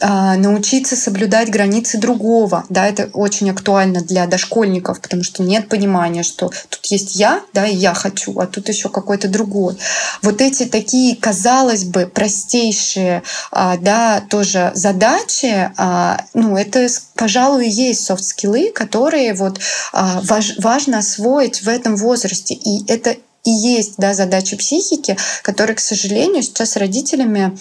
А, 0.00 0.36
научиться 0.36 0.96
соблюдать 0.96 1.50
границы 1.50 1.98
другого, 1.98 2.64
да, 2.68 2.86
это 2.86 3.10
очень 3.12 3.41
очень 3.42 3.50
актуально 3.50 4.00
для 4.00 4.26
дошкольников, 4.26 5.00
потому 5.00 5.24
что 5.24 5.42
нет 5.42 5.68
понимания, 5.68 6.22
что 6.22 6.50
тут 6.68 6.86
есть 6.86 7.16
я, 7.16 7.42
да, 7.52 7.66
и 7.66 7.74
я 7.74 7.94
хочу, 7.94 8.38
а 8.38 8.46
тут 8.46 8.68
еще 8.68 8.88
какой-то 8.88 9.28
другой. 9.28 9.76
Вот 10.22 10.40
эти 10.40 10.64
такие, 10.64 11.16
казалось 11.16 11.84
бы, 11.84 12.06
простейшие, 12.06 13.22
а, 13.50 13.76
да, 13.76 14.22
тоже 14.30 14.70
задачи, 14.74 15.72
а, 15.76 16.24
ну, 16.34 16.56
это, 16.56 16.86
пожалуй, 17.16 17.68
есть 17.68 18.04
софт-скиллы, 18.04 18.70
которые 18.72 19.34
вот 19.34 19.58
а, 19.92 20.22
важно 20.58 20.98
освоить 20.98 21.62
в 21.62 21.68
этом 21.68 21.96
возрасте. 21.96 22.54
И 22.54 22.84
это 22.90 23.16
и 23.44 23.50
есть 23.50 23.94
да, 23.98 24.14
задачи 24.14 24.56
психики, 24.56 25.16
которые, 25.42 25.74
к 25.74 25.80
сожалению, 25.80 26.44
сейчас 26.44 26.76
родителями 26.76 27.58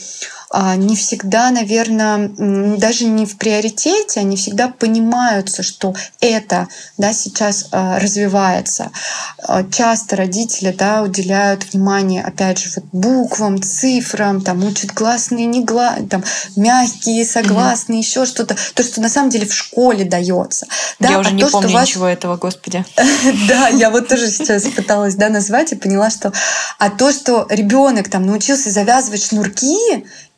не 0.76 0.96
всегда, 0.96 1.50
наверное, 1.50 2.30
даже 2.78 3.06
не 3.06 3.26
в 3.26 3.38
приоритете, 3.38 4.20
они 4.20 4.36
всегда 4.36 4.68
понимаются, 4.68 5.64
что 5.64 5.96
это 6.20 6.68
да, 6.98 7.14
сейчас 7.14 7.68
а, 7.72 8.00
развивается. 8.00 8.92
А, 9.48 9.64
часто 9.64 10.18
родители 10.18 10.72
да, 10.78 11.04
уделяют 11.04 11.72
внимание, 11.72 12.22
опять 12.24 12.60
же, 12.60 12.70
вот 12.76 12.86
буквам, 12.92 13.62
цифрам, 13.62 14.42
там, 14.42 14.64
учат 14.66 14.94
гласные, 14.94 15.46
не 15.46 15.64
гла... 15.64 15.96
там, 16.10 16.24
мягкие, 16.56 17.26
согласные, 17.26 18.00
mm 18.00 18.02
еще 18.02 18.26
что-то. 18.26 18.58
То, 18.74 18.84
что 18.84 19.00
на 19.00 19.10
самом 19.10 19.30
деле 19.30 19.46
в 19.46 19.54
школе 19.54 20.06
дается. 20.06 20.66
Да? 21.00 21.10
Я 21.10 21.20
уже 21.20 21.30
а 21.30 21.34
не 21.34 21.44
то, 21.44 21.50
помню 21.50 21.70
вас... 21.70 21.88
ничего 21.88 22.08
этого, 22.08 22.36
господи. 22.36 22.84
Да, 23.48 23.68
я 23.70 23.90
вот 23.90 24.08
тоже 24.08 24.30
сейчас 24.30 24.64
пыталась 24.64 25.16
назвать 25.16 25.72
и 25.72 25.76
поняла, 25.76 26.10
что... 26.10 26.34
А 26.80 26.90
то, 26.90 27.12
что 27.12 27.46
ребенок 27.50 28.10
там 28.10 28.26
научился 28.26 28.72
завязывать 28.72 29.24
шнурки, 29.24 29.78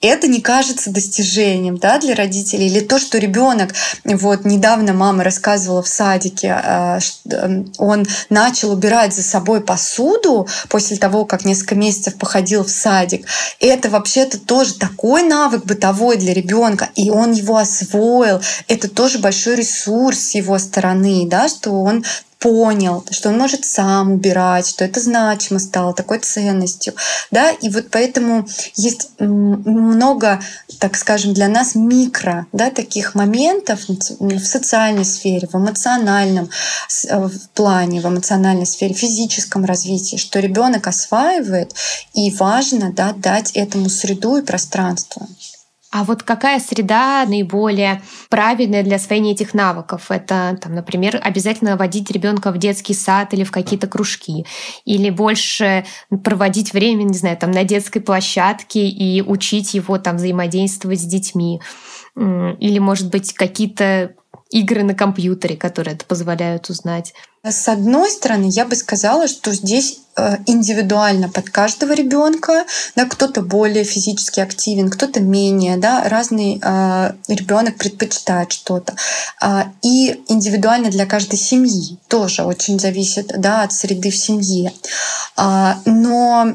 это 0.07 0.27
не 0.27 0.41
кажется 0.41 0.91
достижением 0.91 1.77
да, 1.77 1.97
для 1.99 2.13
родителей. 2.15 2.67
Или 2.67 2.81
то, 2.81 2.99
что 2.99 3.17
ребенок, 3.17 3.73
вот 4.03 4.45
недавно 4.45 4.93
мама 4.93 5.23
рассказывала 5.23 5.81
в 5.81 5.87
садике, 5.87 6.61
э, 6.63 6.99
эм, 7.31 7.71
он 7.77 8.05
начал 8.29 8.71
убирать 8.71 9.13
за 9.13 9.23
собой 9.23 9.61
посуду 9.61 10.47
после 10.69 10.97
того, 10.97 11.25
как 11.25 11.45
несколько 11.45 11.75
месяцев 11.75 12.15
походил 12.15 12.63
в 12.63 12.69
садик. 12.69 13.25
Это 13.59 13.89
вообще-то 13.89 14.39
тоже 14.39 14.75
такой 14.75 15.23
навык 15.23 15.65
бытовой 15.65 16.17
для 16.17 16.33
ребенка, 16.33 16.89
и 16.95 17.09
он 17.09 17.31
его 17.31 17.57
освоил. 17.57 18.41
Это 18.67 18.89
тоже 18.89 19.19
большой 19.19 19.55
ресурс 19.55 20.19
с 20.19 20.35
его 20.35 20.59
стороны, 20.59 21.27
да, 21.27 21.47
что 21.47 21.71
он 21.81 22.03
понял, 22.43 23.05
что 23.09 23.29
он 23.29 23.37
может 23.37 23.63
сам 23.63 24.11
убирать, 24.11 24.67
что 24.67 24.83
это 24.83 24.99
значимо 24.99 25.59
стало 25.59 25.93
такой 25.93 26.19
ценностью. 26.19 26.93
Да? 27.31 27.51
И 27.51 27.69
вот 27.69 27.85
поэтому 27.89 28.45
есть 28.75 29.11
много, 29.17 30.41
так 30.77 30.97
скажем, 30.97 31.33
для 31.33 31.47
нас 31.47 31.73
микро 31.73 32.45
да, 32.51 32.69
таких 32.69 33.15
моментов 33.15 33.79
в 33.87 34.39
социальной 34.39 35.05
сфере, 35.05 35.47
в 35.47 35.55
эмоциональном 35.55 36.49
э, 37.07 37.29
плане, 37.53 38.01
в 38.01 38.07
эмоциональной 38.09 38.65
сфере, 38.65 38.93
в 38.93 38.99
физическом 38.99 39.63
развитии, 39.63 40.17
что 40.17 40.41
ребенок 40.41 40.85
осваивает, 40.87 41.73
и 42.13 42.29
важно 42.31 42.91
да, 42.91 43.13
дать 43.13 43.51
этому 43.51 43.87
среду 43.87 44.35
и 44.35 44.41
пространство. 44.41 45.27
А 45.93 46.03
вот 46.05 46.23
какая 46.23 46.59
среда 46.59 47.23
наиболее 47.27 48.01
правильная 48.27 48.81
для 48.81 48.95
освоения 48.95 49.33
этих 49.33 49.53
навыков? 49.53 50.09
Это, 50.09 50.57
там, 50.59 50.73
например, 50.73 51.21
обязательно 51.23 51.77
водить 51.77 52.09
ребенка 52.09 52.51
в 52.51 52.57
детский 52.57 52.95
сад 52.95 53.31
или 53.35 53.43
в 53.43 53.51
какие-то 53.51 53.85
кружки, 53.85 54.43
или 54.85 55.11
больше 55.11 55.85
проводить 56.23 56.73
время, 56.73 57.03
не 57.03 57.15
знаю, 57.15 57.37
там 57.37 57.51
на 57.51 57.63
детской 57.63 57.99
площадке 57.99 58.87
и 58.87 59.21
учить 59.21 59.75
его 59.75 59.99
там 59.99 60.15
взаимодействовать 60.15 60.99
с 60.99 61.05
детьми, 61.05 61.61
или, 62.15 62.79
может 62.79 63.11
быть, 63.11 63.33
какие-то 63.33 64.15
игры 64.53 64.83
на 64.83 64.93
компьютере, 64.93 65.57
которые 65.57 65.95
это 65.95 66.05
позволяют 66.05 66.69
узнать. 66.69 67.13
С 67.43 67.67
одной 67.67 68.09
стороны, 68.09 68.45
я 68.45 68.65
бы 68.65 68.75
сказала, 68.75 69.27
что 69.27 69.51
здесь 69.51 69.99
э, 70.15 70.37
индивидуально 70.45 71.27
под 71.27 71.49
каждого 71.49 71.91
ребенка, 71.91 72.65
да, 72.95 73.05
кто-то 73.05 73.41
более 73.41 73.83
физически 73.83 74.39
активен, 74.39 74.89
кто-то 74.89 75.19
менее, 75.19 75.75
да, 75.77 76.07
разный 76.07 76.61
э, 76.63 77.13
ребенок 77.27 77.77
предпочитает 77.77 78.51
что-то. 78.51 78.95
Э, 79.41 79.63
и 79.81 80.21
индивидуально 80.29 80.89
для 80.89 81.05
каждой 81.05 81.37
семьи 81.37 81.97
тоже 82.07 82.43
очень 82.43 82.79
зависит 82.79 83.33
да, 83.37 83.63
от 83.63 83.73
среды 83.73 84.11
в 84.11 84.15
семье. 84.15 84.71
Э, 85.35 85.73
но 85.85 86.53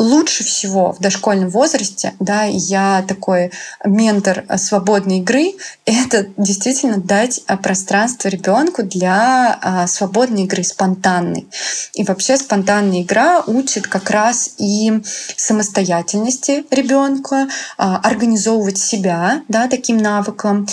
лучше 0.00 0.44
всего 0.44 0.92
в 0.92 0.98
дошкольном 0.98 1.50
возрасте, 1.50 2.14
да, 2.20 2.44
я 2.44 3.04
такой 3.06 3.52
ментор 3.84 4.44
свободной 4.56 5.18
игры, 5.18 5.52
это 5.84 6.26
действительно 6.38 6.96
дать 6.96 7.42
а, 7.46 7.58
пространство 7.58 8.28
ребенку 8.28 8.82
для 8.82 9.58
а, 9.60 9.86
свободной 9.86 10.44
игры, 10.44 10.64
спонтанной. 10.64 11.46
И 11.92 12.02
вообще 12.02 12.38
спонтанная 12.38 13.02
игра 13.02 13.42
учит 13.46 13.86
как 13.86 14.10
раз 14.10 14.54
и 14.56 15.02
самостоятельности 15.36 16.64
ребенка, 16.70 17.48
а, 17.76 17.98
организовывать 17.98 18.78
себя, 18.78 19.42
да, 19.48 19.68
таким 19.68 19.98
навыком, 19.98 20.66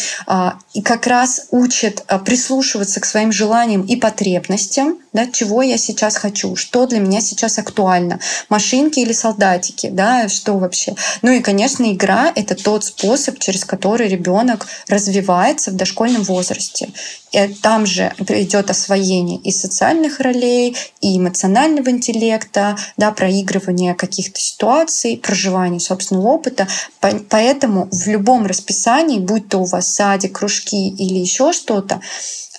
и 0.74 0.82
как 0.82 1.08
раз 1.08 1.48
учит 1.52 2.06
прислушиваться 2.24 3.02
к 3.02 3.06
своим 3.06 3.32
желаниям 3.32 3.82
и 3.82 3.96
потребностям, 3.98 5.00
да, 5.12 5.26
чего 5.26 5.62
я 5.62 5.78
сейчас 5.78 6.16
хочу, 6.16 6.56
что 6.56 6.86
для 6.86 7.00
меня 7.00 7.20
сейчас 7.20 7.58
актуально, 7.58 8.20
машинки 8.50 9.00
или 9.00 9.14
солдатики, 9.18 9.90
да, 9.90 10.30
что 10.30 10.54
вообще. 10.58 10.96
Ну 11.22 11.32
и, 11.32 11.42
конечно, 11.42 11.92
игра— 11.92 12.32
это 12.36 12.56
тот 12.56 12.86
способ, 12.86 13.40
через 13.40 13.66
который 13.66 14.08
ребенок 14.08 14.68
развивается 14.88 15.72
в 15.72 15.76
дошкольном 15.76 16.24
возрасте. 16.24 16.90
И 17.32 17.48
там 17.62 17.86
же 17.86 18.14
идет 18.30 18.70
освоение 18.70 19.38
и 19.38 19.52
социальных 19.52 20.20
ролей, 20.20 20.76
и 21.02 21.18
эмоционального 21.18 21.90
интеллекта, 21.90 22.78
да, 22.96 23.12
проигрывание 23.12 23.96
каких-то 23.96 24.40
ситуаций, 24.40 25.18
проживание 25.18 25.80
собственного 25.80 26.28
опыта. 26.28 26.68
Поэтому 27.00 27.90
в 27.92 28.08
любом 28.08 28.46
расписании, 28.46 29.20
будь 29.20 29.50
то 29.50 29.60
у 29.60 29.66
вас 29.66 29.94
садик, 29.94 30.40
кружки 30.40 30.90
или 30.90 31.20
еще 31.20 31.52
что-то, 31.52 32.02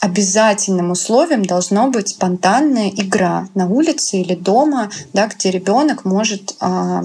обязательным 0.00 0.90
условием 0.92 1.44
должно 1.44 1.90
быть 1.90 2.08
спонтанная 2.08 2.90
игра 2.90 3.48
на 3.54 3.66
улице 3.66 4.18
или 4.18 4.34
дома, 4.34 4.90
да, 5.12 5.26
где 5.26 5.50
ребенок 5.50 6.04
может 6.04 6.54
э, 6.60 7.02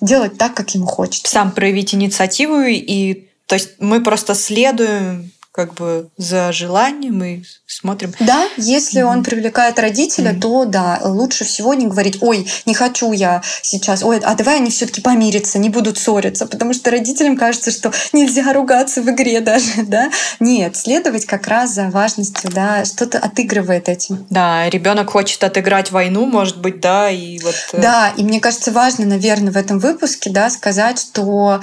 делать 0.00 0.36
так, 0.36 0.54
как 0.54 0.74
ему 0.74 0.86
хочется. 0.86 1.30
Сам 1.30 1.52
проявить 1.52 1.94
инициативу 1.94 2.60
и 2.62 3.26
то 3.46 3.54
есть 3.54 3.70
мы 3.80 4.00
просто 4.00 4.34
следуем 4.34 5.32
как 5.52 5.74
бы 5.74 6.08
за 6.16 6.52
желанием 6.52 7.22
и 7.24 7.42
смотрим. 7.66 8.12
Да, 8.20 8.48
если 8.56 9.02
mm-hmm. 9.02 9.04
он 9.04 9.24
привлекает 9.24 9.80
родителя, 9.80 10.32
mm-hmm. 10.32 10.40
то 10.40 10.64
да, 10.64 11.00
лучше 11.04 11.44
всего 11.44 11.74
не 11.74 11.86
говорить, 11.86 12.18
ой, 12.20 12.46
не 12.66 12.74
хочу 12.74 13.10
я 13.12 13.42
сейчас, 13.62 14.04
ой, 14.04 14.20
а 14.20 14.34
давай 14.36 14.56
они 14.56 14.70
все-таки 14.70 15.00
помирятся, 15.00 15.58
не 15.58 15.68
будут 15.68 15.98
ссориться, 15.98 16.46
потому 16.46 16.72
что 16.72 16.92
родителям 16.92 17.36
кажется, 17.36 17.72
что 17.72 17.92
нельзя 18.12 18.52
ругаться 18.52 19.02
в 19.02 19.10
игре 19.10 19.40
даже, 19.40 19.82
да. 19.82 20.10
Нет, 20.38 20.76
следовать 20.76 21.26
как 21.26 21.48
раз 21.48 21.74
за 21.74 21.90
важностью, 21.90 22.50
да, 22.50 22.84
что-то 22.84 23.18
отыгрывает 23.18 23.88
этим. 23.88 24.26
Да, 24.30 24.70
ребенок 24.70 25.10
хочет 25.10 25.42
отыграть 25.42 25.90
войну, 25.90 26.26
может 26.26 26.60
быть, 26.60 26.80
да, 26.80 27.10
и 27.10 27.40
вот. 27.40 27.54
Э, 27.72 27.80
да, 27.80 28.12
и 28.16 28.22
мне 28.22 28.40
кажется 28.40 28.70
важно, 28.70 29.04
наверное, 29.04 29.52
в 29.52 29.56
этом 29.56 29.80
выпуске, 29.80 30.30
да, 30.30 30.48
сказать, 30.48 31.00
что 31.00 31.60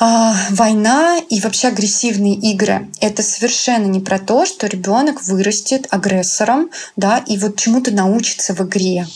война 0.00 1.20
и 1.28 1.40
вообще 1.40 1.68
агрессивные 1.68 2.34
игры— 2.34 2.88
это 3.00 3.22
совершенно 3.22 3.86
не 3.86 4.00
про 4.00 4.18
то, 4.18 4.44
что 4.44 4.66
ребенок 4.66 5.22
вырастет 5.22 5.86
агрессором, 5.90 6.70
да, 6.96 7.18
и 7.18 7.38
вот 7.38 7.56
чему-то 7.56 7.92
научится 7.92 8.54
в 8.54 8.60
игре. 8.62 9.06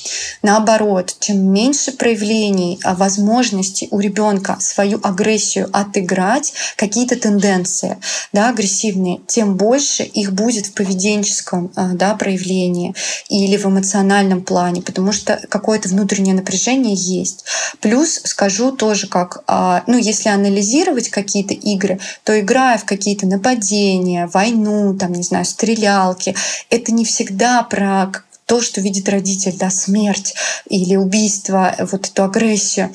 Наоборот, 0.42 1.16
чем 1.18 1.52
меньше 1.52 1.90
проявлений, 1.92 2.78
а, 2.84 2.94
возможностей 2.94 3.88
у 3.90 3.98
ребенка 3.98 4.56
свою 4.60 5.00
агрессию 5.02 5.68
отыграть, 5.72 6.52
какие-то 6.76 7.16
тенденции, 7.16 7.98
да, 8.32 8.50
агрессивные, 8.50 9.20
тем 9.26 9.56
больше 9.56 10.04
их 10.04 10.32
будет 10.32 10.66
в 10.66 10.74
поведенческом, 10.74 11.72
а, 11.74 11.88
да, 11.94 12.14
проявлении 12.14 12.94
или 13.28 13.56
в 13.56 13.66
эмоциональном 13.66 14.42
плане, 14.42 14.80
потому 14.82 15.10
что 15.10 15.40
какое-то 15.48 15.88
внутреннее 15.88 16.36
напряжение 16.36 16.94
есть. 16.94 17.44
Плюс 17.80 18.20
скажу 18.24 18.70
тоже, 18.70 19.08
как, 19.08 19.42
ну, 19.86 19.98
если 19.98 20.28
анализировать 20.28 20.67
анализировать 20.68 21.08
какие-то 21.08 21.54
игры, 21.54 21.98
то 22.24 22.38
играя 22.38 22.78
в 22.78 22.84
какие-то 22.84 23.26
нападения, 23.26 24.28
войну, 24.32 24.94
там, 24.94 25.12
не 25.12 25.22
знаю, 25.22 25.44
стрелялки, 25.44 26.34
это 26.70 26.92
не 26.92 27.04
всегда 27.04 27.62
про 27.62 28.12
то, 28.46 28.62
что 28.62 28.80
видит 28.80 29.08
родитель, 29.08 29.56
да, 29.58 29.70
смерть 29.70 30.34
или 30.68 30.96
убийство, 30.96 31.74
вот 31.78 32.08
эту 32.08 32.24
агрессию. 32.24 32.90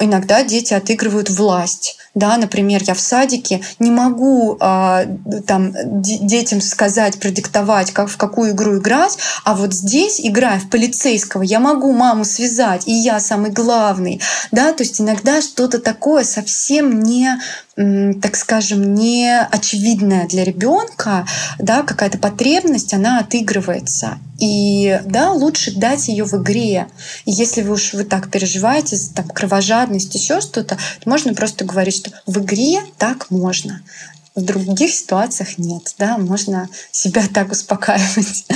Иногда 0.00 0.42
дети 0.42 0.74
отыгрывают 0.74 1.30
власть. 1.30 1.98
Да, 2.14 2.38
например, 2.38 2.82
я 2.86 2.94
в 2.94 3.00
садике 3.00 3.60
не 3.78 3.90
могу 3.90 4.56
э, 4.58 5.06
там 5.46 5.74
детям 6.00 6.62
сказать, 6.62 7.20
продиктовать, 7.20 7.92
как 7.92 8.08
в 8.08 8.16
какую 8.16 8.52
игру 8.52 8.78
играть, 8.78 9.18
а 9.44 9.54
вот 9.54 9.74
здесь, 9.74 10.18
играя 10.22 10.58
в 10.58 10.70
полицейского, 10.70 11.42
я 11.42 11.60
могу 11.60 11.92
маму 11.92 12.24
связать, 12.24 12.88
и 12.88 12.92
я 12.92 13.20
самый 13.20 13.50
главный. 13.50 14.20
Да, 14.50 14.72
то 14.72 14.82
есть 14.82 15.00
иногда 15.00 15.42
что-то 15.42 15.78
такое 15.78 16.24
совсем 16.24 17.02
не 17.02 17.38
так 17.76 18.36
скажем, 18.36 18.94
не 18.94 19.38
очевидная 19.38 20.26
для 20.26 20.44
ребенка, 20.44 21.26
да, 21.58 21.82
какая-то 21.82 22.16
потребность, 22.16 22.94
она 22.94 23.18
отыгрывается. 23.18 24.18
И 24.38 24.98
да, 25.04 25.32
лучше 25.32 25.72
дать 25.72 26.08
ее 26.08 26.24
в 26.24 26.34
игре. 26.34 26.88
Если 27.26 27.60
вы 27.60 27.74
уж 27.74 27.92
вы 27.92 28.04
так 28.04 28.30
переживаете, 28.30 28.96
там, 29.14 29.28
кровожадность, 29.28 29.75
еще 29.84 30.40
что-то, 30.40 30.76
то 30.76 30.78
можно 31.04 31.34
просто 31.34 31.64
говорить, 31.64 31.96
что 31.96 32.10
в 32.26 32.38
игре 32.38 32.82
так 32.98 33.30
можно. 33.30 33.82
В 34.34 34.42
других 34.42 34.92
ситуациях 34.92 35.58
нет, 35.58 35.94
да, 35.98 36.18
можно 36.18 36.68
себя 36.90 37.22
так 37.34 37.52
успокаивать. 37.52 38.46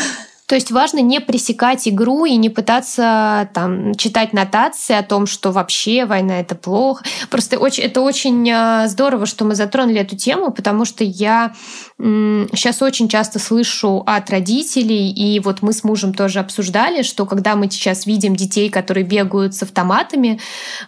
То 0.50 0.56
есть 0.56 0.72
важно 0.72 0.98
не 0.98 1.20
пресекать 1.20 1.86
игру 1.86 2.24
и 2.24 2.34
не 2.34 2.50
пытаться 2.50 3.48
там 3.54 3.94
читать 3.94 4.32
нотации 4.32 4.96
о 4.96 5.04
том, 5.04 5.28
что 5.28 5.52
вообще 5.52 6.06
война 6.06 6.40
это 6.40 6.56
плохо. 6.56 7.04
Просто 7.30 7.56
очень, 7.56 7.84
это 7.84 8.00
очень 8.00 8.50
э, 8.50 8.88
здорово, 8.88 9.26
что 9.26 9.44
мы 9.44 9.54
затронули 9.54 10.00
эту 10.00 10.16
тему, 10.16 10.50
потому 10.50 10.84
что 10.84 11.04
я 11.04 11.54
сейчас 12.00 12.82
очень 12.82 13.08
часто 13.08 13.38
слышу 13.38 14.02
от 14.06 14.30
родителей, 14.30 15.10
и 15.10 15.38
вот 15.40 15.62
мы 15.62 15.72
с 15.72 15.84
мужем 15.84 16.14
тоже 16.14 16.40
обсуждали, 16.40 17.02
что 17.02 17.26
когда 17.26 17.56
мы 17.56 17.70
сейчас 17.70 18.06
видим 18.06 18.36
детей, 18.36 18.70
которые 18.70 19.04
бегают 19.04 19.54
с 19.54 19.62
автоматами 19.62 20.40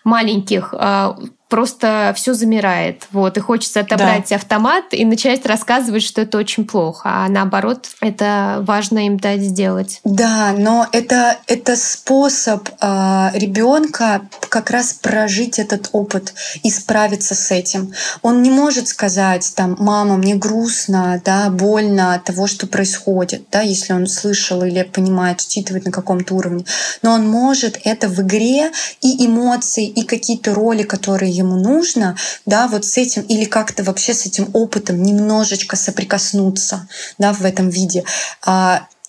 маленьких, 0.04 0.72
э, 0.78 1.14
просто 1.52 2.14
все 2.16 2.32
замирает. 2.32 3.08
Вот, 3.12 3.36
и 3.36 3.40
хочется 3.40 3.80
отобрать 3.80 4.30
да. 4.30 4.36
автомат 4.36 4.84
и 4.92 5.04
начать 5.04 5.44
рассказывать, 5.44 6.02
что 6.02 6.22
это 6.22 6.38
очень 6.38 6.64
плохо. 6.64 7.10
А 7.12 7.28
наоборот, 7.28 7.88
это 8.00 8.64
важно 8.66 9.06
им 9.06 9.18
дать 9.18 9.42
сделать. 9.42 10.00
Да, 10.02 10.54
но 10.56 10.86
это, 10.92 11.36
это 11.46 11.76
способ 11.76 12.70
э, 12.80 13.30
ребенка 13.34 14.22
как 14.48 14.70
раз 14.70 14.94
прожить 14.94 15.58
этот 15.58 15.90
опыт 15.92 16.32
и 16.62 16.70
справиться 16.70 17.34
с 17.34 17.50
этим. 17.50 17.92
Он 18.22 18.40
не 18.40 18.50
может 18.50 18.88
сказать, 18.88 19.52
там, 19.54 19.76
мама, 19.78 20.16
мне 20.16 20.34
грустно, 20.34 21.01
да, 21.24 21.50
больно 21.50 22.14
от 22.14 22.24
того, 22.24 22.46
что 22.46 22.66
происходит, 22.66 23.44
да, 23.50 23.60
если 23.60 23.92
он 23.92 24.06
слышал 24.06 24.62
или 24.62 24.82
понимает, 24.82 25.40
считывает 25.40 25.84
на 25.84 25.92
каком-то 25.92 26.34
уровне. 26.34 26.64
Но 27.02 27.12
он 27.12 27.28
может 27.28 27.80
это 27.84 28.08
в 28.08 28.20
игре 28.22 28.70
и 29.00 29.26
эмоции, 29.26 29.86
и 29.86 30.02
какие-то 30.02 30.54
роли, 30.54 30.82
которые 30.82 31.32
ему 31.32 31.56
нужно, 31.56 32.16
да, 32.46 32.68
вот 32.68 32.84
с 32.84 32.96
этим 32.96 33.22
или 33.22 33.44
как-то 33.44 33.84
вообще 33.84 34.14
с 34.14 34.26
этим 34.26 34.50
опытом 34.52 35.02
немножечко 35.02 35.76
соприкоснуться, 35.76 36.88
да, 37.18 37.32
в 37.32 37.44
этом 37.44 37.68
виде. 37.68 38.04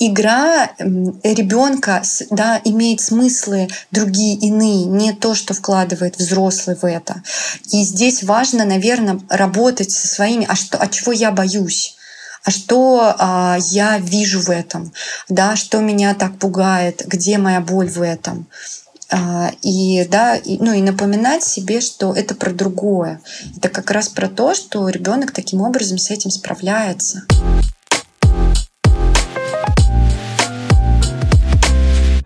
Игра 0.06 0.72
ребенка 0.78 2.04
да, 2.30 2.60
имеет 2.66 3.00
смыслы 3.00 3.70
другие, 3.90 4.36
иные, 4.36 4.84
не 4.84 5.14
то, 5.14 5.34
что 5.34 5.54
вкладывает 5.54 6.18
взрослый 6.18 6.76
в 6.76 6.84
это. 6.84 7.24
И 7.72 7.84
здесь 7.84 8.22
важно, 8.24 8.66
наверное, 8.66 9.22
работать 9.30 9.92
со 9.92 10.08
своими, 10.08 10.46
а 10.50 10.56
что, 10.56 10.78
а 10.78 10.88
чего 10.88 11.14
я 11.14 11.32
боюсь? 11.32 11.96
а 12.46 12.52
что 12.52 13.16
а, 13.18 13.58
я 13.70 13.98
вижу 14.00 14.42
в 14.42 14.50
этом, 14.50 14.92
да, 15.30 15.56
что 15.56 15.80
меня 15.80 16.14
так 16.14 16.38
пугает, 16.38 17.04
где 17.06 17.38
моя 17.38 17.62
боль 17.62 17.90
в 17.90 18.02
этом. 18.02 18.48
А, 19.10 19.52
и, 19.62 20.06
да, 20.10 20.36
и, 20.36 20.58
ну, 20.58 20.74
и 20.74 20.82
напоминать 20.82 21.46
себе, 21.46 21.80
что 21.80 22.14
это 22.14 22.36
про 22.36 22.52
другое. 22.52 23.22
Это 23.56 23.70
как 23.70 23.92
раз 23.92 24.10
про 24.10 24.28
то, 24.28 24.56
что 24.56 24.90
ребенок 24.90 25.32
таким 25.32 25.62
образом 25.62 25.98
с 25.98 26.12
этим 26.12 26.32
справляется. 26.32 27.24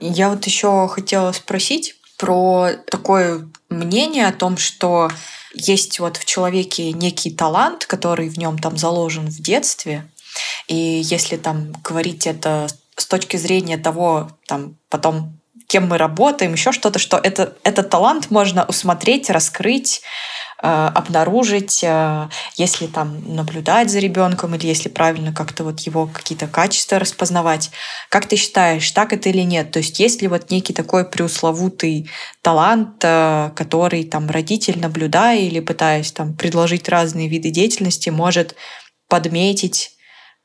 Я 0.10 0.30
вот 0.30 0.45
еще 0.45 0.88
хотела 0.88 1.32
спросить 1.32 1.95
про 2.18 2.72
такое 2.89 3.47
мнение 3.70 4.28
о 4.28 4.34
том, 4.34 4.58
что 4.58 5.10
есть 5.53 5.99
вот 5.99 6.18
в 6.18 6.26
человеке 6.26 6.91
некий 6.91 7.32
талант, 7.32 7.86
который 7.86 8.30
в 8.30 8.38
нем 8.38 8.58
там 8.58 8.78
заложен 8.78 9.28
в 9.28 9.41
детстве. 9.41 10.10
И 10.68 10.76
если 10.76 11.38
там 11.38 11.74
говорить 11.84 12.28
это 12.28 12.68
с 12.95 13.05
точки 13.05 13.38
зрения 13.38 13.78
того, 13.78 14.30
там 14.47 14.76
потом 14.89 15.38
кем 15.68 15.88
мы 15.88 15.97
работаем, 15.97 16.53
еще 16.53 16.72
что-то, 16.72 16.97
что 16.97 17.18
это, 17.18 17.55
этот 17.64 17.89
талант 17.89 18.32
можно 18.32 18.66
усмотреть, 18.66 19.30
раскрыть, 19.30 20.01
обнаружить, 20.66 21.84
э, 21.84 22.30
если 22.55 22.88
там 22.88 23.36
наблюдать 23.36 23.91
за 23.91 23.99
ребенком 23.99 24.55
или 24.55 24.66
если 24.66 24.89
правильно 24.89 25.32
как-то 25.34 25.64
вот 25.64 25.82
его 25.82 26.08
какие-то 26.08 26.47
качества 26.47 26.99
распознавать. 26.99 27.70
Как 28.10 28.26
ты 28.26 28.36
считаешь, 28.38 28.89
так 28.91 29.14
это 29.14 29.30
или 29.30 29.41
нет? 29.41 29.72
То 29.72 29.80
есть 29.80 29.99
есть 29.99 30.22
ли 30.22 30.28
вот 30.28 30.49
некий 30.49 30.74
такой 30.74 31.05
преусловутый 31.05 32.10
талант, 32.41 33.03
э, 33.03 33.51
который 33.55 34.03
там 34.03 34.30
родитель, 34.30 34.80
наблюдая 34.80 35.39
или 35.39 35.60
пытаясь 35.60 36.12
там 36.12 36.34
предложить 36.34 36.89
разные 36.89 37.28
виды 37.28 37.51
деятельности, 37.51 38.10
может 38.10 38.55
подметить 39.08 39.96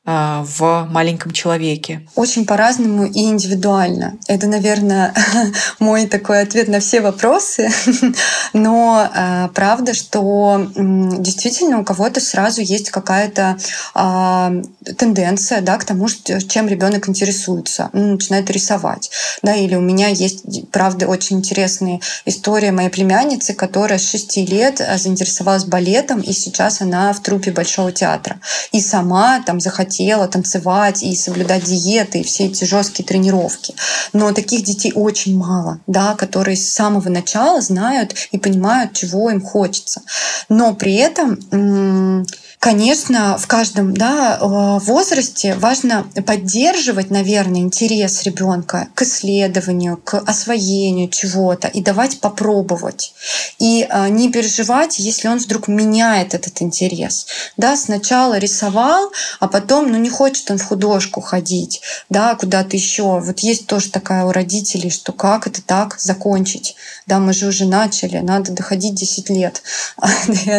в 0.05 0.87
маленьком 0.89 1.31
человеке? 1.31 2.05
Очень 2.15 2.45
по-разному 2.45 3.05
и 3.05 3.21
индивидуально. 3.21 4.17
Это, 4.27 4.47
наверное, 4.47 5.13
мой 5.79 6.07
такой 6.07 6.41
ответ 6.41 6.67
на 6.67 6.81
все 6.81 6.99
вопросы. 6.99 7.71
Но 8.53 9.09
э, 9.13 9.47
правда, 9.53 9.93
что 9.93 10.59
э, 10.59 10.81
действительно 11.19 11.79
у 11.79 11.85
кого-то 11.85 12.19
сразу 12.19 12.59
есть 12.59 12.89
какая-то 12.89 13.57
э, 13.95 14.61
тенденция 14.97 15.61
да, 15.61 15.77
к 15.77 15.85
тому, 15.85 16.09
чем 16.09 16.67
ребенок 16.67 17.07
интересуется. 17.07 17.89
Он 17.93 18.13
начинает 18.13 18.51
рисовать. 18.51 19.09
Да, 19.41 19.55
или 19.55 19.75
у 19.75 19.81
меня 19.81 20.09
есть, 20.09 20.69
правда, 20.71 21.07
очень 21.07 21.37
интересная 21.37 22.01
история 22.25 22.73
моей 22.73 22.89
племянницы, 22.89 23.53
которая 23.53 23.99
с 23.99 24.09
6 24.09 24.37
лет 24.49 24.85
заинтересовалась 24.97 25.63
балетом, 25.63 26.19
и 26.19 26.33
сейчас 26.33 26.81
она 26.81 27.13
в 27.13 27.21
трупе 27.21 27.51
Большого 27.51 27.93
театра. 27.93 28.41
И 28.73 28.81
сама 28.81 29.41
там 29.45 29.61
захотела 29.61 29.92
хотела 29.93 30.27
танцевать 30.27 31.03
и 31.03 31.15
соблюдать 31.15 31.65
диеты 31.65 32.21
и 32.21 32.23
все 32.23 32.47
эти 32.47 32.63
жесткие 32.63 33.05
тренировки. 33.05 33.75
Но 34.11 34.31
таких 34.33 34.63
детей 34.63 34.91
очень 34.95 35.37
мало, 35.37 35.79
да, 35.85 36.15
которые 36.15 36.57
с 36.57 36.67
самого 36.69 37.09
начала 37.09 37.61
знают 37.61 38.15
и 38.31 38.39
понимают, 38.39 38.93
чего 38.93 39.29
им 39.29 39.39
хочется. 39.39 40.01
Но 40.49 40.73
при 40.73 40.95
этом 40.95 42.25
Конечно, 42.63 43.37
в 43.37 43.45
каждом 43.45 43.93
да, 43.93 44.37
э, 44.39 44.45
возрасте 44.85 45.53
важно 45.55 46.07
поддерживать, 46.25 47.09
наверное, 47.09 47.59
интерес 47.59 48.23
ребенка 48.23 48.87
к 48.95 49.01
исследованию, 49.01 49.97
к 49.97 50.17
освоению 50.19 51.09
чего-то 51.09 51.67
и 51.67 51.81
давать 51.81 52.21
попробовать. 52.21 53.13
И 53.59 53.85
э, 53.89 54.07
не 54.07 54.31
переживать, 54.31 54.97
если 54.97 55.27
он 55.27 55.39
вдруг 55.39 55.67
меняет 55.67 56.35
этот 56.35 56.61
интерес. 56.61 57.27
Да, 57.57 57.75
сначала 57.75 58.37
рисовал, 58.37 59.11
а 59.41 59.49
потом 59.49 59.91
ну, 59.91 59.97
не 59.97 60.09
хочет 60.09 60.49
он 60.49 60.57
в 60.57 60.63
художку 60.63 61.19
ходить, 61.19 61.81
да, 62.07 62.33
куда-то 62.35 62.77
еще. 62.77 63.19
Вот 63.19 63.39
есть 63.39 63.67
тоже 63.67 63.91
такая 63.91 64.23
у 64.23 64.31
родителей, 64.31 64.89
что 64.89 65.11
как 65.11 65.47
это 65.47 65.61
так 65.61 65.99
закончить? 65.99 66.77
Да, 67.05 67.19
мы 67.19 67.33
же 67.33 67.47
уже 67.47 67.65
начали, 67.65 68.17
надо 68.17 68.51
доходить 68.53 68.95
10 68.95 69.29
лет, 69.29 69.61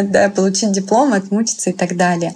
да, 0.04 0.28
получить 0.28 0.72
диплом, 0.72 1.12
отмучиться 1.12 1.70
и 1.70 1.72
так 1.72 1.96
далее 1.96 2.34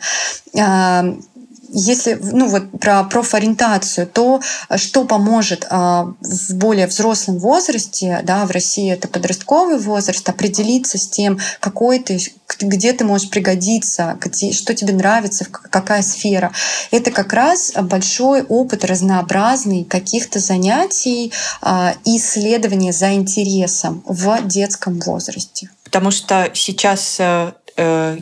если 1.69 2.19
ну 2.21 2.49
вот 2.49 2.71
про 2.81 3.05
профориентацию, 3.05 4.07
то 4.07 4.41
что 4.77 5.05
поможет 5.05 5.66
а, 5.71 6.14
в 6.21 6.55
более 6.55 6.87
взрослом 6.87 7.39
возрасте, 7.39 8.21
да, 8.25 8.47
в 8.47 8.51
России 8.51 8.91
это 8.91 9.09
подростковый 9.09 9.79
возраст, 9.79 10.29
определиться 10.29 10.99
с 10.99 11.09
тем, 11.09 11.39
какой 11.61 11.99
ты, 11.99 12.19
где 12.61 12.93
ты 12.93 13.05
можешь 13.05 13.31
пригодиться, 13.31 14.16
где, 14.21 14.53
что 14.53 14.75
тебе 14.75 14.93
нравится, 14.93 15.45
какая 15.45 16.03
сфера. 16.03 16.53
Это 16.91 17.11
как 17.11 17.33
раз 17.33 17.73
большой 17.75 18.43
опыт 18.43 18.85
разнообразный 18.85 19.85
каких-то 19.85 20.39
занятий 20.39 21.33
а, 21.61 21.95
и 22.05 22.19
исследования 22.19 22.93
за 22.93 23.12
интересом 23.12 24.03
в 24.07 24.47
детском 24.47 25.01
возрасте. 25.01 25.71
Потому 25.85 26.11
что 26.11 26.51
сейчас 26.53 27.16
э, 27.19 27.53
Э, 27.68 27.68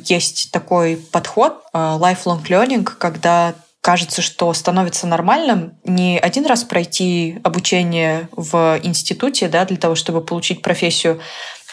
есть 0.05 0.51
такой 0.53 0.97
подход 0.97 1.63
э, 1.73 1.79
lifelong 1.79 2.43
learning, 2.43 2.85
когда 2.85 3.55
кажется, 3.81 4.21
что 4.21 4.53
становится 4.53 5.07
нормальным 5.07 5.79
не 5.85 6.19
один 6.19 6.45
раз 6.47 6.65
пройти 6.65 7.39
обучение 7.45 8.29
в 8.33 8.81
институте 8.83 9.49
да, 9.49 9.65
для 9.65 9.77
того, 9.77 9.95
чтобы 9.95 10.21
получить 10.21 10.61
профессию, 10.61 11.21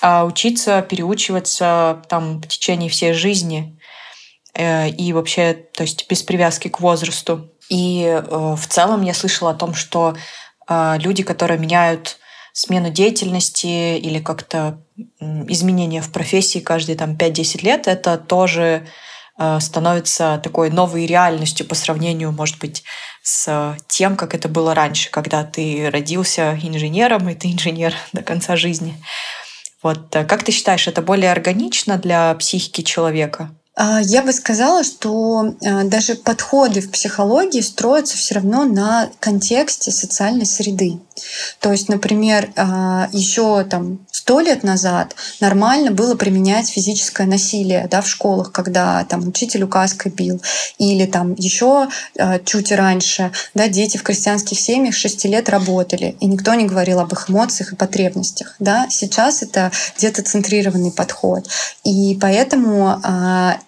а 0.01 0.23
учиться, 0.25 0.81
переучиваться 0.81 2.03
там 2.09 2.41
в 2.41 2.47
течение 2.47 2.89
всей 2.89 3.13
жизни 3.13 3.79
э, 4.53 4.89
и 4.89 5.11
вообще, 5.11 5.53
то 5.53 5.83
есть 5.83 6.07
без 6.09 6.23
привязки 6.23 6.67
к 6.67 6.79
возрасту. 6.79 7.49
И 7.69 8.21
в 8.29 8.67
целом 8.67 9.01
я 9.01 9.13
слышала 9.13 9.51
о 9.51 9.55
том, 9.55 9.73
что 9.73 10.15
люди, 10.69 11.23
которые 11.23 11.57
меняют 11.57 12.17
смену 12.51 12.91
деятельности 12.91 13.97
или 13.97 14.19
как-то 14.19 14.82
изменения 15.19 16.01
в 16.01 16.11
профессии 16.11 16.59
каждые 16.59 16.95
там 16.95 17.15
5-10 17.15 17.63
лет, 17.63 17.87
это 17.87 18.17
тоже 18.17 18.87
э, 19.37 19.59
становится 19.59 20.39
такой 20.43 20.69
новой 20.69 21.05
реальностью 21.05 21.65
по 21.65 21.75
сравнению, 21.75 22.31
может 22.31 22.59
быть, 22.59 22.83
с 23.21 23.77
тем, 23.87 24.15
как 24.15 24.35
это 24.35 24.49
было 24.49 24.75
раньше, 24.75 25.09
когда 25.09 25.43
ты 25.43 25.89
родился 25.91 26.59
инженером, 26.61 27.29
и 27.29 27.35
ты 27.35 27.51
инженер 27.51 27.95
до 28.13 28.21
конца 28.21 28.55
жизни. 28.55 28.95
Вот 29.81 30.15
э, 30.15 30.25
как 30.25 30.43
ты 30.43 30.51
считаешь, 30.51 30.87
это 30.87 31.01
более 31.01 31.31
органично 31.31 31.97
для 31.97 32.33
психики 32.35 32.81
человека? 32.81 33.51
А, 33.75 33.99
я 34.01 34.21
бы 34.21 34.31
сказала, 34.31 34.83
что 34.83 35.55
а, 35.65 35.83
даже 35.83 36.15
подходы 36.15 36.81
в 36.81 36.91
психологии 36.91 37.61
строятся 37.61 38.17
все 38.17 38.35
равно 38.35 38.65
на 38.65 39.09
контексте 39.19 39.91
социальной 39.91 40.45
среды. 40.45 40.99
То 41.59 41.71
есть, 41.71 41.89
например, 41.89 42.51
а, 42.55 43.09
еще 43.11 43.63
там 43.63 43.99
сто 44.11 44.39
лет 44.39 44.63
назад 44.63 45.15
нормально 45.39 45.91
было 45.91 46.15
применять 46.15 46.69
физическое 46.69 47.27
насилие 47.27 47.87
да, 47.89 48.01
в 48.01 48.07
школах, 48.07 48.51
когда 48.51 49.03
там 49.05 49.27
учитель 49.27 49.63
указкой 49.63 50.11
бил, 50.11 50.41
или 50.77 51.05
там 51.05 51.33
еще 51.35 51.87
чуть 52.45 52.71
раньше 52.71 53.31
да, 53.53 53.67
дети 53.67 53.97
в 53.97 54.03
крестьянских 54.03 54.59
семьях 54.59 54.95
6 54.95 55.25
лет 55.25 55.49
работали, 55.49 56.15
и 56.19 56.25
никто 56.25 56.53
не 56.53 56.65
говорил 56.65 56.99
об 56.99 57.11
их 57.13 57.29
эмоциях 57.29 57.73
и 57.73 57.75
потребностях. 57.75 58.55
Да? 58.59 58.87
Сейчас 58.89 59.41
это 59.43 59.71
детоцентрированный 59.97 60.91
подход. 60.91 61.47
И 61.83 62.17
поэтому 62.19 63.01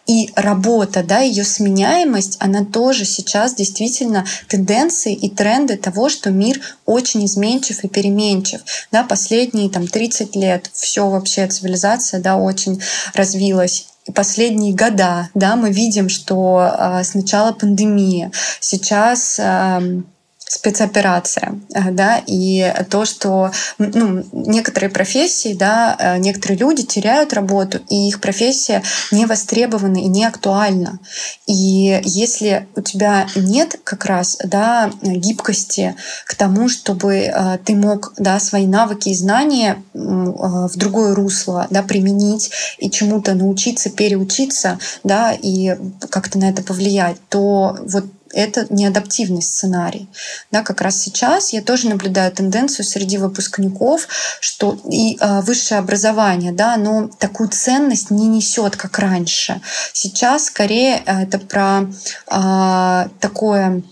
и 0.07 0.31
работа, 0.35 1.03
да, 1.03 1.19
ее 1.19 1.43
сменяемость, 1.43 2.37
она 2.39 2.63
тоже 2.63 3.05
сейчас 3.05 3.55
действительно 3.55 4.25
тенденции 4.47 5.13
и 5.13 5.29
тренды 5.29 5.77
того, 5.77 6.09
что 6.09 6.31
мир 6.31 6.59
очень 6.85 7.25
изменчив 7.35 7.83
и 7.83 7.87
переменчив. 7.87 8.61
Да, 8.91 9.03
последние 9.03 9.69
там 9.69 9.87
30 9.87 10.35
лет 10.35 10.69
все 10.73 11.09
вообще 11.09 11.47
цивилизация 11.47 12.19
да, 12.19 12.37
очень 12.37 12.81
развилась 13.13 13.87
последние 14.13 14.75
года, 14.75 15.29
да, 15.33 15.55
мы 15.55 15.71
видим, 15.71 16.09
что 16.09 16.71
э, 16.77 17.03
сначала 17.03 17.53
пандемия, 17.53 18.31
сейчас 18.59 19.39
э, 19.39 20.01
спецоперация, 20.47 21.59
э, 21.73 21.91
да, 21.91 22.21
и 22.25 22.73
то, 22.89 23.05
что 23.05 23.51
ну, 23.79 24.23
некоторые 24.31 24.89
профессии, 24.89 25.53
да, 25.53 25.95
э, 25.97 26.17
некоторые 26.17 26.59
люди 26.59 26.83
теряют 26.83 27.33
работу, 27.33 27.79
и 27.89 28.07
их 28.07 28.21
профессия 28.21 28.83
не 29.11 29.25
востребована 29.25 29.97
и 29.97 30.07
не 30.07 30.23
актуальна. 30.23 30.99
И 31.47 31.99
если 32.03 32.67
у 32.75 32.81
тебя 32.81 33.27
нет 33.35 33.79
как 33.83 34.05
раз 34.05 34.37
да, 34.43 34.91
гибкости 35.01 35.95
к 36.25 36.35
тому, 36.35 36.69
чтобы 36.69 37.15
э, 37.15 37.57
ты 37.65 37.75
мог 37.75 38.13
да, 38.17 38.39
свои 38.39 38.67
навыки 38.67 39.09
и 39.09 39.15
знания 39.15 39.81
в 39.93 40.77
другое 40.77 41.15
русло 41.15 41.67
да, 41.69 41.81
применить 41.81 42.51
и 42.77 42.91
чему-то 42.91 43.33
научиться, 43.33 43.89
переучиться, 43.89 44.79
да, 45.03 45.33
и 45.33 45.75
как-то 46.09 46.37
на 46.37 46.49
это 46.49 46.61
повлиять, 46.61 47.17
то 47.29 47.77
вот 47.81 48.05
это 48.35 48.67
неадаптивный 48.69 49.41
сценарий. 49.41 50.07
Да, 50.51 50.61
как 50.61 50.81
раз 50.81 51.01
сейчас 51.01 51.53
я 51.53 51.61
тоже 51.61 51.89
наблюдаю 51.89 52.31
тенденцию 52.31 52.85
среди 52.85 53.17
выпускников, 53.17 54.07
что 54.39 54.77
и 54.91 55.17
э, 55.19 55.41
высшее 55.41 55.79
образование, 55.79 56.51
да, 56.51 56.75
оно 56.75 57.09
такую 57.19 57.49
ценность 57.49 58.11
не 58.11 58.27
несет, 58.27 58.75
как 58.75 58.99
раньше. 58.99 59.61
Сейчас 59.93 60.45
скорее 60.45 61.01
это 61.05 61.39
про 61.39 61.85
э, 62.29 63.09
такое 63.19 63.83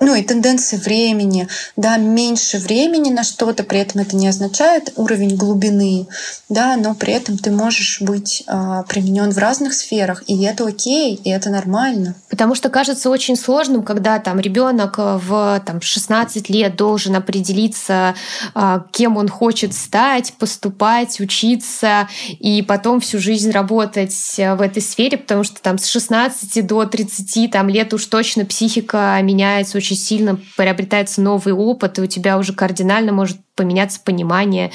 ну 0.00 0.14
и 0.14 0.22
тенденции 0.22 0.76
времени, 0.76 1.48
да, 1.76 1.96
меньше 1.96 2.58
времени 2.58 3.10
на 3.10 3.22
что-то, 3.22 3.64
при 3.64 3.80
этом 3.80 4.02
это 4.02 4.16
не 4.16 4.28
означает 4.28 4.92
уровень 4.96 5.36
глубины, 5.36 6.06
да, 6.48 6.76
но 6.76 6.94
при 6.94 7.12
этом 7.12 7.38
ты 7.38 7.50
можешь 7.50 8.00
быть 8.00 8.44
а, 8.46 8.82
применен 8.84 9.30
в 9.30 9.38
разных 9.38 9.74
сферах, 9.74 10.22
и 10.26 10.42
это 10.44 10.66
окей, 10.66 11.14
и 11.14 11.30
это 11.30 11.50
нормально. 11.50 12.14
Потому 12.28 12.54
что 12.54 12.68
кажется 12.68 13.08
очень 13.08 13.36
сложным, 13.36 13.82
когда 13.82 14.18
там 14.18 14.38
ребенок 14.38 14.98
в 14.98 15.62
там, 15.64 15.80
16 15.80 16.50
лет 16.50 16.76
должен 16.76 17.16
определиться, 17.16 18.14
а, 18.54 18.84
кем 18.92 19.16
он 19.16 19.28
хочет 19.28 19.74
стать, 19.74 20.34
поступать, 20.34 21.20
учиться, 21.20 22.08
и 22.38 22.62
потом 22.62 23.00
всю 23.00 23.18
жизнь 23.18 23.50
работать 23.50 24.14
в 24.36 24.60
этой 24.60 24.82
сфере, 24.82 25.16
потому 25.16 25.44
что 25.44 25.60
там 25.62 25.78
с 25.78 25.86
16 25.86 26.66
до 26.66 26.84
30 26.84 27.50
там, 27.50 27.68
лет 27.68 27.94
уж 27.94 28.04
точно 28.06 28.44
психика 28.44 29.18
меняется 29.22 29.78
очень 29.78 29.85
сильно 29.94 30.38
приобретается 30.56 31.20
новый 31.20 31.54
опыт, 31.54 31.98
и 31.98 32.02
у 32.02 32.06
тебя 32.06 32.38
уже 32.38 32.52
кардинально 32.52 33.12
может 33.12 33.38
поменяться 33.54 34.00
понимание 34.00 34.72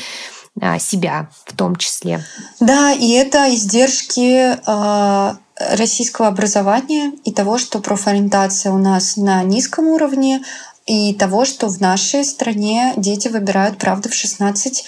а, 0.59 0.79
себя 0.79 1.29
в 1.45 1.55
том 1.55 1.75
числе. 1.75 2.23
Да, 2.59 2.91
и 2.91 3.11
это 3.11 3.53
издержки 3.53 4.57
а, 4.65 5.37
российского 5.71 6.27
образования 6.27 7.13
и 7.23 7.31
того, 7.31 7.57
что 7.57 7.79
профориентация 7.79 8.71
у 8.71 8.77
нас 8.77 9.17
на 9.17 9.43
низком 9.43 9.87
уровне, 9.87 10.41
и 10.87 11.13
того, 11.13 11.45
что 11.45 11.67
в 11.67 11.79
нашей 11.79 12.25
стране 12.25 12.93
дети 12.97 13.27
выбирают, 13.27 13.77
правда, 13.77 14.09
в 14.09 14.13
16 14.13 14.83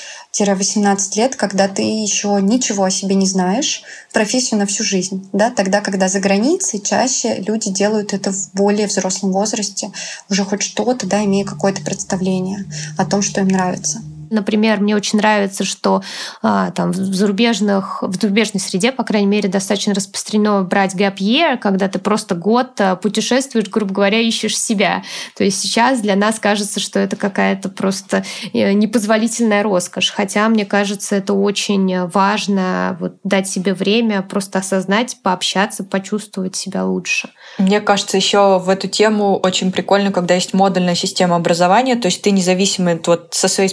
18 0.56 1.16
лет, 1.16 1.36
когда 1.36 1.68
ты 1.68 1.84
еще 1.84 2.40
ничего 2.42 2.86
о 2.86 2.92
себе 2.92 3.16
не 3.16 3.28
знаешь, 3.28 3.84
профессию 4.12 4.60
на 4.60 4.66
всю 4.66 4.84
жизнь. 4.84 5.30
Да? 5.32 5.52
Тогда, 5.52 5.82
когда 5.82 6.08
за 6.08 6.20
границей, 6.20 6.80
чаще 6.82 7.36
люди 7.36 7.70
делают 7.70 8.14
это 8.14 8.32
в 8.32 8.52
более 8.54 8.88
взрослом 8.88 9.32
возрасте, 9.32 9.92
уже 10.30 10.44
хоть 10.44 10.64
что-то, 10.64 11.06
да, 11.06 11.24
имея 11.24 11.46
какое-то 11.46 11.84
представление 11.84 12.66
о 12.98 13.06
том, 13.06 13.22
что 13.22 13.42
им 13.42 13.48
нравится. 13.48 14.02
Например, 14.34 14.80
мне 14.80 14.96
очень 14.96 15.20
нравится, 15.20 15.64
что 15.64 16.04
а, 16.42 16.72
там 16.72 16.92
в 16.92 16.96
зарубежных, 16.96 18.02
в 18.02 18.20
зарубежной 18.20 18.60
среде, 18.60 18.92
по 18.92 19.04
крайней 19.04 19.28
мере, 19.28 19.50
достаточно 19.50 19.94
распространено 19.94 20.64
брать 20.64 20.96
gap 20.96 21.18
year, 21.18 21.58
когда 21.58 21.88
ты 21.88 22.00
просто 22.00 22.36
год 22.36 22.80
а, 22.80 22.96
путешествуешь, 22.96 23.70
грубо 23.70 23.94
говоря, 23.94 24.20
ищешь 24.20 24.58
себя. 24.58 25.04
То 25.36 25.44
есть 25.44 25.62
сейчас 25.62 26.02
для 26.02 26.16
нас 26.16 26.40
кажется, 26.40 26.80
что 26.80 27.00
это 27.00 27.16
какая-то 27.16 27.70
просто 27.70 28.24
э, 28.54 28.74
непозволительная 28.74 29.64
роскошь. 29.64 30.12
Хотя, 30.12 30.50
мне 30.50 30.66
кажется, 30.66 31.16
это 31.16 31.34
очень 31.34 32.08
важно 32.08 32.98
вот, 33.00 33.18
дать 33.24 33.48
себе 33.48 33.74
время, 33.74 34.22
просто 34.22 34.60
осознать, 34.60 35.18
пообщаться, 35.22 35.84
почувствовать 35.84 36.56
себя 36.56 36.86
лучше. 36.86 37.30
Мне 37.58 37.82
кажется, 37.82 38.18
еще 38.18 38.60
в 38.60 38.70
эту 38.70 38.88
тему 38.88 39.38
очень 39.38 39.72
прикольно, 39.72 40.12
когда 40.12 40.34
есть 40.34 40.54
модульная 40.54 40.96
система 40.96 41.36
образования, 41.36 41.96
то 41.96 42.08
есть 42.08 42.22
ты 42.22 42.32
независимый 42.32 43.00
вот 43.06 43.34
со 43.34 43.48
своей 43.48 43.70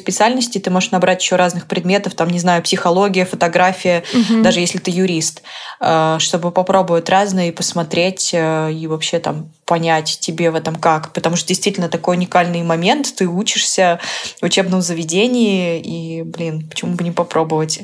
специальности 0.50 0.58
ты 0.58 0.70
можешь 0.70 0.90
набрать 0.90 1.22
еще 1.22 1.36
разных 1.36 1.66
предметов, 1.66 2.14
там, 2.14 2.28
не 2.28 2.38
знаю, 2.38 2.62
психология, 2.62 3.24
фотография, 3.24 4.02
угу. 4.12 4.42
даже 4.42 4.60
если 4.60 4.78
ты 4.78 4.90
юрист, 4.90 5.42
э, 5.80 6.16
чтобы 6.18 6.50
попробовать 6.50 7.08
разные 7.08 7.48
и 7.48 7.52
посмотреть 7.52 8.30
э, 8.32 8.72
и 8.72 8.86
вообще 8.86 9.18
там 9.18 9.50
понять 9.64 10.18
тебе 10.20 10.50
в 10.50 10.54
этом 10.54 10.76
как. 10.76 11.12
Потому 11.12 11.36
что 11.36 11.48
действительно 11.48 11.88
такой 11.88 12.16
уникальный 12.16 12.62
момент, 12.62 13.14
ты 13.16 13.26
учишься 13.26 13.98
в 14.40 14.44
учебном 14.44 14.82
заведении, 14.82 15.80
и, 15.80 16.22
блин, 16.22 16.68
почему 16.68 16.94
бы 16.94 17.04
не 17.04 17.12
попробовать? 17.12 17.80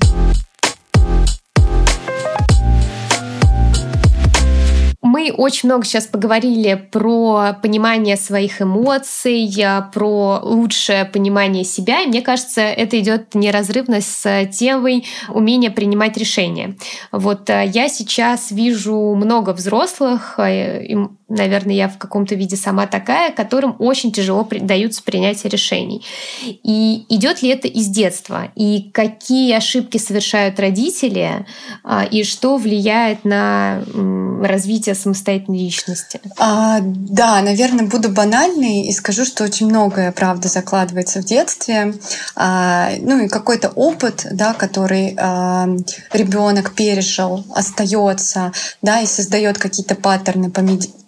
Очень 5.30 5.68
много 5.68 5.84
сейчас 5.84 6.06
поговорили 6.06 6.74
про 6.90 7.56
понимание 7.62 8.16
своих 8.16 8.60
эмоций, 8.62 9.50
про 9.92 10.40
лучшее 10.42 11.04
понимание 11.04 11.64
себя. 11.64 12.02
И 12.02 12.06
мне 12.08 12.22
кажется, 12.22 12.60
это 12.60 12.98
идет 12.98 13.34
неразрывно 13.34 14.00
с 14.00 14.46
темой 14.52 15.04
умения 15.28 15.70
принимать 15.70 16.16
решения. 16.16 16.76
Вот 17.12 17.50
э, 17.50 17.70
я 17.72 17.88
сейчас 17.88 18.50
вижу 18.50 19.14
много 19.14 19.50
взрослых, 19.50 20.38
э, 20.38 20.84
наверное, 21.28 21.74
я 21.74 21.88
в 21.88 21.98
каком-то 21.98 22.34
виде 22.34 22.56
сама 22.56 22.86
такая, 22.86 23.32
которым 23.32 23.74
очень 23.78 24.12
тяжело 24.12 24.46
даются 24.60 25.02
принятие 25.02 25.50
решений. 25.50 26.04
И 26.44 27.04
идет 27.08 27.42
ли 27.42 27.48
это 27.48 27.66
из 27.66 27.88
детства? 27.88 28.48
И 28.54 28.90
какие 28.92 29.52
ошибки 29.54 29.98
совершают 29.98 30.60
родители? 30.60 31.44
А, 31.82 32.04
и 32.04 32.22
что 32.22 32.56
влияет 32.56 33.24
на 33.24 33.82
развитие 34.42 34.94
самостоятельной 34.94 35.58
личности? 35.58 36.20
А, 36.38 36.78
да, 36.80 37.42
наверное, 37.42 37.86
буду 37.86 38.08
банальной 38.08 38.82
и 38.82 38.92
скажу, 38.92 39.24
что 39.24 39.44
очень 39.44 39.66
многое, 39.66 40.12
правда, 40.12 40.48
закладывается 40.48 41.20
в 41.22 41.24
детстве. 41.24 41.94
А, 42.36 42.90
ну 43.00 43.24
и 43.24 43.28
какой-то 43.28 43.68
опыт, 43.70 44.26
да, 44.30 44.54
который 44.54 45.16
а, 45.18 45.68
ребенок 46.12 46.74
пережил, 46.74 47.44
остается, 47.54 48.52
да, 48.80 49.00
и 49.00 49.06
создает 49.06 49.58
какие-то 49.58 49.96
паттерны 49.96 50.50
поведения 50.50 51.05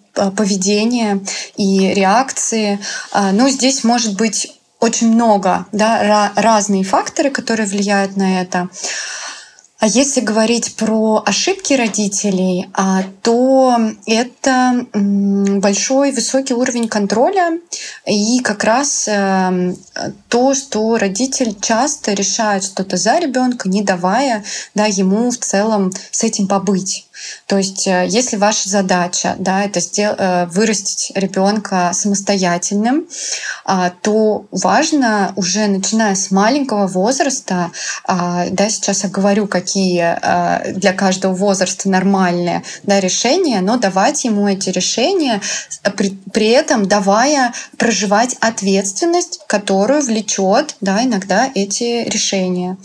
и 1.56 1.94
реакции. 1.94 2.78
А, 3.12 3.32
ну, 3.32 3.48
здесь 3.48 3.84
может 3.84 4.16
быть 4.16 4.52
очень 4.80 5.12
много, 5.12 5.66
да, 5.72 6.32
разные 6.36 6.84
факторы, 6.84 7.30
которые 7.30 7.66
влияют 7.66 8.16
на 8.16 8.40
это. 8.40 8.68
А 9.80 9.86
если 9.86 10.20
говорить 10.20 10.74
про 10.74 11.22
ошибки 11.24 11.72
родителей, 11.72 12.68
а, 12.72 13.04
то 13.22 13.78
это 14.06 14.86
большой 14.92 16.10
высокий 16.10 16.54
уровень 16.54 16.88
контроля 16.88 17.60
и 18.04 18.40
как 18.40 18.64
раз 18.64 19.06
эм, 19.06 19.76
то, 20.28 20.54
что 20.54 20.98
родитель 20.98 21.54
часто 21.60 22.12
решает 22.12 22.64
что-то 22.64 22.96
за 22.96 23.20
ребенка, 23.20 23.68
не 23.68 23.82
давая 23.82 24.44
да, 24.74 24.86
ему 24.86 25.30
в 25.30 25.38
целом 25.38 25.92
с 26.10 26.24
этим 26.24 26.48
побыть. 26.48 27.07
То 27.46 27.58
есть, 27.58 27.86
э, 27.86 28.06
если 28.08 28.36
ваша 28.36 28.68
задача, 28.68 29.36
да, 29.38 29.64
это 29.64 29.80
сдел- 29.80 30.14
э, 30.16 30.46
вырастить 30.46 31.12
ребенка 31.14 31.90
самостоятельным, 31.92 33.06
а, 33.64 33.90
то 33.90 34.46
важно 34.50 35.32
уже 35.36 35.66
начиная 35.66 36.14
с 36.14 36.30
маленького 36.30 36.86
возраста, 36.86 37.70
а, 38.04 38.46
да, 38.50 38.68
сейчас 38.70 39.04
я 39.04 39.10
говорю, 39.10 39.46
какие 39.46 40.00
а, 40.00 40.62
для 40.72 40.92
каждого 40.92 41.34
возраста 41.34 41.88
нормальные 41.88 42.62
да, 42.82 43.00
решения, 43.00 43.60
но 43.60 43.76
давать 43.76 44.24
ему 44.24 44.48
эти 44.48 44.70
решения, 44.70 45.40
при, 45.96 46.10
при 46.32 46.48
этом 46.48 46.86
давая 46.86 47.52
проживать 47.76 48.36
ответственность, 48.40 49.40
которую 49.46 50.02
влечет 50.02 50.76
да, 50.80 51.04
иногда 51.04 51.50
эти 51.54 52.08
решения. 52.08 52.76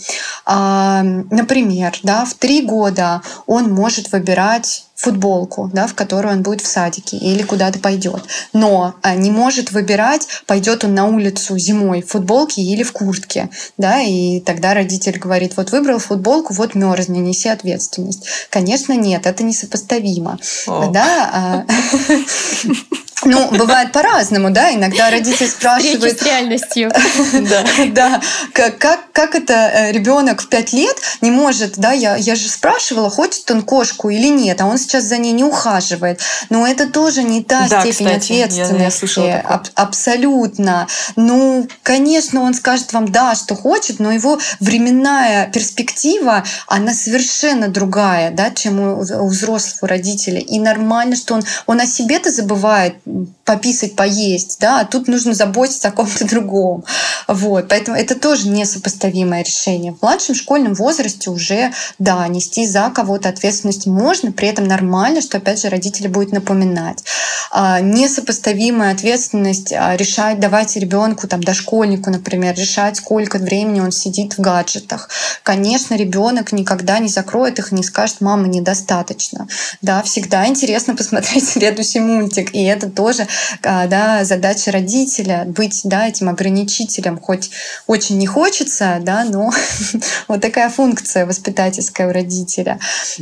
Например, 0.46 1.98
да, 2.02 2.24
в 2.24 2.34
три 2.34 2.62
года 2.62 3.22
он 3.46 3.72
может 3.72 4.12
выбирать 4.12 4.23
выбирать 4.24 4.86
футболку, 4.94 5.70
да, 5.72 5.86
в 5.86 5.94
которую 5.94 6.34
он 6.34 6.42
будет 6.42 6.60
в 6.60 6.66
садике 6.66 7.16
или 7.16 7.42
куда-то 7.42 7.78
пойдет. 7.78 8.22
Но 8.52 8.94
а, 9.02 9.14
не 9.14 9.30
может 9.30 9.72
выбирать, 9.72 10.26
пойдет 10.46 10.84
он 10.84 10.94
на 10.94 11.06
улицу 11.06 11.58
зимой 11.58 12.02
в 12.02 12.08
футболке 12.08 12.62
или 12.62 12.82
в 12.82 12.92
куртке. 12.92 13.50
Да, 13.76 14.00
и 14.00 14.40
тогда 14.40 14.74
родитель 14.74 15.18
говорит, 15.18 15.56
вот 15.56 15.72
выбрал 15.72 15.98
футболку, 15.98 16.54
вот 16.54 16.74
мерзни, 16.74 17.18
неси 17.18 17.48
ответственность. 17.48 18.26
Конечно, 18.50 18.92
нет, 18.92 19.26
это 19.26 19.42
несопоставимо. 19.42 20.38
О. 20.66 20.90
Да, 20.90 21.30
а, 21.32 21.66
Ну, 23.24 23.50
бывает 23.50 23.92
по-разному, 23.92 24.50
да. 24.50 24.72
Иногда 24.74 25.10
родитель 25.10 25.48
спрашивает... 25.48 26.20
с 26.20 26.22
реальностью. 26.22 26.90
Да. 27.34 27.64
Да. 27.88 28.22
Как, 28.52 28.78
как, 28.78 29.12
как 29.12 29.34
это 29.34 29.52
э, 29.52 29.92
ребенок 29.92 30.42
в 30.42 30.48
пять 30.48 30.72
лет 30.72 30.96
не 31.20 31.30
может, 31.30 31.74
да, 31.76 31.92
я, 31.92 32.16
я 32.16 32.34
же 32.34 32.48
спрашивала, 32.48 33.10
хочет 33.10 33.50
он 33.50 33.62
кошку 33.62 34.08
или 34.08 34.28
нет, 34.28 34.60
а 34.60 34.66
он 34.66 34.78
сейчас 34.78 34.93
за 35.00 35.18
ней 35.18 35.32
не 35.32 35.44
ухаживает. 35.44 36.20
Но 36.50 36.66
это 36.66 36.88
тоже 36.88 37.22
не 37.22 37.42
та 37.42 37.68
да, 37.68 37.80
степень 37.80 38.06
кстати, 38.06 38.32
ответственности. 38.32 39.20
Я, 39.20 39.26
я 39.26 39.40
Аб- 39.40 39.70
абсолютно. 39.74 40.86
Ну, 41.16 41.68
конечно, 41.82 42.42
он 42.42 42.54
скажет 42.54 42.92
вам 42.92 43.10
да, 43.10 43.34
что 43.34 43.54
хочет, 43.54 44.00
но 44.00 44.12
его 44.12 44.38
временная 44.60 45.50
перспектива, 45.50 46.44
она 46.66 46.92
совершенно 46.94 47.68
другая, 47.68 48.30
да, 48.30 48.50
чем 48.50 48.80
у, 48.80 49.00
у 49.00 49.28
взрослого 49.28 49.88
родителя. 49.88 50.40
И 50.40 50.58
нормально, 50.58 51.16
что 51.16 51.34
он, 51.34 51.42
он 51.66 51.80
о 51.80 51.86
себе-то 51.86 52.30
забывает 52.30 52.96
пописать, 53.44 53.94
поесть, 53.94 54.58
да, 54.60 54.80
а 54.80 54.84
тут 54.84 55.08
нужно 55.08 55.34
заботиться 55.34 55.88
о 55.88 55.92
ком-то 55.92 56.24
другом. 56.28 56.84
Вот, 57.28 57.68
поэтому 57.68 57.96
это 57.96 58.14
тоже 58.14 58.48
несопоставимое 58.48 59.42
решение. 59.42 59.92
В 59.92 60.02
младшем 60.02 60.34
школьном 60.34 60.74
возрасте 60.74 61.30
уже, 61.30 61.72
да, 61.98 62.26
нести 62.28 62.66
за 62.66 62.90
кого-то 62.90 63.28
ответственность 63.28 63.86
можно, 63.86 64.32
при 64.32 64.48
этом 64.48 64.64
нормально, 64.64 65.20
что, 65.20 65.38
опять 65.38 65.60
же, 65.60 65.68
родители 65.68 66.08
будут 66.08 66.32
напоминать. 66.32 67.04
А, 67.50 67.80
несопоставимая 67.80 68.92
ответственность 68.92 69.72
а, 69.72 69.96
решать, 69.96 70.40
давать 70.40 70.76
ребенку, 70.76 71.28
там, 71.28 71.42
дошкольнику, 71.42 72.10
например, 72.10 72.54
решать, 72.56 72.96
сколько 72.96 73.38
времени 73.38 73.80
он 73.80 73.92
сидит 73.92 74.36
в 74.36 74.40
гаджетах. 74.40 75.08
Конечно, 75.42 75.94
ребенок 75.94 76.52
никогда 76.52 76.98
не 76.98 77.08
закроет 77.08 77.58
их 77.58 77.72
и 77.72 77.74
не 77.74 77.82
скажет, 77.82 78.20
мама, 78.20 78.48
недостаточно. 78.48 79.46
Да, 79.82 80.02
всегда 80.02 80.46
интересно 80.46 80.96
посмотреть 80.96 81.48
следующий 81.48 82.00
мультик, 82.00 82.54
и 82.54 82.64
это 82.64 82.88
тоже 82.88 83.26
да, 83.62 84.24
задача 84.24 84.70
родителя 84.70 85.44
быть 85.46 85.80
да, 85.84 86.08
этим 86.08 86.28
ограничителем, 86.28 87.18
хоть 87.18 87.50
очень 87.86 88.18
не 88.18 88.26
хочется, 88.26 88.98
да, 89.00 89.24
но 89.24 89.50
вот 90.28 90.40
такая 90.40 90.70
функция 90.70 91.26
воспитательская 91.26 92.08
у 92.08 92.12
родителя. 92.12 92.78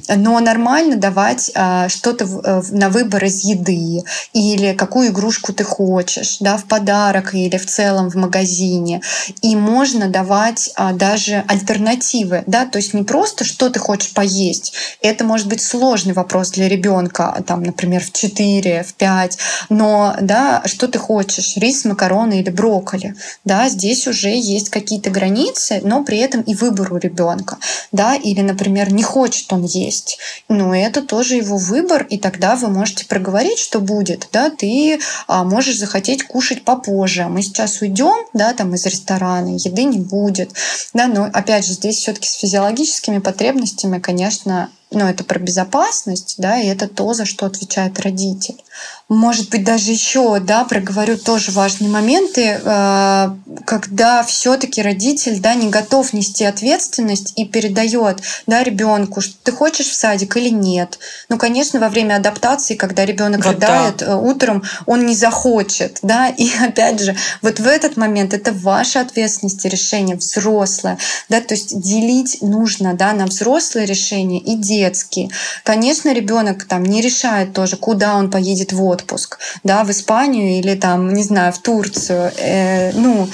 Но 0.09 0.39
нормально 0.41 0.97
давать 0.97 1.51
а, 1.55 1.89
что-то 1.89 2.25
э, 2.25 2.63
на 2.71 2.89
выбор 2.89 3.25
из 3.25 3.45
еды 3.45 4.03
или 4.33 4.75
какую 4.75 5.09
игрушку 5.09 5.53
ты 5.53 5.65
хочешь, 5.65 6.39
да, 6.41 6.57
в 6.57 6.65
подарок 6.65 7.35
или 7.35 7.57
в 7.57 7.67
целом 7.67 8.11
в 8.11 8.15
магазине. 8.15 9.03
И 9.41 9.57
можно 9.57 10.09
давать 10.09 10.71
а, 10.75 10.93
даже 10.93 11.45
альтернативы, 11.49 12.45
да, 12.47 12.67
то 12.67 12.79
есть 12.79 12.95
не 12.95 13.03
просто 13.03 13.45
что 13.45 13.71
ты 13.71 13.79
хочешь 13.79 14.13
поесть. 14.13 14.73
Это 15.01 15.25
может 15.25 15.49
быть 15.49 15.63
сложный 15.63 16.13
вопрос 16.13 16.51
для 16.51 16.69
ребенка, 16.69 17.43
там, 17.47 17.63
например, 17.63 18.03
в 18.03 18.13
4, 18.13 18.83
в 18.83 18.95
5, 18.95 19.39
но 19.69 20.02
да, 20.21 20.63
что 20.67 20.89
ты 20.89 20.99
хочешь, 20.99 21.57
рис, 21.57 21.85
макароны 21.85 22.41
или 22.41 22.51
брокколи, 22.51 23.15
да, 23.45 23.69
здесь 23.69 24.07
уже 24.07 24.29
есть 24.29 24.69
какие-то 24.71 25.11
границы, 25.11 25.81
но 25.83 26.05
при 26.05 26.19
этом 26.19 26.43
и 26.43 26.55
выбор 26.55 26.93
у 26.93 26.99
ребенка, 26.99 27.59
да, 27.93 28.15
или, 28.15 28.41
например, 28.41 28.93
не 28.93 29.03
хочет 29.03 29.53
он 29.53 29.65
есть, 29.65 30.19
но 30.49 30.75
это 30.75 31.03
тоже 31.03 31.37
его 31.37 31.57
выбор, 31.57 32.07
и 32.09 32.19
тогда 32.19 32.57
вы 32.57 32.69
можете 32.69 33.07
проговорить, 33.07 33.59
что 33.59 33.81
будет, 33.81 34.29
да, 34.33 34.51
ты 34.51 35.01
а, 35.27 35.45
можешь 35.45 35.79
захотеть 35.79 36.25
кушать 36.25 36.65
попозже, 36.65 37.27
мы 37.29 37.43
сейчас 37.43 37.81
уйдем, 37.81 38.27
да, 38.33 38.53
там 38.53 38.75
из 38.75 38.87
ресторана, 38.87 39.57
еды 39.57 39.85
не 39.85 39.99
будет, 39.99 40.53
да, 40.95 41.07
но 41.07 41.29
опять 41.33 41.67
же 41.67 41.73
здесь 41.73 41.97
все-таки 41.97 42.29
с 42.29 42.35
физиологическими 42.35 43.19
потребностями, 43.19 43.99
конечно, 43.99 44.71
но 44.93 45.09
это 45.09 45.25
про 45.25 45.39
безопасность, 45.39 46.37
да, 46.39 46.59
и 46.61 46.67
это 46.67 46.89
то, 46.89 47.15
за 47.15 47.25
что 47.25 47.47
отвечает 47.47 48.01
родитель. 48.01 48.63
Может 49.09 49.51
быть, 49.51 49.63
даже 49.63 49.93
еще, 49.93 50.41
да, 50.41 50.65
проговорю 50.65 51.19
тоже 51.19 51.51
важные 51.51 51.91
моменты, 51.91 52.59
э, 52.65 53.31
когда 53.67 54.23
все-таки 54.23 54.81
родитель, 54.81 55.39
да, 55.39 55.55
не 55.55 55.69
готов 55.69 56.15
нести 56.15 56.45
ответственность 56.45 57.35
и 57.37 57.45
передает, 57.45 58.23
да, 58.47 58.63
ребенку, 58.63 59.21
что 59.21 59.35
ты 59.43 59.53
хочешь 59.53 59.89
в 59.89 59.95
садик 59.95 60.37
или 60.39 60.49
нет. 60.49 60.99
Ну, 61.29 61.37
конечно, 61.37 61.79
во 61.79 61.91
время 61.91 62.17
адаптации, 62.17 62.75
когда 62.75 63.05
ребенок 63.05 63.45
вот 63.45 63.57
рыдает 63.57 63.99
да. 63.99 64.13
Э, 64.13 64.17
утром, 64.17 64.63
он 64.87 65.05
не 65.05 65.15
захочет, 65.15 65.99
да, 66.01 66.29
и 66.39 66.51
опять 66.61 67.01
же, 67.01 67.15
вот 67.43 67.61
в 67.61 67.67
этот 67.67 67.99
момент 67.99 68.33
это 68.33 68.53
ваша 68.53 69.01
ответственность 69.01 69.65
и 69.67 69.69
решение 69.69 70.17
взрослое, 70.17 70.97
да, 71.29 71.43
то 71.43 71.53
есть 71.53 71.79
делить 71.79 72.39
нужно, 72.41 72.95
да, 72.95 73.13
на 73.13 73.27
взрослые 73.27 73.85
решения 73.85 74.39
и 74.39 74.57
детские. 74.83 75.31
Конечно, 75.65 76.13
ребенок 76.13 76.65
там 76.65 76.83
не 76.83 77.01
решает 77.01 77.53
тоже, 77.53 77.77
куда 77.77 78.17
он 78.17 78.31
поедет 78.31 78.73
в 78.73 78.83
отпуск, 78.85 79.39
да, 79.65 79.85
в 79.85 79.91
Испанию 79.91 80.59
или 80.59 80.75
там, 80.75 81.13
не 81.13 81.23
знаю, 81.23 81.53
в 81.53 81.59
Турцию. 81.59 82.33
Э, 82.37 82.93
ну, 82.93 83.29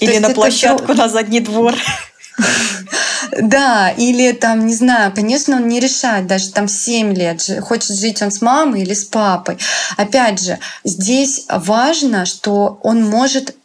или 0.00 0.18
на 0.18 0.30
площадку 0.30 0.92
это... 0.92 1.02
на 1.02 1.08
задний 1.08 1.40
двор. 1.40 1.74
Да, 3.40 3.90
или 3.90 4.32
там, 4.32 4.66
не 4.66 4.74
знаю, 4.74 5.12
конечно, 5.12 5.56
он 5.56 5.68
не 5.68 5.80
решает, 5.80 6.26
даже 6.26 6.50
там 6.50 6.68
7 6.68 7.14
лет, 7.14 7.42
хочет 7.62 7.96
жить 7.96 8.22
он 8.22 8.30
с 8.30 8.40
мамой 8.40 8.82
или 8.82 8.94
с 8.94 9.04
папой. 9.04 9.58
Опять 9.96 10.40
же, 10.40 10.58
здесь 10.84 11.46
важно, 11.48 12.26
что 12.26 12.78
он 12.82 13.04
может 13.04 13.56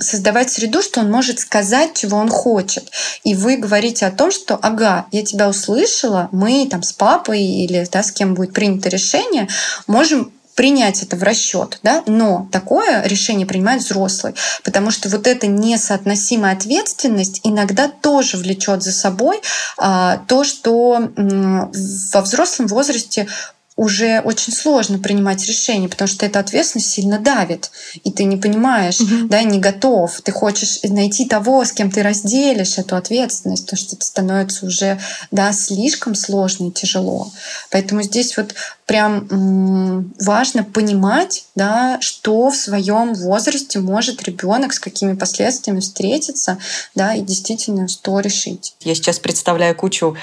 создавать 0.00 0.50
среду, 0.50 0.82
что 0.82 1.00
он 1.00 1.10
может 1.10 1.40
сказать, 1.40 1.94
чего 1.94 2.18
он 2.18 2.28
хочет. 2.28 2.90
И 3.24 3.34
вы 3.34 3.56
говорите 3.56 4.06
о 4.06 4.10
том, 4.10 4.30
что, 4.30 4.56
ага, 4.56 5.06
я 5.12 5.24
тебя 5.24 5.48
услышала, 5.48 6.28
мы 6.32 6.66
там 6.70 6.82
с 6.82 6.92
папой 6.92 7.42
или 7.42 7.86
да, 7.90 8.02
с 8.02 8.12
кем 8.12 8.34
будет 8.34 8.52
принято 8.52 8.88
решение, 8.88 9.48
можем 9.86 10.32
принять 10.56 11.02
это 11.02 11.16
в 11.16 11.22
расчет, 11.22 11.78
да, 11.82 12.02
но 12.06 12.48
такое 12.50 13.02
решение 13.02 13.46
принимает 13.46 13.82
взрослый, 13.82 14.34
потому 14.64 14.90
что 14.90 15.08
вот 15.10 15.26
эта 15.26 15.46
несоотносимая 15.46 16.54
ответственность 16.54 17.42
иногда 17.44 17.88
тоже 17.88 18.38
влечет 18.38 18.82
за 18.82 18.92
собой 18.92 19.40
а, 19.76 20.16
то, 20.26 20.44
что 20.44 21.10
м, 21.16 21.70
во 22.12 22.20
взрослом 22.22 22.66
возрасте 22.66 23.28
уже 23.76 24.22
очень 24.22 24.54
сложно 24.54 24.98
принимать 24.98 25.46
решения, 25.46 25.88
потому 25.88 26.08
что 26.08 26.24
эта 26.24 26.40
ответственность 26.40 26.90
сильно 26.90 27.18
давит, 27.18 27.70
и 28.04 28.10
ты 28.10 28.24
не 28.24 28.38
понимаешь, 28.38 29.00
угу. 29.00 29.28
да, 29.28 29.42
не 29.42 29.58
готов. 29.58 30.20
Ты 30.22 30.32
хочешь 30.32 30.80
найти 30.82 31.26
того, 31.26 31.62
с 31.62 31.72
кем 31.72 31.90
ты 31.90 32.02
разделишь 32.02 32.78
эту 32.78 32.96
ответственность, 32.96 33.66
потому 33.66 33.78
что 33.78 33.96
это 33.96 34.04
становится 34.06 34.66
уже 34.66 34.98
да, 35.30 35.52
слишком 35.52 36.14
сложно 36.14 36.68
и 36.68 36.70
тяжело. 36.70 37.30
Поэтому 37.70 38.02
здесь 38.02 38.36
вот 38.38 38.54
прям 38.86 40.12
важно 40.20 40.64
понимать, 40.64 41.44
да, 41.54 41.98
что 42.00 42.50
в 42.50 42.56
своем 42.56 43.12
возрасте 43.14 43.80
может 43.80 44.22
ребенок, 44.22 44.72
с 44.72 44.80
какими 44.80 45.14
последствиями 45.14 45.80
встретиться, 45.80 46.58
да, 46.94 47.14
и 47.14 47.20
действительно 47.20 47.88
что 47.88 48.20
решить. 48.20 48.74
Я 48.80 48.94
сейчас 48.94 49.18
представляю 49.18 49.74
кучу 49.74 50.16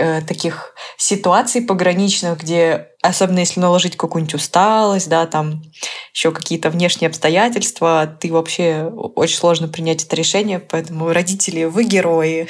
Э, 0.00 0.20
таких 0.22 0.74
ситуаций 0.96 1.60
пограничных, 1.60 2.38
где, 2.38 2.90
особенно 3.02 3.40
если 3.40 3.58
наложить 3.58 3.96
какую-нибудь 3.96 4.34
усталость, 4.34 5.08
да, 5.08 5.26
там 5.26 5.64
еще 6.14 6.30
какие-то 6.30 6.70
внешние 6.70 7.08
обстоятельства, 7.08 8.06
ты 8.20 8.32
вообще 8.32 8.84
очень 8.84 9.36
сложно 9.36 9.66
принять 9.66 10.04
это 10.04 10.14
решение, 10.14 10.60
поэтому 10.60 11.12
родители, 11.12 11.64
вы 11.64 11.82
герои. 11.82 12.46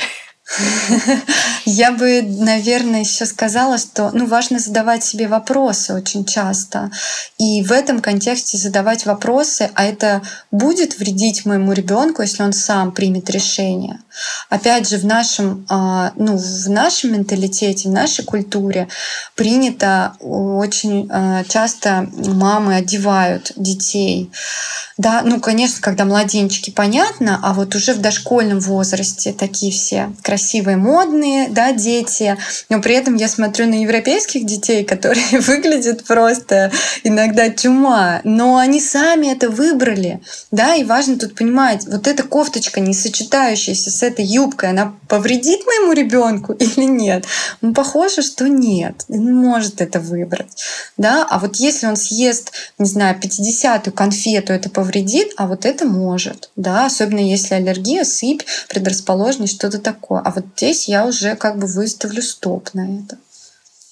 Я 1.65 1.93
бы, 1.93 2.23
наверное, 2.23 3.01
еще 3.01 3.27
сказала, 3.27 3.79
что 3.79 4.11
ну, 4.13 4.27
важно 4.27 4.59
задавать 4.59 5.05
себе 5.05 5.29
вопросы 5.29 5.95
очень 5.95 6.25
часто. 6.25 6.91
И 7.37 7.63
в 7.63 7.73
этом 7.73 8.01
контексте 8.01 8.57
задавать 8.57 9.05
вопросы, 9.05 9.71
а 9.75 9.85
это 9.85 10.23
будет 10.51 10.99
вредить 10.99 11.45
моему 11.45 11.73
ребенку, 11.73 12.23
если 12.23 12.43
он 12.43 12.53
сам 12.53 12.93
примет 12.93 13.29
решение. 13.31 14.01
Опять 14.49 14.89
же, 14.89 14.97
в 14.97 15.05
нашем, 15.05 15.67
а, 15.69 16.13
ну, 16.17 16.37
в 16.37 16.71
нашем 16.71 17.13
менталитете, 17.13 17.89
в 17.89 17.93
нашей 17.93 18.25
культуре 18.25 18.89
принято 19.35 20.15
очень 20.21 21.09
а, 21.11 21.45
часто 21.45 22.09
мамы 22.13 22.77
одевают 22.77 23.53
детей. 23.57 24.31
Да, 24.97 25.23
ну, 25.25 25.39
конечно, 25.41 25.81
когда 25.81 26.05
младенчики, 26.05 26.71
понятно, 26.71 27.39
а 27.43 27.53
вот 27.55 27.75
уже 27.77 27.95
в 27.95 28.01
дошкольном 28.01 28.59
возрасте 28.59 29.33
такие 29.33 29.71
все 29.71 30.13
красивые, 30.23 30.38
модные, 30.77 31.49
да, 31.49 31.73
дети. 31.73 32.37
Но 32.69 32.81
при 32.81 32.95
этом 32.95 33.17
я 33.17 33.29
смотрю 33.29 33.67
на 33.67 33.83
европейских 33.83 34.47
детей, 34.47 34.85
которые 34.85 35.25
выглядят 35.41 36.05
просто 36.05 36.71
иногда 37.05 37.51
чума, 37.51 38.21
но 38.25 38.57
они 38.57 38.81
сами 38.81 39.29
это 39.29 39.51
выбрали, 39.51 40.21
да, 40.51 40.75
и 40.75 40.85
важно 40.85 41.19
тут 41.19 41.35
понимать, 41.35 41.87
вот 41.87 42.07
эта 42.07 42.23
кофточка, 42.23 42.81
не 42.81 42.95
сочетающаяся 42.95 43.91
с 43.91 44.03
этой 44.03 44.25
юбкой, 44.25 44.71
она 44.71 44.95
повредит 45.09 45.61
моему 45.67 45.93
ребенку 45.93 46.53
или 46.59 46.85
нет? 46.85 47.25
Ну, 47.61 47.75
похоже, 47.75 48.23
что 48.23 48.49
нет. 48.49 49.05
Он 49.09 49.35
может 49.35 49.81
это 49.81 50.01
выбрать. 50.01 50.63
Да? 50.97 51.27
А 51.29 51.39
вот 51.39 51.57
если 51.57 51.87
он 51.87 51.97
съест, 51.97 52.53
не 52.79 52.89
знаю, 52.89 53.19
50-ю 53.21 53.93
конфету, 53.93 54.53
это 54.53 54.71
повредит, 54.71 55.33
а 55.37 55.47
вот 55.47 55.65
это 55.65 55.85
может. 55.85 56.51
Да? 56.57 56.87
Особенно 56.87 57.21
если 57.21 57.55
аллергия, 57.55 58.05
сыпь, 58.05 58.43
предрасположенность, 58.69 59.55
что-то 59.55 59.79
такое. 59.79 60.21
А 60.29 60.31
вот 60.31 60.45
здесь 60.57 60.89
я 60.89 61.07
уже 61.07 61.37
как 61.37 61.59
бы 61.59 61.67
выставлю 61.67 62.21
стоп 62.21 62.75
на 62.75 63.01
это. 63.01 63.17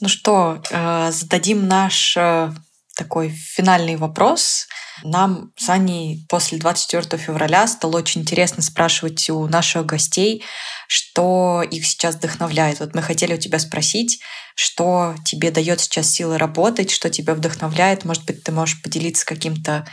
Ну 0.01 0.09
что, 0.09 0.63
э, 0.71 1.11
зададим 1.11 1.67
наш 1.67 2.15
э, 2.15 2.53
такой 2.95 3.31
финальный 3.31 3.97
вопрос. 3.97 4.67
Нам 5.03 5.51
с 5.57 5.71
Аней 5.71 6.27
после 6.29 6.59
24 6.59 7.17
февраля 7.17 7.67
стало 7.67 7.97
очень 7.97 8.21
интересно 8.21 8.63
спрашивать 8.63 9.31
у 9.31 9.47
наших 9.47 9.87
гостей, 9.87 10.45
что 10.89 11.63
их 11.63 11.87
сейчас 11.87 12.17
вдохновляет. 12.17 12.81
Вот 12.81 12.95
мы 12.95 13.01
хотели 13.01 13.33
у 13.33 13.39
тебя 13.39 13.59
спросить, 13.59 14.21
что 14.55 15.15
тебе 15.25 15.51
дает 15.51 15.81
сейчас 15.81 16.11
силы 16.11 16.37
работать, 16.37 16.91
что 16.91 17.09
тебя 17.09 17.35
вдохновляет. 17.35 18.05
Может 18.05 18.27
быть, 18.27 18.45
ты 18.45 18.53
можешь 18.53 18.83
поделиться 18.83 19.25
каким-то 19.25 19.87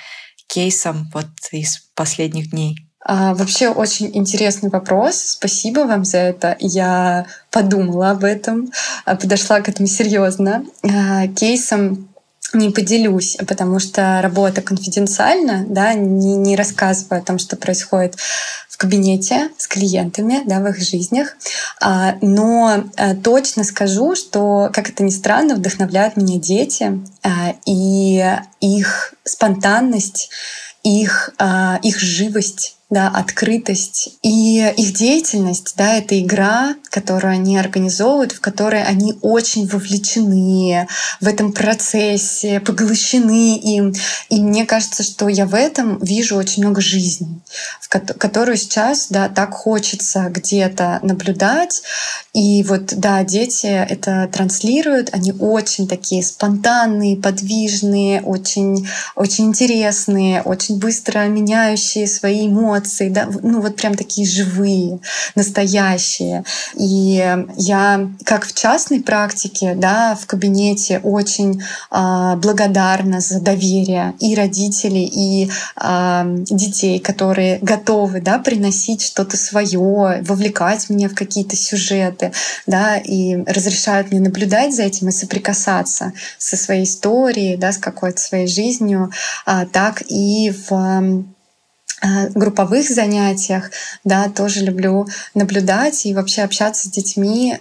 кейсом 0.47 1.09
вот 1.13 1.29
из 1.53 1.79
последних 1.95 2.49
дней. 2.49 2.89
А, 3.05 3.33
вообще 3.33 3.69
очень 3.69 4.09
интересный 4.13 4.69
вопрос. 4.69 5.15
Спасибо 5.15 5.81
вам 5.81 6.05
за 6.05 6.17
это. 6.17 6.55
Я 6.59 7.25
подумала 7.51 8.11
об 8.11 8.23
этом, 8.23 8.71
а, 9.05 9.15
подошла 9.15 9.61
к 9.61 9.69
этому 9.69 9.87
серьезно. 9.87 10.65
А, 10.83 11.27
кейсом 11.27 12.09
не 12.53 12.69
поделюсь, 12.69 13.35
потому 13.47 13.79
что 13.79 14.21
работа 14.21 14.61
конфиденциальна, 14.61 15.65
да, 15.67 15.93
не, 15.95 16.35
не 16.35 16.55
рассказываю 16.55 17.19
о 17.19 17.25
том, 17.25 17.39
что 17.39 17.55
происходит 17.57 18.15
в 18.69 18.77
кабинете 18.77 19.49
с 19.57 19.67
клиентами, 19.67 20.41
да, 20.45 20.59
в 20.59 20.67
их 20.67 20.77
жизнях. 20.77 21.35
А, 21.81 22.15
но 22.21 22.85
а, 22.95 23.15
точно 23.15 23.63
скажу, 23.63 24.15
что, 24.15 24.69
как 24.71 24.89
это 24.89 25.03
ни 25.03 25.09
странно, 25.09 25.55
вдохновляют 25.55 26.15
меня 26.15 26.39
дети 26.39 27.01
и 27.65 28.23
их 28.61 29.13
спонтанность, 29.23 30.29
их, 30.83 31.33
их 31.81 31.99
живость 31.99 32.77
да, 32.93 33.07
открытость 33.07 34.17
и 34.21 34.59
их 34.77 34.93
деятельность, 34.93 35.73
да, 35.75 35.97
это 35.97 36.19
игра, 36.19 36.75
которую 36.89 37.33
они 37.33 37.57
организовывают, 37.57 38.31
в 38.31 38.39
которой 38.39 38.83
они 38.83 39.17
очень 39.21 39.67
вовлечены 39.67 40.87
в 41.19 41.27
этом 41.27 41.51
процессе, 41.53 42.59
поглощены 42.59 43.57
им. 43.57 43.93
И 44.29 44.39
мне 44.41 44.65
кажется, 44.65 45.01
что 45.01 45.27
я 45.27 45.45
в 45.45 45.55
этом 45.55 45.97
вижу 45.99 46.35
очень 46.35 46.61
много 46.61 46.81
жизни, 46.81 47.41
в 47.81 47.89
которую 47.89 48.57
сейчас, 48.57 49.07
да, 49.09 49.27
так 49.27 49.53
хочется 49.53 50.29
где-то 50.29 50.99
наблюдать. 51.01 51.81
И 52.33 52.63
вот, 52.63 52.93
да, 52.95 53.23
дети 53.23 53.67
это 53.67 54.29
транслируют, 54.31 55.09
они 55.13 55.31
очень 55.31 55.87
такие 55.87 56.23
спонтанные, 56.23 57.17
подвижные, 57.17 58.21
очень, 58.21 58.87
очень 59.15 59.45
интересные, 59.45 60.41
очень 60.41 60.77
быстро 60.77 61.27
меняющие 61.27 62.07
свои 62.07 62.47
эмоции, 62.47 62.82
эмоции, 62.83 63.09
да, 63.09 63.27
ну 63.41 63.61
вот 63.61 63.75
прям 63.75 63.95
такие 63.95 64.27
живые, 64.27 64.99
настоящие. 65.35 66.43
И 66.75 67.37
я 67.57 68.09
как 68.25 68.45
в 68.45 68.53
частной 68.53 69.01
практике, 69.01 69.75
да, 69.75 70.15
в 70.15 70.25
кабинете 70.25 70.99
очень 70.99 71.61
э, 71.91 72.35
благодарна 72.37 73.19
за 73.19 73.39
доверие 73.39 74.13
и 74.19 74.35
родителей, 74.35 75.05
и 75.05 75.49
э, 75.81 76.23
детей, 76.49 76.99
которые 76.99 77.59
готовы, 77.61 78.21
да, 78.21 78.39
приносить 78.39 79.01
что-то 79.01 79.37
свое, 79.37 80.21
вовлекать 80.21 80.89
меня 80.89 81.09
в 81.09 81.15
какие-то 81.15 81.55
сюжеты, 81.55 82.31
да, 82.67 82.97
и 82.97 83.37
разрешают 83.45 84.11
мне 84.11 84.19
наблюдать 84.19 84.75
за 84.75 84.83
этим 84.83 85.09
и 85.09 85.11
соприкасаться 85.11 86.13
со 86.37 86.57
своей 86.57 86.83
историей, 86.83 87.57
да, 87.57 87.71
с 87.71 87.77
какой-то 87.77 88.19
своей 88.19 88.47
жизнью, 88.47 89.11
а, 89.45 89.65
так 89.65 90.03
и 90.07 90.53
в 90.69 90.73
Э, 90.73 91.23
групповых 92.33 92.89
занятиях, 92.89 93.71
да, 94.03 94.29
тоже 94.29 94.61
люблю 94.61 95.07
наблюдать 95.33 96.05
и 96.05 96.13
вообще 96.13 96.41
общаться 96.41 96.87
с 96.87 96.91
детьми 96.91 97.57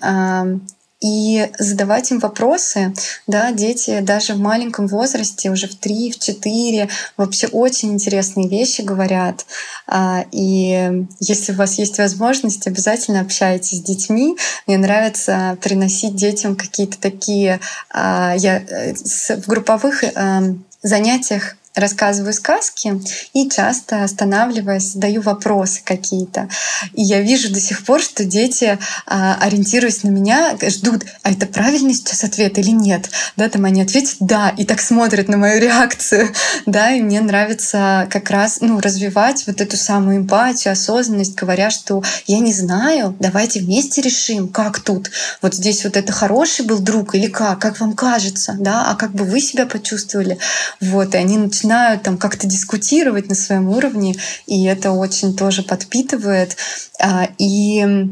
и 1.03 1.51
задавать 1.59 2.11
им 2.13 2.21
вопросы. 2.21 2.95
Да, 3.27 3.51
дети 3.51 4.01
даже 4.01 4.35
в 4.35 4.39
маленьком 4.39 4.87
возрасте, 4.87 5.51
уже 5.51 5.67
в 5.67 5.75
3, 5.75 6.13
в 6.13 6.19
4, 6.19 6.89
вообще 7.17 7.49
очень 7.49 7.93
интересные 7.93 8.49
вещи 8.49 8.83
говорят. 8.83 9.45
А, 9.89 10.25
и 10.31 11.05
если 11.19 11.53
у 11.53 11.57
вас 11.57 11.79
есть 11.79 11.99
возможность, 11.99 12.69
обязательно 12.69 13.21
общайтесь 13.21 13.79
с 13.79 13.83
детьми. 13.83 14.37
Мне 14.69 14.79
нравится 14.79 15.59
приносить 15.61 16.15
детям 16.15 16.55
какие-то 16.55 16.99
такие... 16.99 17.59
А, 17.91 18.35
я 18.37 18.59
э, 18.59 18.95
в 18.95 19.47
групповых 19.49 20.05
занятиях 20.83 21.57
рассказываю 21.75 22.33
сказки 22.33 23.01
и 23.33 23.49
часто 23.49 24.05
останавливаясь 24.05 24.93
задаю 24.93 25.23
вопросы 25.23 25.81
какие-то. 25.85 26.49
И 26.93 27.03
я 27.03 27.21
вижу 27.21 27.53
до 27.53 27.61
сих 27.61 27.85
пор, 27.85 28.03
что 28.03 28.25
дети, 28.25 28.79
а, 29.07 29.39
ориентируясь 29.41 30.03
на 30.03 30.09
меня, 30.09 30.57
ждут, 30.69 31.05
а 31.23 31.33
это 31.33 31.47
правильный 31.47 31.95
сейчас 31.95 32.25
ответ 32.25 32.59
или 32.59 32.71
нет? 32.71 33.09
Да, 33.37 33.49
там 33.49 33.65
они 33.65 33.83
ответят 33.83 34.17
«да», 34.21 34.51
и 34.51 34.65
так 34.65 34.81
смотрят 34.81 35.29
на 35.29 35.37
мою 35.37 35.61
реакцию. 35.61 36.33
Да, 36.67 36.93
и 36.93 37.01
мне 37.01 37.21
нравится 37.21 38.07
как 38.11 38.31
раз 38.31 38.59
ну, 38.61 38.81
развивать 38.81 39.47
вот 39.47 39.61
эту 39.61 39.77
самую 39.77 40.19
эмпатию, 40.19 40.73
осознанность, 40.73 41.35
говоря, 41.35 41.71
что 41.71 42.03
я 42.27 42.39
не 42.39 42.53
знаю, 42.53 43.17
давайте 43.19 43.61
вместе 43.61 44.01
решим, 44.01 44.49
как 44.49 44.81
тут. 44.81 45.11
Вот 45.41 45.55
здесь 45.55 45.85
вот 45.85 45.97
это 45.97 46.13
хороший 46.13 46.65
был 46.65 46.79
друг 46.79 47.15
или 47.15 47.27
как? 47.27 47.59
Как 47.59 47.81
вам 47.81 47.95
кажется? 47.95 48.57
Да? 48.59 48.91
А 48.91 48.95
как 48.95 49.13
бы 49.13 49.25
вы 49.25 49.41
себя 49.41 49.67
почувствовали? 49.67 50.39
Вот, 50.81 51.15
и 51.15 51.19
они 51.19 51.37
начинают 51.39 51.62
начинают 51.63 52.03
там 52.03 52.19
как-то 52.19 52.47
дискутировать 52.47 53.29
на 53.29 53.35
своем 53.35 53.69
уровне, 53.69 54.17
и 54.47 54.65
это 54.65 54.91
очень 54.91 55.37
тоже 55.37 55.63
подпитывает. 55.63 56.57
А, 56.99 57.29
и 57.39 58.11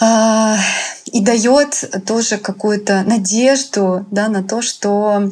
а, 0.00 0.56
и 1.06 1.20
дает 1.20 1.84
тоже 2.06 2.38
какую-то 2.38 3.02
надежду 3.02 4.06
да, 4.10 4.28
на 4.28 4.42
то, 4.42 4.62
что 4.62 5.30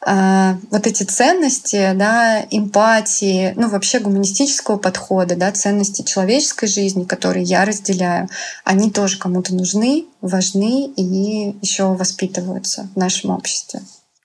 а, 0.00 0.56
вот 0.70 0.86
эти 0.86 1.02
ценности, 1.02 1.92
да, 1.94 2.42
эмпатии, 2.50 3.52
ну 3.56 3.68
вообще 3.68 3.98
гуманистического 3.98 4.78
подхода, 4.78 5.36
да, 5.36 5.52
ценности 5.52 6.02
человеческой 6.02 6.68
жизни, 6.68 7.04
которые 7.04 7.44
я 7.44 7.66
разделяю, 7.66 8.30
они 8.64 8.90
тоже 8.90 9.18
кому-то 9.18 9.54
нужны, 9.54 10.06
важны 10.22 10.86
и 10.86 11.54
еще 11.60 11.84
воспитываются 11.84 12.88
в 12.94 12.98
нашем 12.98 13.30
обществе. 13.30 13.82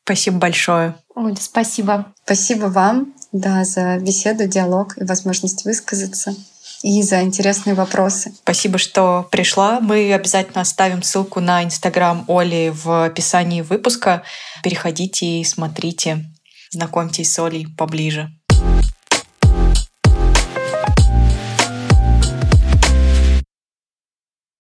Спасибо 0.08 0.38
большое. 0.38 0.96
Оля, 1.16 1.36
спасибо. 1.36 2.14
Спасибо 2.24 2.68
вам 2.68 3.14
да, 3.34 3.66
за 3.66 3.98
беседу, 3.98 4.48
диалог 4.48 4.98
и 4.98 5.04
возможность 5.04 5.66
высказаться 5.66 6.34
и 6.82 7.02
за 7.02 7.24
интересные 7.24 7.74
вопросы. 7.76 8.32
Спасибо, 8.42 8.78
что 8.78 9.28
пришла. 9.32 9.82
Мы 9.82 10.14
обязательно 10.14 10.62
оставим 10.62 11.04
ссылку 11.04 11.42
на 11.42 11.62
Инстаграм 11.62 12.24
Оли 12.30 12.72
в 12.74 13.04
описании 13.04 13.60
выпуска. 13.60 14.24
Переходите 14.64 15.42
и 15.42 15.44
смотрите, 15.44 16.24
знакомьтесь 16.72 17.34
с 17.34 17.40
Олей 17.40 17.68
поближе. 17.78 18.32